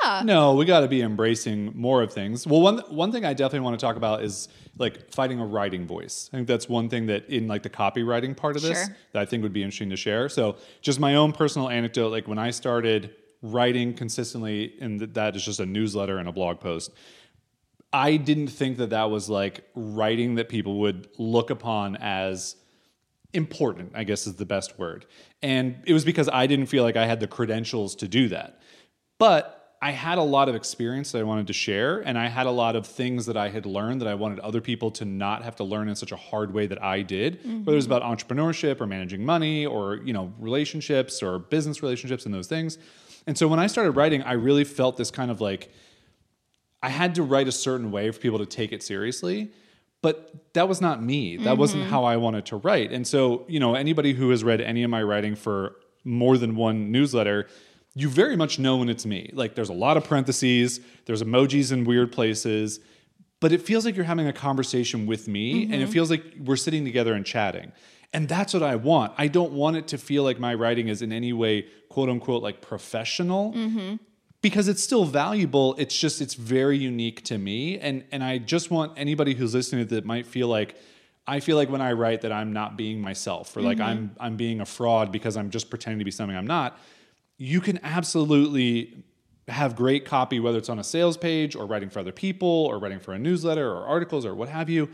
yeah, 0.03 0.22
No, 0.24 0.55
we 0.55 0.64
got 0.64 0.80
to 0.80 0.89
be 0.89 1.03
embracing 1.03 1.72
more 1.76 2.03
of 2.03 2.12
things. 2.12 2.47
Well, 2.47 2.61
one 2.61 2.78
one 2.91 3.11
thing 3.12 3.24
I 3.24 3.32
definitely 3.32 3.61
want 3.64 3.78
to 3.78 3.85
talk 3.87 3.97
about 3.97 4.22
is 4.24 4.49
like 4.79 5.11
finding 5.12 5.41
a 5.41 5.47
writing 5.47 5.87
voice. 5.87 6.29
I 6.33 6.37
think 6.37 6.49
that's 6.49 6.68
one 6.68 6.89
thing 6.89 7.07
that 7.07 7.29
in 7.29 7.47
like 7.47 7.62
the 7.62 7.70
copywriting 7.70 8.37
part 8.37 8.57
of 8.57 8.62
this 8.62 8.87
Sure. 8.87 8.97
that 9.12 9.22
I 9.22 9.25
think 9.25 9.43
would 9.43 9.53
be 9.53 9.62
interesting 9.62 9.91
to 9.91 9.97
share. 9.97 10.29
So, 10.29 10.57
just 10.81 10.99
my 11.01 11.14
own 11.14 11.33
personal 11.33 11.68
anecdote 11.68 12.11
like 12.11 12.27
when 12.27 12.39
I 12.39 12.51
started 12.51 13.14
writing 13.43 13.95
consistently 13.95 14.75
and 14.81 15.01
that 15.01 15.37
is 15.37 15.45
just 15.45 15.61
a 15.61 15.66
newsletter 15.66 16.18
and 16.18 16.29
a 16.29 16.33
blog 16.33 16.61
post. 16.61 16.91
I 17.93 18.16
didn't 18.16 18.49
think 18.49 18.79
that 18.79 18.91
that 18.91 19.11
was 19.11 19.29
like 19.31 19.64
writing 19.77 20.35
that 20.37 20.49
people 20.49 20.81
would 20.81 21.09
look 21.18 21.51
upon 21.51 21.97
as 21.97 22.57
important, 23.33 23.93
I 23.95 24.05
guess 24.05 24.27
is 24.27 24.37
the 24.37 24.47
best 24.47 24.79
word. 24.79 25.07
And 25.43 25.77
it 25.87 25.93
was 25.93 26.05
because 26.05 26.29
I 26.33 26.47
didn't 26.47 26.66
feel 26.66 26.83
like 26.83 26.97
I 26.97 27.07
had 27.07 27.20
the 27.20 27.27
credentials 27.29 27.95
to 27.97 28.09
do 28.09 28.29
that. 28.29 28.61
But 29.18 29.64
I 29.85 29.91
had 29.91 30.16
a 30.16 30.22
lot 30.22 30.49
of 30.49 30.55
experience 30.55 31.12
that 31.12 31.18
I 31.18 31.24
wanted 31.24 31.47
to 31.49 31.53
share, 31.53 32.01
and 32.01 32.16
I 32.16 32.28
had 32.28 32.47
a 32.47 32.51
lot 32.51 32.74
of 32.74 32.87
things 32.87 33.26
that 33.26 33.37
I 33.37 33.51
had 33.51 33.66
learned 33.66 34.01
that 34.01 34.09
I 34.09 34.14
wanted 34.14 34.39
other 34.39 34.62
people 34.62 34.91
to 34.93 35.05
not 35.05 35.45
have 35.45 35.57
to 35.57 35.64
learn 35.64 35.91
in 35.91 35.95
such 35.95 36.11
a 36.11 36.16
hard 36.16 36.55
way 36.55 36.66
that 36.66 36.82
I 36.82 37.03
did. 37.03 37.45
Whether 37.45 37.72
it 37.72 37.76
was 37.76 37.87
mm-hmm. 37.87 37.93
about 37.93 38.18
entrepreneurship 38.18 38.80
or 38.80 38.87
managing 38.87 39.26
money 39.26 39.66
or 39.66 39.97
you 39.97 40.14
know 40.14 40.32
relationships 40.39 41.22
or 41.22 41.39
business 41.39 41.82
relationships 41.82 42.24
and 42.24 42.32
those 42.32 42.47
things. 42.47 42.78
And 43.26 43.37
so 43.37 43.47
when 43.47 43.59
I 43.59 43.66
started 43.66 43.91
writing, 43.91 44.22
I 44.22 44.32
really 44.32 44.64
felt 44.64 44.97
this 44.97 45.11
kind 45.11 45.30
of 45.30 45.43
like 45.43 45.70
I 46.82 46.89
had 46.89 47.14
to 47.16 47.22
write 47.22 47.47
a 47.47 47.53
certain 47.53 47.91
way 47.91 48.11
for 48.11 48.18
people 48.18 48.39
to 48.39 48.47
take 48.47 48.72
it 48.72 48.82
seriously. 48.82 49.53
But 50.01 50.35
that 50.55 50.66
was 50.66 50.80
not 50.80 51.03
me. 51.03 51.37
That 51.37 51.59
wasn't 51.59 51.82
mm-hmm. 51.82 51.91
how 51.91 52.05
I 52.05 52.16
wanted 52.16 52.47
to 52.47 52.57
write. 52.57 52.91
And 52.91 53.07
so, 53.07 53.45
you 53.49 53.61
know, 53.61 53.74
anybody 53.74 54.14
who 54.14 54.30
has 54.30 54.43
read 54.43 54.62
any 54.62 54.82
of 54.82 54.89
my 54.89 55.03
writing 55.03 55.35
for 55.35 55.76
more 56.05 56.39
than 56.39 56.57
one 56.57 56.91
newsletter, 56.91 57.49
you 57.95 58.09
very 58.09 58.36
much 58.36 58.59
know 58.59 58.78
when 58.78 58.88
it's 58.88 59.07
me. 59.07 59.30
Like 59.32 59.55
there's 59.55 59.68
a 59.68 59.74
lot 59.74 59.97
of 59.97 60.05
parentheses, 60.05 60.80
there's 61.07 61.22
emojis 61.22 61.72
in 61.72 61.84
weird 61.84 62.12
places, 62.12 62.80
but 63.40 63.53
it 63.53 63.62
feels 63.62 63.84
like 63.84 63.95
you're 63.95 64.05
having 64.05 64.26
a 64.26 64.32
conversation 64.32 65.07
with 65.07 65.28
me 65.28 65.64
and 65.64 65.74
it 65.74 65.80
mm-hmm. 65.80 65.92
feels 65.92 66.11
like 66.11 66.24
we're 66.42 66.57
sitting 66.57 66.84
together 66.84 67.14
and 67.14 67.24
chatting. 67.24 67.72
And 68.12 68.28
that's 68.28 68.55
what 68.55 68.62
I 68.62 68.76
want. 68.76 69.12
I 69.18 69.28
don't 69.28 69.53
want 69.53 69.76
it 69.76 69.88
to 69.88 69.99
feel 69.99 70.22
like 70.22 70.38
my 70.38 70.55
writing 70.55 70.88
is 70.88 71.03
in 71.03 71.12
any 71.12 71.32
way, 71.32 71.66
quote 71.88 72.09
unquote, 72.09 72.42
like 72.42 72.62
professional 72.62 73.53
mm-hmm. 73.53 73.97
because 74.40 74.68
it's 74.68 74.82
still 74.82 75.05
valuable. 75.05 75.74
It's 75.78 75.99
just 75.99 76.20
it's 76.20 76.34
very 76.34 76.78
unique 76.78 77.24
to 77.24 77.38
me, 77.38 77.78
and 77.80 78.05
and 78.12 78.22
I 78.22 78.38
just 78.38 78.70
want 78.70 78.92
anybody 78.97 79.34
who's 79.34 79.53
listening 79.53 79.88
that 79.88 80.05
might 80.05 80.26
feel 80.26 80.47
like 80.47 80.76
I 81.26 81.40
feel 81.40 81.57
like 81.57 81.68
when 81.70 81.80
I 81.80 81.92
write 81.92 82.20
that 82.20 82.30
I'm 82.30 82.53
not 82.53 82.76
being 82.76 83.01
myself, 83.01 83.57
or 83.57 83.62
like 83.62 83.78
mm-hmm. 83.78 83.88
I'm 83.88 84.16
I'm 84.20 84.36
being 84.36 84.61
a 84.61 84.66
fraud 84.66 85.11
because 85.11 85.36
I'm 85.36 85.51
just 85.51 85.68
pretending 85.68 85.99
to 85.99 86.05
be 86.05 86.12
something 86.12 86.36
I'm 86.36 86.47
not. 86.47 86.78
You 87.37 87.61
can 87.61 87.80
absolutely 87.82 89.05
have 89.49 89.76
great 89.76 90.05
copy, 90.05 90.41
whether 90.41 90.59
it's 90.59 90.68
on 90.68 90.78
a 90.78 90.85
sales 90.85 91.16
page 91.16 91.55
or 91.55 91.66
writing 91.66 91.91
for 91.91 92.01
other 92.01 92.12
people 92.12 92.49
or 92.49 92.78
writing 92.78 92.99
for 92.99 93.12
a 93.12 93.18
newsletter 93.18 93.70
or 93.70 93.85
articles 93.85 94.24
or 94.24 94.35
what 94.35 94.49
have 94.49 94.70
you. 94.70 94.89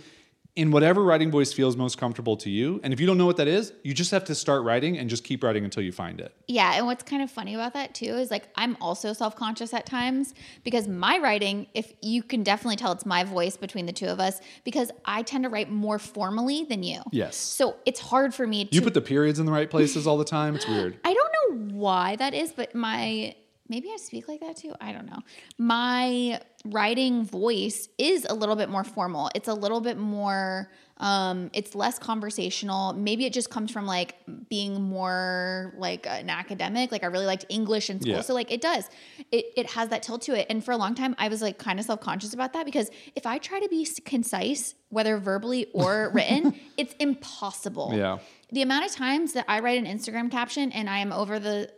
In 0.61 0.73
whatever 0.73 1.03
writing 1.03 1.31
voice 1.31 1.55
feels 1.55 1.75
most 1.75 1.97
comfortable 1.97 2.37
to 2.37 2.51
you. 2.51 2.81
And 2.85 2.93
if 2.93 3.01
you 3.01 3.07
don't 3.07 3.17
know 3.17 3.25
what 3.25 3.39
that 3.39 3.49
is, 3.49 3.73
you 3.83 3.95
just 3.95 4.11
have 4.11 4.25
to 4.25 4.35
start 4.35 4.63
writing 4.63 4.99
and 4.99 5.09
just 5.09 5.25
keep 5.25 5.43
writing 5.43 5.65
until 5.65 5.83
you 5.83 5.91
find 5.91 6.21
it. 6.21 6.35
Yeah, 6.49 6.75
and 6.75 6.85
what's 6.85 7.03
kind 7.03 7.23
of 7.23 7.31
funny 7.31 7.55
about 7.55 7.73
that 7.73 7.95
too 7.95 8.17
is 8.17 8.31
like 8.31 8.47
I'm 8.57 8.77
also 8.79 9.15
self-conscious 9.15 9.73
at 9.73 9.87
times 9.87 10.35
because 10.63 10.87
my 10.87 11.17
writing, 11.17 11.67
if 11.73 11.95
you 12.03 12.23
can 12.23 12.43
definitely 12.43 12.77
tell 12.77 12.93
it's 12.93 13.07
my 13.07 13.25
voice 13.25 13.57
between 13.57 13.87
the 13.87 13.93
two 13.95 14.05
of 14.05 14.21
us 14.21 14.43
because 14.63 14.91
I 15.07 15.23
tend 15.23 15.45
to 15.45 15.49
write 15.49 15.71
more 15.71 15.99
formally 15.99 16.65
than 16.65 16.83
you. 16.83 17.01
Yes. 17.11 17.37
So 17.37 17.77
it's 17.87 18.01
hard 18.01 18.35
for 18.35 18.47
me 18.47 18.67
to 18.67 18.75
You 18.75 18.83
put 18.83 18.93
the 18.93 19.01
periods 19.01 19.39
in 19.39 19.47
the 19.47 19.53
right 19.53 19.71
places 19.71 20.07
all 20.07 20.19
the 20.19 20.27
time. 20.27 20.57
It's 20.57 20.69
weird. 20.69 20.99
I 21.05 21.15
don't 21.15 21.33
know 21.33 21.75
why 21.75 22.17
that 22.17 22.35
is, 22.35 22.53
but 22.53 22.75
my 22.75 23.35
maybe 23.71 23.89
I 23.91 23.97
speak 23.97 24.29
like 24.29 24.41
that 24.41 24.57
too. 24.59 24.75
I 24.81 24.93
don't 24.93 25.07
know. 25.07 25.21
My 25.57 26.41
writing 26.66 27.25
voice 27.25 27.89
is 27.97 28.27
a 28.29 28.35
little 28.35 28.57
bit 28.57 28.68
more 28.68 28.85
formal. 28.85 29.31
It's 29.35 29.49
a 29.49 29.55
little 29.55 29.81
bit 29.81 29.97
more 29.97 30.71
um 30.99 31.49
it's 31.55 31.75
less 31.75 31.99
conversational. 31.99 32.93
Maybe 32.93 33.25
it 33.25 33.33
just 33.33 33.49
comes 33.49 33.71
from 33.71 33.87
like 33.87 34.16
being 34.51 34.83
more 34.83 35.73
like 35.79 36.07
an 36.07 36.29
academic. 36.29 36.93
Like 36.93 37.03
I 37.03 37.07
really 37.07 37.25
liked 37.25 37.47
English 37.49 37.89
in 37.89 38.01
school. 38.03 38.16
Yeah. 38.16 38.21
So 38.21 38.35
like 38.35 38.51
it 38.53 38.61
does. 38.61 38.91
It 39.33 39.47
it 39.57 39.71
has 39.71 39.89
that 39.89 40.03
tilt 40.03 40.21
to 40.23 40.39
it. 40.39 40.47
And 40.51 40.62
for 40.62 40.73
a 40.73 40.77
long 40.77 40.95
time 40.95 41.14
I 41.16 41.29
was 41.29 41.41
like 41.41 41.57
kind 41.57 41.79
of 41.79 41.87
self-conscious 41.87 42.35
about 42.35 42.53
that 42.53 42.66
because 42.66 42.91
if 43.16 43.25
I 43.25 43.39
try 43.39 43.61
to 43.61 43.68
be 43.71 43.87
concise 44.05 44.75
whether 44.91 45.16
verbally 45.16 45.68
or 45.73 46.11
written, 46.14 46.55
it's 46.77 46.95
impossible 46.99 47.93
Yeah. 47.95 48.18
the 48.53 48.61
amount 48.61 48.85
of 48.85 48.93
times 48.93 49.33
that 49.33 49.47
I 49.49 49.61
write 49.61 49.79
an 49.83 49.87
Instagram 49.87 50.31
caption 50.31 50.71
and 50.73 50.91
I 50.91 50.99
am 50.99 51.12
over 51.12 51.39
the 51.39 51.71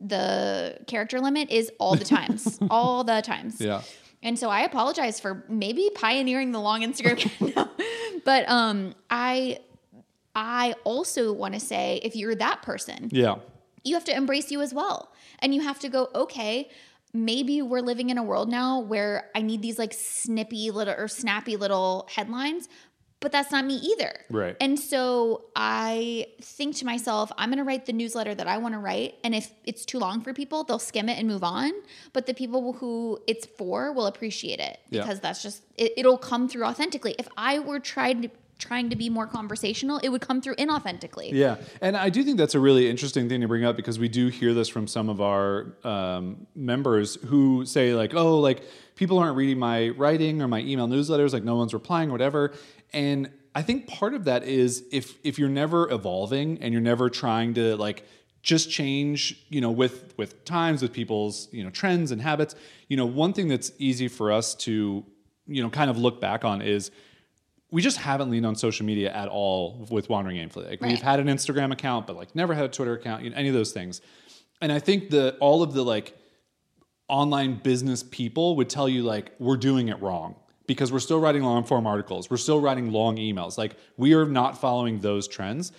the 0.00 0.78
character 0.86 1.20
limit 1.20 1.50
is 1.50 1.70
all 1.78 1.96
the 1.96 2.04
times, 2.04 2.58
all 2.70 3.04
the 3.04 3.20
times. 3.22 3.60
Yeah. 3.60 3.82
And 4.22 4.38
so 4.38 4.48
I 4.50 4.60
apologize 4.62 5.20
for 5.20 5.44
maybe 5.48 5.90
pioneering 5.94 6.52
the 6.52 6.60
long 6.60 6.82
Instagram. 6.82 7.30
no. 7.56 7.68
But 8.24 8.48
um 8.48 8.94
I 9.10 9.58
I 10.34 10.74
also 10.84 11.32
want 11.32 11.54
to 11.54 11.60
say 11.60 12.00
if 12.02 12.14
you're 12.14 12.34
that 12.36 12.62
person, 12.62 13.08
Yeah. 13.12 13.36
you 13.84 13.94
have 13.94 14.04
to 14.04 14.16
embrace 14.16 14.50
you 14.50 14.60
as 14.60 14.72
well. 14.72 15.12
And 15.40 15.54
you 15.54 15.62
have 15.62 15.78
to 15.80 15.88
go, 15.88 16.08
okay, 16.14 16.68
maybe 17.12 17.62
we're 17.62 17.80
living 17.80 18.10
in 18.10 18.18
a 18.18 18.22
world 18.22 18.48
now 18.48 18.80
where 18.80 19.30
I 19.34 19.42
need 19.42 19.62
these 19.62 19.78
like 19.78 19.92
snippy 19.94 20.70
little 20.70 20.94
or 20.96 21.08
snappy 21.08 21.56
little 21.56 22.06
headlines, 22.14 22.68
but 23.20 23.32
that's 23.32 23.50
not 23.50 23.64
me 23.64 23.74
either. 23.76 24.12
Right. 24.30 24.56
And 24.60 24.78
so 24.78 25.44
I 25.56 26.26
think 26.40 26.76
to 26.76 26.84
myself, 26.86 27.32
I'm 27.36 27.48
going 27.48 27.58
to 27.58 27.64
write 27.64 27.86
the 27.86 27.92
newsletter 27.92 28.34
that 28.34 28.46
I 28.46 28.58
want 28.58 28.74
to 28.74 28.78
write. 28.78 29.14
And 29.24 29.34
if 29.34 29.50
it's 29.64 29.84
too 29.84 29.98
long 29.98 30.20
for 30.20 30.32
people, 30.32 30.62
they'll 30.64 30.78
skim 30.78 31.08
it 31.08 31.18
and 31.18 31.26
move 31.26 31.42
on. 31.42 31.72
But 32.12 32.26
the 32.26 32.34
people 32.34 32.74
who 32.74 33.18
it's 33.26 33.46
for 33.46 33.92
will 33.92 34.06
appreciate 34.06 34.60
it 34.60 34.78
Yeah. 34.90 35.02
because 35.02 35.20
that's 35.20 35.42
just, 35.42 35.62
it, 35.76 35.92
it'll 35.96 36.18
come 36.18 36.48
through 36.48 36.64
authentically. 36.64 37.14
If 37.18 37.28
I 37.36 37.58
were 37.58 37.80
trying 37.80 38.22
to, 38.22 38.30
trying 38.58 38.90
to 38.90 38.96
be 38.96 39.08
more 39.08 39.26
conversational, 39.26 39.98
it 39.98 40.08
would 40.08 40.20
come 40.20 40.40
through 40.40 40.56
inauthentically. 40.56 41.30
Yeah, 41.32 41.58
and 41.80 41.96
I 41.96 42.10
do 42.10 42.24
think 42.24 42.38
that's 42.38 42.56
a 42.56 42.60
really 42.60 42.90
interesting 42.90 43.28
thing 43.28 43.40
to 43.40 43.46
bring 43.46 43.64
up 43.64 43.76
because 43.76 44.00
we 44.00 44.08
do 44.08 44.26
hear 44.28 44.52
this 44.52 44.68
from 44.68 44.88
some 44.88 45.08
of 45.08 45.20
our 45.20 45.76
um, 45.84 46.46
members 46.56 47.14
who 47.26 47.64
say 47.66 47.94
like, 47.94 48.14
"Oh, 48.14 48.40
like 48.40 48.62
people 48.96 49.18
aren't 49.20 49.36
reading 49.36 49.60
my 49.60 49.90
writing 49.90 50.42
or 50.42 50.48
my 50.48 50.58
email 50.58 50.88
newsletters, 50.88 51.32
like 51.32 51.44
no 51.44 51.54
one's 51.54 51.72
replying, 51.72 52.08
or 52.08 52.12
whatever." 52.12 52.52
And 52.92 53.30
I 53.54 53.62
think 53.62 53.86
part 53.86 54.14
of 54.14 54.24
that 54.24 54.44
is 54.44 54.84
if 54.92 55.18
if 55.24 55.38
you're 55.38 55.48
never 55.48 55.90
evolving 55.90 56.62
and 56.62 56.72
you're 56.72 56.82
never 56.82 57.10
trying 57.10 57.54
to 57.54 57.76
like 57.76 58.04
just 58.42 58.70
change, 58.70 59.44
you 59.48 59.60
know, 59.60 59.70
with 59.70 60.14
with 60.16 60.44
times, 60.44 60.82
with 60.82 60.92
people's 60.92 61.48
you 61.52 61.64
know 61.64 61.70
trends 61.70 62.10
and 62.10 62.22
habits. 62.22 62.54
You 62.88 62.96
know, 62.96 63.06
one 63.06 63.32
thing 63.32 63.48
that's 63.48 63.72
easy 63.78 64.08
for 64.08 64.32
us 64.32 64.54
to 64.56 65.04
you 65.46 65.62
know 65.62 65.70
kind 65.70 65.90
of 65.90 65.98
look 65.98 66.20
back 66.20 66.44
on 66.44 66.62
is 66.62 66.90
we 67.70 67.82
just 67.82 67.98
haven't 67.98 68.30
leaned 68.30 68.46
on 68.46 68.56
social 68.56 68.86
media 68.86 69.12
at 69.12 69.28
all 69.28 69.86
with 69.90 70.08
Wandering 70.08 70.36
Aimfully. 70.36 70.70
Like 70.70 70.80
we've 70.80 71.02
had 71.02 71.20
an 71.20 71.26
Instagram 71.26 71.72
account, 71.72 72.06
but 72.06 72.16
like 72.16 72.34
never 72.34 72.54
had 72.54 72.64
a 72.64 72.68
Twitter 72.68 72.94
account, 72.94 73.24
you 73.24 73.30
know, 73.30 73.36
any 73.36 73.48
of 73.48 73.54
those 73.54 73.72
things. 73.72 74.00
And 74.62 74.72
I 74.72 74.78
think 74.78 75.10
the 75.10 75.36
all 75.40 75.62
of 75.62 75.74
the 75.74 75.82
like 75.82 76.16
online 77.08 77.58
business 77.58 78.02
people 78.02 78.56
would 78.56 78.70
tell 78.70 78.88
you 78.88 79.02
like 79.02 79.32
we're 79.38 79.56
doing 79.56 79.88
it 79.88 80.00
wrong 80.00 80.36
because 80.68 80.92
we're 80.92 81.00
still 81.00 81.18
writing 81.18 81.42
long 81.42 81.64
form 81.64 81.88
articles, 81.88 82.30
we're 82.30 82.36
still 82.36 82.60
writing 82.60 82.92
long 82.92 83.16
emails. 83.16 83.58
Like 83.58 83.74
we 83.96 84.14
are 84.14 84.24
not 84.24 84.60
following 84.60 85.00
those 85.00 85.26
trends. 85.26 85.72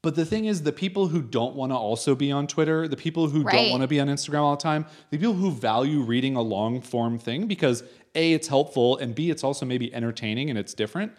But 0.00 0.14
the 0.14 0.24
thing 0.24 0.44
is, 0.44 0.62
the 0.62 0.72
people 0.72 1.08
who 1.08 1.20
don't 1.20 1.56
want 1.56 1.72
to 1.72 1.76
also 1.76 2.14
be 2.14 2.30
on 2.30 2.46
Twitter, 2.46 2.86
the 2.86 2.96
people 2.96 3.26
who 3.26 3.42
don't 3.42 3.68
want 3.68 3.82
to 3.82 3.88
be 3.88 3.98
on 3.98 4.06
Instagram 4.06 4.42
all 4.42 4.54
the 4.54 4.62
time, 4.62 4.86
the 5.10 5.18
people 5.18 5.34
who 5.34 5.50
value 5.50 6.00
reading 6.02 6.36
a 6.36 6.40
long 6.40 6.80
form 6.80 7.18
thing 7.18 7.48
because 7.48 7.82
A, 8.14 8.32
it's 8.32 8.46
helpful, 8.46 8.96
and 8.98 9.12
B, 9.12 9.28
it's 9.28 9.42
also 9.42 9.66
maybe 9.66 9.92
entertaining 9.92 10.50
and 10.50 10.58
it's 10.58 10.72
different 10.72 11.12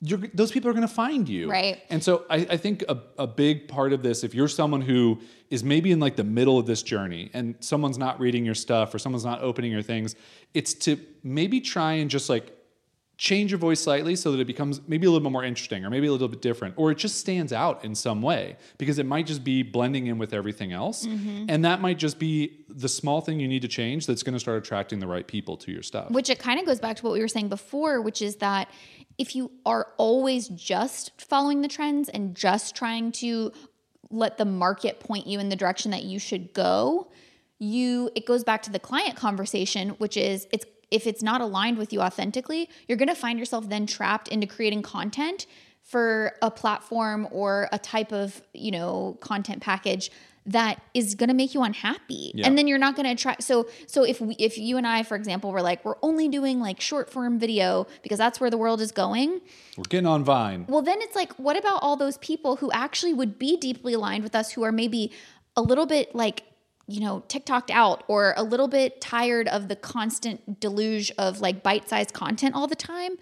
you're, 0.00 0.18
those 0.32 0.52
people 0.52 0.70
are 0.70 0.74
going 0.74 0.86
to 0.86 0.92
find 0.92 1.28
you. 1.28 1.50
Right. 1.50 1.82
And 1.90 2.02
so 2.02 2.24
I, 2.30 2.36
I 2.50 2.56
think 2.56 2.84
a, 2.88 2.98
a 3.18 3.26
big 3.26 3.66
part 3.66 3.92
of 3.92 4.02
this, 4.02 4.22
if 4.22 4.32
you're 4.32 4.48
someone 4.48 4.80
who 4.80 5.20
is 5.50 5.64
maybe 5.64 5.90
in 5.90 5.98
like 5.98 6.14
the 6.14 6.24
middle 6.24 6.58
of 6.58 6.66
this 6.66 6.82
journey 6.82 7.30
and 7.34 7.56
someone's 7.60 7.98
not 7.98 8.20
reading 8.20 8.44
your 8.44 8.54
stuff 8.54 8.94
or 8.94 8.98
someone's 8.98 9.24
not 9.24 9.42
opening 9.42 9.72
your 9.72 9.82
things, 9.82 10.14
it's 10.54 10.72
to 10.74 10.98
maybe 11.24 11.60
try 11.60 11.94
and 11.94 12.10
just 12.10 12.28
like 12.28 12.54
change 13.18 13.50
your 13.50 13.58
voice 13.58 13.80
slightly 13.80 14.14
so 14.14 14.30
that 14.30 14.38
it 14.38 14.46
becomes 14.46 14.80
maybe 14.86 15.04
a 15.04 15.10
little 15.10 15.28
bit 15.28 15.32
more 15.32 15.42
interesting 15.42 15.84
or 15.84 15.90
maybe 15.90 16.06
a 16.06 16.12
little 16.12 16.28
bit 16.28 16.40
different 16.40 16.72
or 16.78 16.92
it 16.92 16.98
just 16.98 17.18
stands 17.18 17.52
out 17.52 17.84
in 17.84 17.92
some 17.92 18.22
way 18.22 18.56
because 18.78 19.00
it 19.00 19.06
might 19.06 19.26
just 19.26 19.42
be 19.42 19.64
blending 19.64 20.06
in 20.06 20.18
with 20.18 20.32
everything 20.32 20.72
else. 20.72 21.04
Mm-hmm. 21.04 21.46
And 21.48 21.64
that 21.64 21.80
might 21.80 21.98
just 21.98 22.20
be 22.20 22.64
the 22.68 22.88
small 22.88 23.20
thing 23.20 23.40
you 23.40 23.48
need 23.48 23.62
to 23.62 23.68
change 23.68 24.06
that's 24.06 24.22
going 24.22 24.34
to 24.34 24.40
start 24.40 24.58
attracting 24.58 25.00
the 25.00 25.08
right 25.08 25.26
people 25.26 25.56
to 25.56 25.72
your 25.72 25.82
stuff. 25.82 26.12
Which 26.12 26.30
it 26.30 26.38
kind 26.38 26.60
of 26.60 26.66
goes 26.66 26.78
back 26.78 26.96
to 26.98 27.02
what 27.02 27.12
we 27.12 27.20
were 27.20 27.28
saying 27.28 27.48
before, 27.48 28.00
which 28.00 28.22
is 28.22 28.36
that 28.36 28.70
if 29.18 29.34
you 29.34 29.50
are 29.66 29.88
always 29.96 30.46
just 30.48 31.20
following 31.20 31.60
the 31.60 31.68
trends 31.68 32.08
and 32.08 32.36
just 32.36 32.76
trying 32.76 33.10
to 33.12 33.50
let 34.10 34.38
the 34.38 34.44
market 34.44 35.00
point 35.00 35.26
you 35.26 35.40
in 35.40 35.48
the 35.48 35.56
direction 35.56 35.90
that 35.90 36.04
you 36.04 36.20
should 36.20 36.54
go, 36.54 37.10
you 37.58 38.10
it 38.14 38.26
goes 38.26 38.44
back 38.44 38.62
to 38.62 38.70
the 38.70 38.78
client 38.78 39.16
conversation, 39.16 39.90
which 39.90 40.16
is 40.16 40.46
it's 40.52 40.64
if 40.90 41.06
it's 41.06 41.22
not 41.22 41.40
aligned 41.40 41.78
with 41.78 41.92
you 41.92 42.00
authentically, 42.00 42.68
you're 42.86 42.98
going 42.98 43.08
to 43.08 43.14
find 43.14 43.38
yourself 43.38 43.68
then 43.68 43.86
trapped 43.86 44.28
into 44.28 44.46
creating 44.46 44.82
content 44.82 45.46
for 45.82 46.32
a 46.42 46.50
platform 46.50 47.26
or 47.30 47.68
a 47.72 47.78
type 47.78 48.12
of, 48.12 48.42
you 48.52 48.70
know, 48.70 49.16
content 49.20 49.62
package 49.62 50.10
that 50.48 50.80
is 50.94 51.14
going 51.14 51.28
to 51.28 51.34
make 51.34 51.54
you 51.54 51.62
unhappy. 51.62 52.32
Yeah. 52.34 52.46
And 52.46 52.56
then 52.56 52.66
you're 52.66 52.78
not 52.78 52.96
going 52.96 53.04
to 53.04 53.12
attract 53.12 53.42
so 53.42 53.68
so 53.86 54.02
if 54.02 54.20
we, 54.20 54.34
if 54.38 54.56
you 54.56 54.78
and 54.78 54.86
I 54.86 55.02
for 55.02 55.14
example 55.14 55.52
were 55.52 55.60
like 55.60 55.84
we're 55.84 55.96
only 56.02 56.26
doing 56.28 56.58
like 56.58 56.80
short 56.80 57.10
form 57.10 57.38
video 57.38 57.86
because 58.02 58.18
that's 58.18 58.40
where 58.40 58.48
the 58.48 58.56
world 58.56 58.80
is 58.80 58.90
going, 58.90 59.42
we're 59.76 59.84
getting 59.88 60.06
on 60.06 60.24
vine 60.24 60.64
well 60.66 60.80
then 60.80 61.02
it's 61.02 61.14
like 61.14 61.32
what 61.34 61.58
about 61.58 61.82
all 61.82 61.96
those 61.96 62.16
people 62.18 62.56
who 62.56 62.72
actually 62.72 63.12
would 63.12 63.38
be 63.38 63.58
deeply 63.58 63.92
aligned 63.92 64.24
with 64.24 64.34
us 64.34 64.52
who 64.52 64.62
are 64.62 64.72
maybe 64.72 65.12
a 65.54 65.60
little 65.60 65.86
bit 65.86 66.14
like 66.14 66.44
you 66.88 67.00
know 67.00 67.22
TikToked 67.28 67.70
out 67.70 68.02
or 68.08 68.34
a 68.36 68.42
little 68.42 68.68
bit 68.68 69.00
tired 69.00 69.46
of 69.46 69.68
the 69.68 69.76
constant 69.76 70.58
deluge 70.58 71.12
of 71.18 71.40
like 71.40 71.62
bite-sized 71.62 72.12
content 72.12 72.54
all 72.54 72.66
the 72.66 72.76
time 72.76 73.16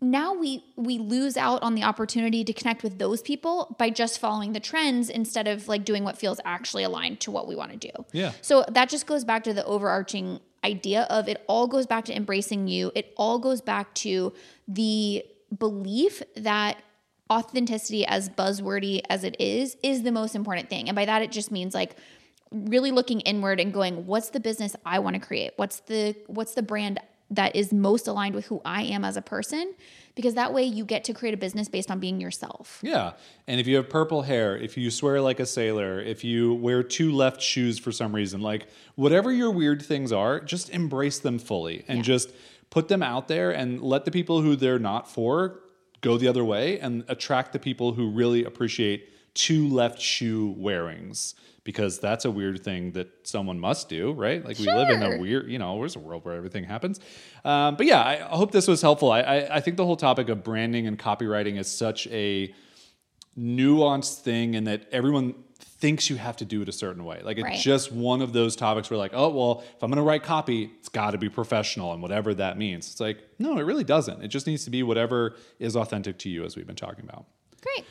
now 0.00 0.32
we 0.32 0.64
we 0.76 0.98
lose 0.98 1.36
out 1.36 1.62
on 1.62 1.74
the 1.74 1.82
opportunity 1.82 2.44
to 2.44 2.52
connect 2.52 2.82
with 2.82 2.98
those 2.98 3.20
people 3.20 3.74
by 3.78 3.90
just 3.90 4.20
following 4.20 4.52
the 4.52 4.60
trends 4.60 5.10
instead 5.10 5.48
of 5.48 5.66
like 5.66 5.84
doing 5.84 6.04
what 6.04 6.16
feels 6.16 6.40
actually 6.44 6.84
aligned 6.84 7.20
to 7.20 7.30
what 7.30 7.48
we 7.48 7.56
want 7.56 7.72
to 7.72 7.76
do. 7.76 8.04
Yeah. 8.12 8.32
So 8.40 8.64
that 8.68 8.88
just 8.88 9.06
goes 9.06 9.24
back 9.24 9.42
to 9.44 9.52
the 9.52 9.64
overarching 9.64 10.40
idea 10.64 11.02
of 11.10 11.28
it 11.28 11.44
all 11.48 11.66
goes 11.66 11.86
back 11.86 12.04
to 12.06 12.16
embracing 12.16 12.68
you. 12.68 12.92
It 12.94 13.12
all 13.16 13.38
goes 13.38 13.60
back 13.60 13.92
to 13.96 14.32
the 14.68 15.24
belief 15.56 16.22
that 16.36 16.80
authenticity 17.30 18.06
as 18.06 18.28
buzzwordy 18.28 19.02
as 19.10 19.24
it 19.24 19.36
is 19.40 19.76
is 19.82 20.02
the 20.02 20.12
most 20.12 20.36
important 20.36 20.70
thing. 20.70 20.88
And 20.88 20.94
by 20.94 21.06
that 21.06 21.22
it 21.22 21.32
just 21.32 21.50
means 21.50 21.74
like 21.74 21.96
really 22.50 22.90
looking 22.90 23.20
inward 23.20 23.60
and 23.60 23.72
going 23.72 24.06
what's 24.06 24.30
the 24.30 24.40
business 24.40 24.74
I 24.84 24.98
want 24.98 25.14
to 25.14 25.20
create? 25.20 25.52
What's 25.56 25.80
the 25.80 26.14
what's 26.26 26.54
the 26.54 26.62
brand 26.62 27.00
that 27.30 27.54
is 27.54 27.72
most 27.72 28.08
aligned 28.08 28.34
with 28.34 28.46
who 28.46 28.60
I 28.64 28.82
am 28.84 29.04
as 29.04 29.16
a 29.16 29.22
person 29.22 29.74
because 30.14 30.34
that 30.34 30.52
way 30.52 30.64
you 30.64 30.84
get 30.84 31.04
to 31.04 31.14
create 31.14 31.34
a 31.34 31.36
business 31.36 31.68
based 31.68 31.90
on 31.90 32.00
being 32.00 32.20
yourself. 32.20 32.80
Yeah. 32.82 33.12
And 33.46 33.60
if 33.60 33.66
you 33.66 33.76
have 33.76 33.88
purple 33.90 34.22
hair, 34.22 34.56
if 34.56 34.76
you 34.76 34.90
swear 34.90 35.20
like 35.20 35.38
a 35.38 35.46
sailor, 35.46 36.00
if 36.00 36.24
you 36.24 36.54
wear 36.54 36.82
two 36.82 37.12
left 37.12 37.40
shoes 37.42 37.78
for 37.78 37.92
some 37.92 38.14
reason, 38.14 38.40
like 38.40 38.66
whatever 38.94 39.30
your 39.30 39.50
weird 39.50 39.82
things 39.82 40.10
are, 40.10 40.40
just 40.40 40.70
embrace 40.70 41.18
them 41.18 41.38
fully 41.38 41.84
and 41.86 41.98
Yeah. 41.98 42.04
just 42.04 42.32
put 42.70 42.88
them 42.88 43.02
out 43.02 43.28
there 43.28 43.50
and 43.50 43.82
let 43.82 44.04
the 44.06 44.10
people 44.10 44.40
who 44.40 44.56
they're 44.56 44.78
not 44.78 45.10
for 45.10 45.60
go 46.00 46.16
the 46.16 46.28
other 46.28 46.44
way 46.44 46.80
and 46.80 47.04
attract 47.08 47.52
the 47.52 47.58
people 47.58 47.92
who 47.92 48.10
really 48.10 48.42
appreciate 48.44 49.08
two 49.34 49.68
left 49.68 50.00
shoe 50.00 50.54
wearings 50.56 51.34
because 51.64 51.98
that's 51.98 52.24
a 52.24 52.30
weird 52.30 52.64
thing 52.64 52.92
that 52.92 53.08
someone 53.24 53.60
must 53.60 53.88
do, 53.90 54.12
right? 54.12 54.42
Like 54.44 54.58
we 54.58 54.64
live 54.66 54.88
in 54.88 55.02
a 55.02 55.18
weird, 55.18 55.50
you 55.50 55.58
know, 55.58 55.78
there's 55.78 55.96
a 55.96 55.98
world 55.98 56.24
where 56.24 56.34
everything 56.34 56.64
happens. 56.64 56.98
Um, 57.44 57.76
but 57.76 57.84
yeah, 57.86 58.00
I 58.00 58.14
I 58.14 58.36
hope 58.36 58.52
this 58.52 58.66
was 58.66 58.80
helpful. 58.80 59.12
I, 59.12 59.20
I, 59.20 59.56
I 59.56 59.60
think 59.60 59.76
the 59.76 59.84
whole 59.84 59.96
topic 59.96 60.28
of 60.30 60.42
branding 60.42 60.86
and 60.86 60.98
copywriting 60.98 61.58
is 61.58 61.70
such 61.70 62.06
a 62.08 62.54
nuanced 63.38 64.20
thing 64.20 64.56
and 64.56 64.66
that 64.66 64.88
everyone 64.92 65.34
thinks 65.58 66.10
you 66.10 66.16
have 66.16 66.36
to 66.38 66.44
do 66.44 66.62
it 66.62 66.68
a 66.68 66.72
certain 66.72 67.04
way. 67.04 67.20
Like 67.22 67.36
it's 67.38 67.44
Right. 67.44 67.58
just 67.58 67.92
one 67.92 68.20
of 68.20 68.32
those 68.32 68.56
topics 68.56 68.90
where 68.90 68.98
like, 68.98 69.12
oh 69.14 69.28
well, 69.28 69.62
if 69.76 69.82
I'm 69.82 69.90
gonna 69.90 70.02
write 70.02 70.22
copy, 70.24 70.70
it's 70.80 70.88
gotta 70.88 71.18
be 71.18 71.28
professional 71.28 71.92
and 71.92 72.02
whatever 72.02 72.34
that 72.34 72.58
means. 72.58 72.90
It's 72.90 73.00
like, 73.00 73.18
no, 73.38 73.58
it 73.58 73.62
really 73.62 73.84
doesn't. 73.84 74.22
It 74.22 74.28
just 74.28 74.46
needs 74.46 74.64
to 74.64 74.70
be 74.70 74.82
whatever 74.82 75.36
is 75.60 75.76
authentic 75.76 76.18
to 76.20 76.28
you 76.28 76.44
as 76.44 76.56
we've 76.56 76.66
been 76.66 76.74
talking 76.76 77.04
about. 77.04 77.26
Great. 77.60 77.84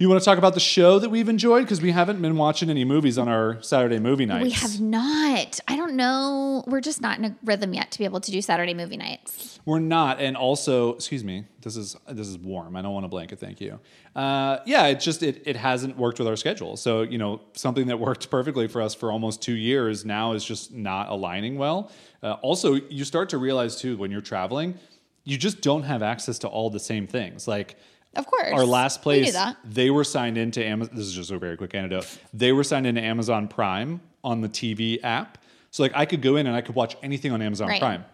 You 0.00 0.08
want 0.08 0.18
to 0.18 0.24
talk 0.24 0.38
about 0.38 0.54
the 0.54 0.60
show 0.60 0.98
that 0.98 1.10
we've 1.10 1.28
enjoyed? 1.28 1.64
Because 1.64 1.82
we 1.82 1.90
haven't 1.90 2.22
been 2.22 2.38
watching 2.38 2.70
any 2.70 2.86
movies 2.86 3.18
on 3.18 3.28
our 3.28 3.60
Saturday 3.60 3.98
movie 3.98 4.24
nights. 4.24 4.44
We 4.44 4.50
have 4.52 4.80
not. 4.80 5.60
I 5.68 5.76
don't 5.76 5.94
know. 5.94 6.64
We're 6.66 6.80
just 6.80 7.02
not 7.02 7.18
in 7.18 7.26
a 7.26 7.36
rhythm 7.44 7.74
yet 7.74 7.90
to 7.90 7.98
be 7.98 8.06
able 8.06 8.20
to 8.22 8.30
do 8.30 8.40
Saturday 8.40 8.72
movie 8.72 8.96
nights. 8.96 9.60
We're 9.66 9.78
not, 9.78 10.18
and 10.18 10.38
also, 10.38 10.94
excuse 10.94 11.22
me, 11.22 11.44
this 11.60 11.76
is 11.76 11.98
this 12.08 12.28
is 12.28 12.38
warm. 12.38 12.76
I 12.76 12.82
don't 12.82 12.94
want 12.94 13.04
a 13.04 13.10
blanket, 13.10 13.40
thank 13.40 13.60
you. 13.60 13.78
Uh, 14.16 14.60
yeah, 14.64 14.86
it 14.86 15.00
just 15.00 15.22
it 15.22 15.42
it 15.44 15.56
hasn't 15.56 15.98
worked 15.98 16.18
with 16.18 16.28
our 16.28 16.36
schedule. 16.36 16.78
So 16.78 17.02
you 17.02 17.18
know, 17.18 17.42
something 17.52 17.88
that 17.88 18.00
worked 18.00 18.30
perfectly 18.30 18.68
for 18.68 18.80
us 18.80 18.94
for 18.94 19.12
almost 19.12 19.42
two 19.42 19.52
years 19.52 20.06
now 20.06 20.32
is 20.32 20.42
just 20.42 20.72
not 20.72 21.10
aligning 21.10 21.58
well. 21.58 21.92
Uh, 22.22 22.38
also, 22.40 22.76
you 22.88 23.04
start 23.04 23.28
to 23.28 23.36
realize 23.36 23.76
too 23.76 23.98
when 23.98 24.10
you're 24.10 24.22
traveling, 24.22 24.78
you 25.24 25.36
just 25.36 25.60
don't 25.60 25.82
have 25.82 26.02
access 26.02 26.38
to 26.38 26.48
all 26.48 26.70
the 26.70 26.80
same 26.80 27.06
things. 27.06 27.46
Like 27.46 27.76
Of 28.16 28.26
course. 28.26 28.52
our 28.52 28.64
last 28.64 29.02
place, 29.02 29.32
that. 29.34 29.56
they 29.64 29.90
were 29.90 30.04
signed 30.04 30.36
into 30.36 30.64
Amazon. 30.64 30.96
This 30.96 31.06
is 31.06 31.14
just 31.14 31.30
a 31.30 31.38
very 31.38 31.56
quick 31.56 31.74
anecdote. 31.74 32.06
They 32.34 32.52
were 32.52 32.64
signed 32.64 32.86
into 32.86 33.00
Amazon 33.00 33.46
Prime 33.48 34.00
on 34.24 34.40
the 34.40 34.48
TV 34.48 34.98
app. 35.04 35.38
So 35.70 35.82
like 35.84 35.92
I 35.94 36.04
could 36.06 36.20
go 36.20 36.36
in 36.36 36.46
and 36.48 36.56
I 36.56 36.60
could 36.60 36.74
watch 36.74 36.96
anything 37.02 37.30
on 37.32 37.40
Amazon 37.40 37.68
Right. 37.68 37.80
Prime. 37.80 38.04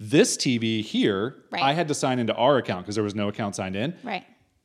This 0.00 0.36
TV 0.36 0.82
here, 0.82 1.36
Right. 1.50 1.62
I 1.62 1.74
had 1.74 1.88
to 1.88 1.94
sign 1.94 2.18
into 2.18 2.34
our 2.34 2.56
account 2.56 2.84
because 2.86 2.94
there 2.94 3.04
was 3.04 3.14
no 3.14 3.28
account 3.28 3.54
signed 3.54 3.76
in. 3.76 3.94
Right. 4.02 4.24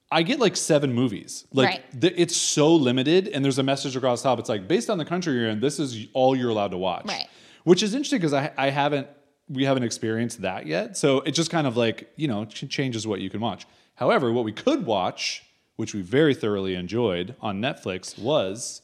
I 0.09 0.23
get 0.23 0.39
like 0.39 0.55
seven 0.55 0.93
movies. 0.93 1.43
Like 1.51 1.67
Right. 1.67 2.01
th- 2.01 2.13
it's 2.15 2.38
so 2.38 2.73
limited, 2.73 3.27
and 3.27 3.43
there's 3.43 3.59
a 3.59 3.63
message 3.63 3.97
across 3.97 4.21
the 4.23 4.29
top. 4.29 4.39
It's 4.39 4.47
like 4.47 4.65
based 4.69 4.89
on 4.89 4.97
the 4.97 5.03
country 5.05 5.33
you're 5.35 5.49
in, 5.49 5.59
this 5.59 5.79
is 5.79 6.07
all 6.13 6.33
you're 6.33 6.49
allowed 6.49 6.71
to 6.71 6.77
watch. 6.77 7.05
Right. 7.05 7.27
Which 7.65 7.83
is 7.83 7.93
interesting 7.93 8.19
because 8.19 8.33
I 8.33 8.51
I 8.57 8.69
haven't 8.69 9.07
we 9.49 9.65
haven't 9.65 9.83
experienced 9.83 10.41
that 10.43 10.65
yet. 10.65 10.95
So 10.97 11.19
it 11.21 11.31
just 11.31 11.51
kind 11.51 11.67
of 11.67 11.75
like 11.75 12.09
you 12.15 12.29
know 12.29 12.45
ch- 12.45 12.69
changes 12.69 13.05
what 13.05 13.19
you 13.19 13.29
can 13.29 13.41
watch. 13.41 13.67
However, 13.97 14.31
what 14.31 14.45
we 14.45 14.51
could 14.51 14.85
watch, 14.85 15.43
which 15.75 15.93
we 15.93 16.01
very 16.01 16.33
thoroughly 16.35 16.75
enjoyed 16.75 17.35
on 17.41 17.59
Netflix, 17.59 18.17
was 18.17 18.81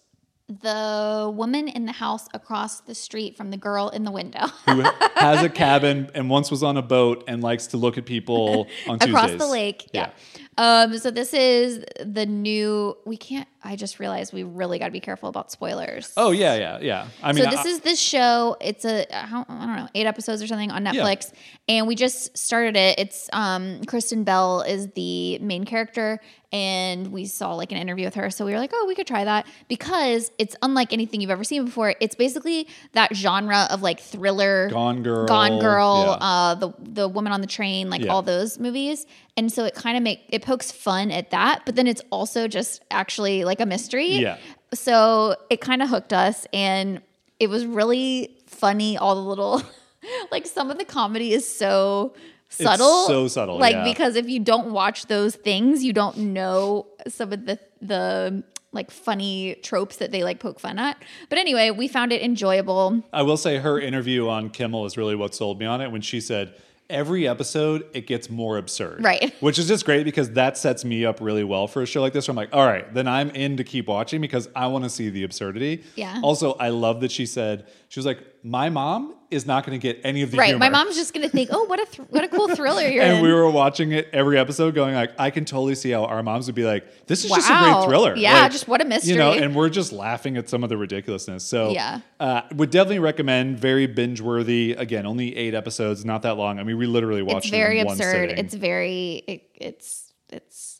The 0.61 1.31
woman 1.33 1.67
in 1.67 1.85
the 1.85 1.91
house 1.91 2.27
across 2.33 2.81
the 2.81 2.95
street 2.95 3.37
from 3.37 3.51
the 3.51 3.57
girl 3.57 3.89
in 3.89 4.03
the 4.03 4.11
window. 4.11 4.47
who 4.65 4.81
has 5.15 5.43
a 5.43 5.49
cabin 5.49 6.09
and 6.15 6.29
once 6.29 6.49
was 6.51 6.63
on 6.63 6.77
a 6.77 6.81
boat 6.81 7.23
and 7.27 7.41
likes 7.43 7.67
to 7.67 7.77
look 7.77 7.97
at 7.97 8.05
people 8.05 8.67
on 8.87 8.99
Tuesdays. 8.99 9.09
across 9.09 9.29
Tuesdays. 9.29 9.39
the 9.39 9.47
lake. 9.47 9.89
Yeah. 9.93 10.09
Um, 10.57 10.97
so 10.97 11.09
this 11.11 11.33
is 11.33 11.83
the 12.03 12.25
new. 12.25 12.97
We 13.05 13.17
can't. 13.17 13.47
I 13.65 13.75
just 13.77 13.97
realized 13.99 14.33
we 14.33 14.43
really 14.43 14.77
got 14.77 14.87
to 14.87 14.91
be 14.91 14.99
careful 14.99 15.29
about 15.29 15.49
spoilers. 15.51 16.11
Oh 16.17 16.31
yeah, 16.31 16.55
yeah, 16.55 16.79
yeah. 16.81 17.07
I 17.23 17.31
mean, 17.31 17.45
so 17.45 17.49
this 17.49 17.61
I- 17.65 17.69
is 17.69 17.79
this 17.79 17.99
show. 17.99 18.57
It's 18.61 18.83
a 18.85 19.05
I 19.15 19.29
don't 19.29 19.49
know 19.49 19.87
eight 19.95 20.05
episodes 20.05 20.41
or 20.41 20.47
something 20.47 20.69
on 20.71 20.83
Netflix, 20.83 21.31
and 21.67 21.87
we 21.87 21.95
just 21.95 22.37
started 22.37 22.75
it. 22.75 22.99
It's 22.99 23.29
um 23.33 23.81
Kristen 23.85 24.23
Bell 24.25 24.61
is 24.61 24.89
the 24.91 25.39
main 25.39 25.63
character, 25.63 26.19
and 26.51 27.07
we 27.13 27.25
saw 27.25 27.55
like 27.55 27.71
an 27.71 27.77
interview 27.77 28.05
with 28.05 28.15
her, 28.15 28.29
so 28.29 28.45
we 28.45 28.51
were 28.51 28.59
like, 28.59 28.71
oh, 28.73 28.85
we 28.87 28.95
could 28.95 29.07
try 29.07 29.23
that 29.23 29.47
because 29.69 30.29
it's 30.37 30.55
unlike 30.61 30.91
anything 30.91 31.21
you've 31.21 31.31
ever 31.31 31.45
seen 31.45 31.63
before. 31.65 31.95
It's 32.01 32.15
basically 32.15 32.67
that 32.91 33.15
genre 33.15 33.67
of 33.71 33.81
like 33.81 34.01
thriller, 34.01 34.69
Gone 34.69 35.03
Girl. 35.03 35.25
Gone 35.25 35.59
Girl, 35.59 36.03
Yeah. 36.19 36.27
uh, 36.27 36.55
the 36.55 36.73
the 36.79 37.07
woman 37.07 37.31
on 37.31 37.39
the 37.41 37.47
train, 37.47 37.89
like 37.89 38.01
Yeah. 38.03 38.11
all 38.11 38.21
those 38.21 38.59
movies. 38.59 39.05
And 39.35 39.51
so 39.51 39.65
it 39.65 39.73
kind 39.73 39.97
of 39.97 40.03
make 40.03 40.19
it 40.29 40.42
pokes 40.43 40.71
fun 40.71 41.09
at 41.09 41.31
that, 41.31 41.63
but 41.65 41.75
then 41.75 41.87
it's 41.87 42.01
also 42.11 42.47
just 42.47 42.83
actually 42.91 43.43
like 43.43 43.59
a 43.59 43.65
mystery. 43.65 44.11
Yeah. 44.11 44.37
So 44.73 45.35
it 45.49 45.61
kind 45.61 45.81
of 45.81 45.89
hooked 45.89 46.13
us, 46.13 46.45
and 46.53 47.01
it 47.39 47.47
was 47.49 47.65
really 47.65 48.37
funny. 48.45 48.97
All 48.97 49.15
the 49.15 49.21
little, 49.21 49.63
like 50.31 50.45
some 50.45 50.69
of 50.69 50.77
the 50.77 50.85
comedy 50.85 51.33
is 51.33 51.47
so 51.47 52.13
subtle, 52.49 53.07
so 53.07 53.27
subtle, 53.27 53.57
Like 53.57 53.73
yeah. 53.73 53.83
because 53.83 54.15
if 54.15 54.29
you 54.29 54.39
don't 54.39 54.71
watch 54.71 55.07
those 55.07 55.35
things, 55.35 55.83
you 55.83 55.93
don't 55.93 56.17
know 56.17 56.87
some 57.07 57.33
of 57.33 57.45
the 57.45 57.59
the 57.81 58.43
like 58.71 58.89
funny 58.89 59.55
tropes 59.61 59.97
that 59.97 60.11
they 60.11 60.23
like 60.23 60.39
poke 60.39 60.59
fun 60.59 60.79
at. 60.79 60.97
But 61.29 61.37
anyway, 61.37 61.69
we 61.69 61.87
found 61.87 62.11
it 62.11 62.21
enjoyable. 62.21 63.03
I 63.13 63.21
will 63.21 63.37
say 63.37 63.57
her 63.57 63.79
interview 63.79 64.27
on 64.27 64.49
Kimmel 64.49 64.85
is 64.85 64.97
really 64.97 65.15
what 65.15 65.35
sold 65.35 65.59
me 65.59 65.65
on 65.67 65.79
it 65.81 65.91
when 65.91 66.01
she 66.01 66.19
said 66.19 66.55
every 66.93 67.27
episode 67.27 67.85
it 67.93 68.07
gets 68.07 68.29
more 68.29 68.57
absurd. 68.57 69.03
Right. 69.03 69.33
Which 69.41 69.59
is 69.59 69.67
just 69.67 69.83
great 69.83 70.03
because 70.03 70.29
that 70.31 70.57
sets 70.57 70.85
me 70.85 71.05
up 71.05 71.19
really 71.19 71.43
well 71.43 71.67
for 71.67 71.81
a 71.81 71.85
show 71.85 72.01
like 72.01 72.13
this. 72.13 72.27
Where 72.27 72.33
I'm 72.33 72.37
like, 72.37 72.49
all 72.53 72.65
right, 72.65 72.91
then 72.93 73.07
I'm 73.07 73.29
in 73.31 73.57
to 73.57 73.63
keep 73.63 73.87
watching 73.87 74.21
because 74.21 74.47
I 74.55 74.67
want 74.67 74.85
to 74.85 74.89
see 74.89 75.09
the 75.09 75.23
absurdity. 75.23 75.83
Yeah. 75.95 76.19
Also, 76.23 76.53
I 76.53 76.69
love 76.69 77.01
that 77.01 77.11
she 77.11 77.25
said 77.25 77.67
she 77.89 77.99
was 77.99 78.05
like, 78.05 78.19
my 78.43 78.69
mom 78.69 79.15
is 79.33 79.45
not 79.45 79.65
going 79.65 79.77
to 79.79 79.81
get 79.81 79.99
any 80.03 80.21
of 80.21 80.31
the 80.31 80.37
Right. 80.37 80.47
humor. 80.47 80.59
My 80.59 80.69
mom's 80.69 80.95
just 80.95 81.13
gonna 81.13 81.27
think, 81.29 81.49
oh, 81.51 81.65
what 81.65 81.81
a 81.81 81.85
th- 81.85 82.07
what 82.09 82.23
a 82.23 82.27
cool 82.27 82.47
thriller 82.55 82.87
you're 82.87 83.03
and 83.03 83.17
in. 83.17 83.23
we 83.23 83.33
were 83.33 83.49
watching 83.49 83.91
it 83.91 84.07
every 84.13 84.37
episode, 84.39 84.73
going 84.75 84.93
like, 84.95 85.11
I 85.19 85.29
can 85.31 85.43
totally 85.45 85.75
see 85.75 85.91
how 85.91 86.05
our 86.05 86.23
moms 86.23 86.45
would 86.47 86.55
be 86.55 86.63
like, 86.63 86.85
"This 87.07 87.25
is 87.25 87.31
just 87.31 87.49
a 87.49 87.53
great 87.59 87.83
thriller." 87.85 88.15
Yeah, 88.15 88.41
Like, 88.41 88.51
just 88.51 88.67
what 88.67 88.81
a 88.81 88.85
mystery. 88.85 89.13
You 89.13 89.17
know, 89.19 89.33
and 89.33 89.55
we're 89.55 89.69
just 89.69 89.91
laughing 89.91 90.37
at 90.37 90.47
some 90.49 90.63
of 90.63 90.69
the 90.69 90.77
ridiculousness. 90.77 91.43
So, 91.43 91.71
Yeah. 91.71 91.99
uh, 92.19 92.41
would 92.55 92.69
definitely 92.69 92.99
recommend. 92.99 93.57
Very 93.59 93.87
binge 93.87 94.21
worthy. 94.21 94.73
Again, 94.73 95.05
only 95.05 95.35
eight 95.35 95.53
episodes, 95.53 96.05
not 96.05 96.21
that 96.21 96.37
long. 96.37 96.59
I 96.59 96.63
mean, 96.63 96.77
we 96.77 96.85
literally 96.85 97.21
watched. 97.21 97.45
it's 97.45 97.49
very 97.51 97.79
it 97.79 97.81
in 97.81 97.87
absurd. 97.87 98.29
It's 98.31 98.53
very 98.53 99.23
it, 99.27 99.41
it's 99.55 100.02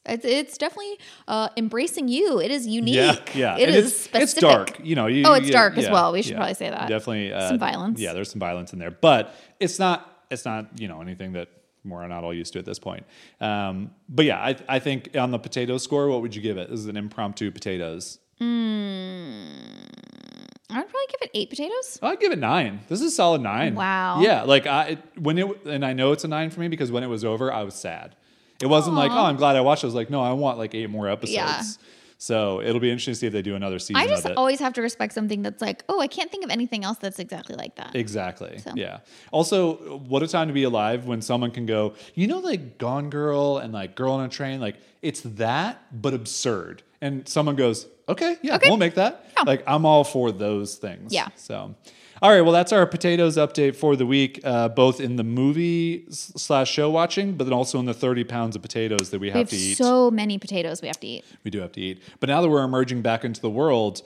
it's 0.06 0.26
it's 0.26 0.58
definitely 0.58 1.00
uh, 1.28 1.50
embracing 1.58 2.08
you. 2.08 2.40
It 2.40 2.52
is 2.52 2.68
unique. 2.68 2.96
Yeah, 2.96 3.16
yeah. 3.34 3.58
It 3.58 3.68
And 3.70 3.76
is 3.78 3.86
it's, 3.88 3.96
specific. 4.02 4.22
It's 4.24 4.34
dark. 4.36 4.80
You 4.84 4.96
know. 4.96 5.08
You, 5.08 5.24
Oh, 5.26 5.34
it's 5.34 5.48
you- 5.48 5.54
dark 5.54 5.78
as 5.78 5.90
well. 5.90 6.12
We 6.12 6.22
should 6.22 6.32
yeah. 6.32 6.38
probably 6.38 6.54
say 6.56 6.70
that. 6.70 6.88
Definitely 6.90 7.32
uh, 7.34 7.50
Some 7.50 7.60
violence. 7.60 8.00
Yeah, 8.00 8.14
there's 8.14 8.30
some 8.32 8.40
violence 8.40 8.74
in 8.74 8.80
there, 8.80 8.92
but 8.92 9.34
it's 9.60 9.80
not. 9.80 10.26
It's 10.30 10.46
not. 10.46 10.80
You 10.80 10.88
know 10.88 11.02
anything 11.02 11.34
that 11.34 11.48
we're 11.86 12.08
not 12.08 12.24
all 12.24 12.34
used 12.34 12.54
to 12.54 12.60
at 12.60 12.66
this 12.66 12.80
point. 12.80 13.06
Um, 13.42 13.92
but 14.08 14.26
yeah, 14.26 14.40
I, 14.40 14.56
I 14.70 14.80
think 14.80 15.10
on 15.18 15.32
the 15.32 15.40
potato 15.40 15.78
score, 15.78 16.08
what 16.08 16.22
would 16.22 16.34
you 16.36 16.42
give 16.42 16.58
it? 16.58 16.70
This 16.70 16.80
is 16.80 16.86
an 16.88 16.96
impromptu 16.98 17.52
potatoes. 17.52 18.20
I 20.70 20.78
would 20.80 20.90
probably 20.90 21.08
give 21.12 21.20
it 21.22 21.30
eight 21.34 21.50
potatoes. 21.50 22.00
I'd 22.02 22.20
give 22.20 22.32
it 22.32 22.40
nine. 22.40 22.80
This 22.90 23.00
is 23.02 23.08
a 23.12 23.16
solid 23.16 23.42
nine. 23.42 23.76
Wow. 23.76 24.22
Yeah, 24.22 24.44
like 24.44 24.66
I 24.66 24.98
when 25.20 25.38
it 25.38 25.66
and 25.66 25.86
I 25.86 25.94
know 25.94 26.12
it's 26.14 26.24
a 26.24 26.28
nine 26.28 26.50
for 26.50 26.60
me 26.62 26.68
because 26.68 26.92
when 26.92 27.04
it 27.04 27.08
was 27.08 27.24
over, 27.24 27.52
I 27.54 27.64
was 27.64 27.76
sad. 27.76 28.16
It 28.64 28.68
wasn't 28.68 28.96
like, 28.96 29.12
oh, 29.12 29.26
I'm 29.26 29.36
glad 29.36 29.56
I 29.58 29.62
watched. 29.62 29.84
it. 29.84 29.88
I 29.88 29.90
was 29.90 29.96
like, 29.96 30.10
no, 30.10 30.22
I 30.22 30.32
want 30.32 30.58
like 30.58 30.74
eight 30.74 30.90
more 30.90 31.10
episodes. 31.10 31.36
Yeah. 31.36 31.62
So 32.18 32.62
it'll 32.62 32.80
be 32.80 32.90
interesting 32.90 33.14
to 33.14 33.20
see 33.20 33.28
if 33.28 33.34
they 33.34 33.42
do 33.42 33.56
another 33.56 33.80
season 33.80 33.98
I 33.98 34.08
just 34.08 34.26
always 34.26 34.60
have 34.62 34.72
to 34.74 34.82
respect 34.82 35.12
something 35.14 35.42
that's 35.42 35.62
like, 35.62 35.84
oh, 35.90 36.00
I 36.00 36.08
can't 36.08 36.32
think 36.32 36.46
of 36.46 36.50
anything 36.52 36.86
else 36.86 36.98
that's 36.98 37.20
exactly 37.20 37.58
like 37.58 37.76
that. 37.76 37.96
Exactly. 37.96 38.60
So. 38.60 38.72
Yeah. 38.76 39.00
Also, 39.32 39.98
what 39.98 40.24
a 40.24 40.28
time 40.30 40.48
to 40.48 40.54
be 40.54 40.64
alive 40.64 41.06
when 41.06 41.22
someone 41.22 41.52
can 41.52 41.66
go, 41.66 41.96
you 42.16 42.28
know, 42.28 42.40
like 42.40 42.78
Gone 42.78 43.10
Girl 43.10 43.58
and 43.58 43.74
like 43.74 43.96
Girl 43.96 44.14
on 44.14 44.24
a 44.24 44.30
Train, 44.30 44.62
like 44.62 44.78
it's 45.02 45.20
that, 45.22 45.84
but 45.92 46.14
absurd. 46.14 46.82
And 47.02 47.28
someone 47.28 47.58
goes, 47.58 47.88
okay, 48.08 48.38
yeah, 48.42 48.56
Okay. 48.56 48.70
we'll 48.70 48.78
make 48.78 48.96
that. 48.96 49.26
Yeah. 49.36 49.44
Like 49.46 49.64
I'm 49.68 49.86
all 49.86 50.06
for 50.06 50.32
those 50.32 50.76
things. 50.76 51.12
Yeah. 51.14 51.28
So, 51.36 51.76
all 52.24 52.32
right. 52.32 52.42
Well, 52.42 52.54
that's 52.54 52.72
our 52.72 52.86
potatoes 52.86 53.36
update 53.38 53.76
for 53.76 53.96
the 53.96 54.06
week, 54.06 54.40
uh, 54.44 54.70
both 54.70 55.00
in 55.02 55.18
the 55.18 55.24
movie 55.26 56.06
slash 56.10 56.72
show 56.72 56.90
watching, 56.90 57.34
but 57.34 57.44
then 57.44 57.54
also 57.54 57.80
in 57.80 57.86
the 57.86 57.94
30 57.94 58.24
pounds 58.24 58.56
of 58.56 58.62
potatoes 58.62 59.10
that 59.12 59.20
we 59.20 59.28
we 59.28 59.32
have 59.32 59.40
have 59.42 59.50
to 59.50 59.56
eat. 59.58 59.78
so 59.78 60.10
many 60.10 60.38
potatoes 60.38 60.82
we 60.82 60.88
have 60.88 61.00
to 61.02 61.08
eat. 61.08 61.26
we 61.44 61.52
do 61.52 61.60
have 61.60 61.74
to 61.74 61.82
eat. 61.82 62.02
But 62.20 62.30
now 62.30 62.42
that 62.42 62.50
we're 62.50 62.64
emerging 62.64 63.02
back 63.02 63.24
into 63.26 63.42
the 63.42 63.50
world, 63.50 64.02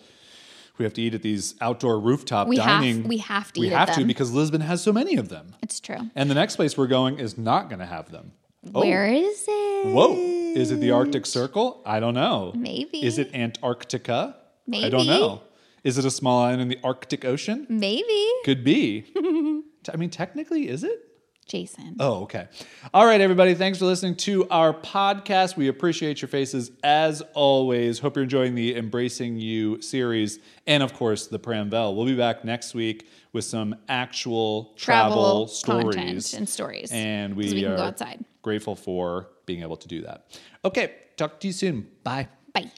we 0.80 0.84
have 0.84 0.94
to 0.96 1.02
eat 1.02 1.14
at 1.14 1.22
these 1.22 1.56
outdoor 1.62 2.00
rooftop 2.00 2.48
We 2.48 2.58
have- 2.58 2.66
dining. 2.82 3.08
we 3.08 3.18
have 3.20 3.54
to 3.54 3.60
We 3.62 3.70
have 3.70 3.94
to 3.96 4.04
because 4.04 4.32
Lisbon 4.32 4.62
has 4.62 4.82
so 4.82 4.92
many 4.92 5.16
of 5.16 5.30
them. 5.30 5.56
It's 5.62 5.80
true. 5.80 6.10
And 6.16 6.30
the 6.30 6.36
next 6.36 6.56
place 6.56 6.78
we're 6.78 6.88
going 6.88 7.20
is 7.20 7.38
not 7.38 7.70
going 7.70 7.80
to 7.80 7.86
have 7.86 8.12
them. 8.12 8.32
Oh, 8.76 8.82
Where 8.82 9.06
is 9.06 9.46
it? 9.48 9.86
Whoa. 9.88 10.14
Is 10.56 10.72
it 10.72 10.80
the 10.80 10.90
Arctic 10.92 11.26
Circle? 11.28 11.82
I 11.86 12.00
don't 12.00 12.16
know. 12.16 12.52
Maybe. 12.56 13.04
Is 13.06 13.18
it 13.20 13.30
Antarctica? 13.34 14.36
Maybe. 14.66 14.86
I 14.86 14.90
don't 14.90 15.06
know. 15.08 15.42
Is 15.88 15.98
it 15.98 16.04
a 16.04 16.12
small 16.12 16.44
island 16.44 16.62
in 16.62 16.68
the 16.68 16.80
Arctic 16.84 17.24
Ocean? 17.24 17.66
Maybe. 17.70 18.30
Could 18.44 18.62
be. 18.62 19.06
I 19.94 19.96
mean, 19.96 20.10
technically, 20.10 20.68
is 20.68 20.84
it? 20.84 21.02
Jason. 21.46 21.96
Oh, 21.98 22.24
okay. 22.24 22.50
All 22.94 23.06
right, 23.06 23.22
everybody. 23.22 23.54
Thanks 23.54 23.80
for 23.80 23.86
listening 23.86 24.18
to 24.18 24.50
our 24.50 24.74
podcast. 24.74 25.56
We 25.56 25.70
appreciate 25.70 26.22
your 26.22 26.28
faces 26.28 26.72
as 26.84 27.22
always. 27.34 28.00
Hope 28.00 28.18
you're 28.18 28.24
enjoying 28.24 28.54
the 28.54 28.76
Embracing 28.76 29.38
You 29.38 29.82
series 29.82 30.40
and, 30.68 30.84
of 30.84 30.94
course, 30.94 31.28
the 31.28 31.40
Pramvel. 31.40 31.96
We'll 31.96 32.06
be 32.06 32.18
back 32.18 32.44
next 32.44 32.74
week 32.74 33.08
with 33.32 33.46
some 33.46 33.74
actual 33.88 34.74
travel, 34.76 35.48
stories 35.48 36.34
and 36.34 36.50
stories. 36.50 36.92
And 36.92 37.34
we, 37.34 37.54
we 37.54 37.64
are 37.64 37.78
go 37.78 37.84
outside. 37.84 38.26
grateful 38.42 38.76
for 38.76 39.30
being 39.46 39.62
able 39.62 39.78
to 39.78 39.88
do 39.88 40.02
that. 40.02 40.38
Okay. 40.66 40.96
Talk 41.16 41.40
to 41.40 41.48
you 41.48 41.54
soon. 41.54 41.88
Bye. 42.04 42.28
Bye. 42.54 42.72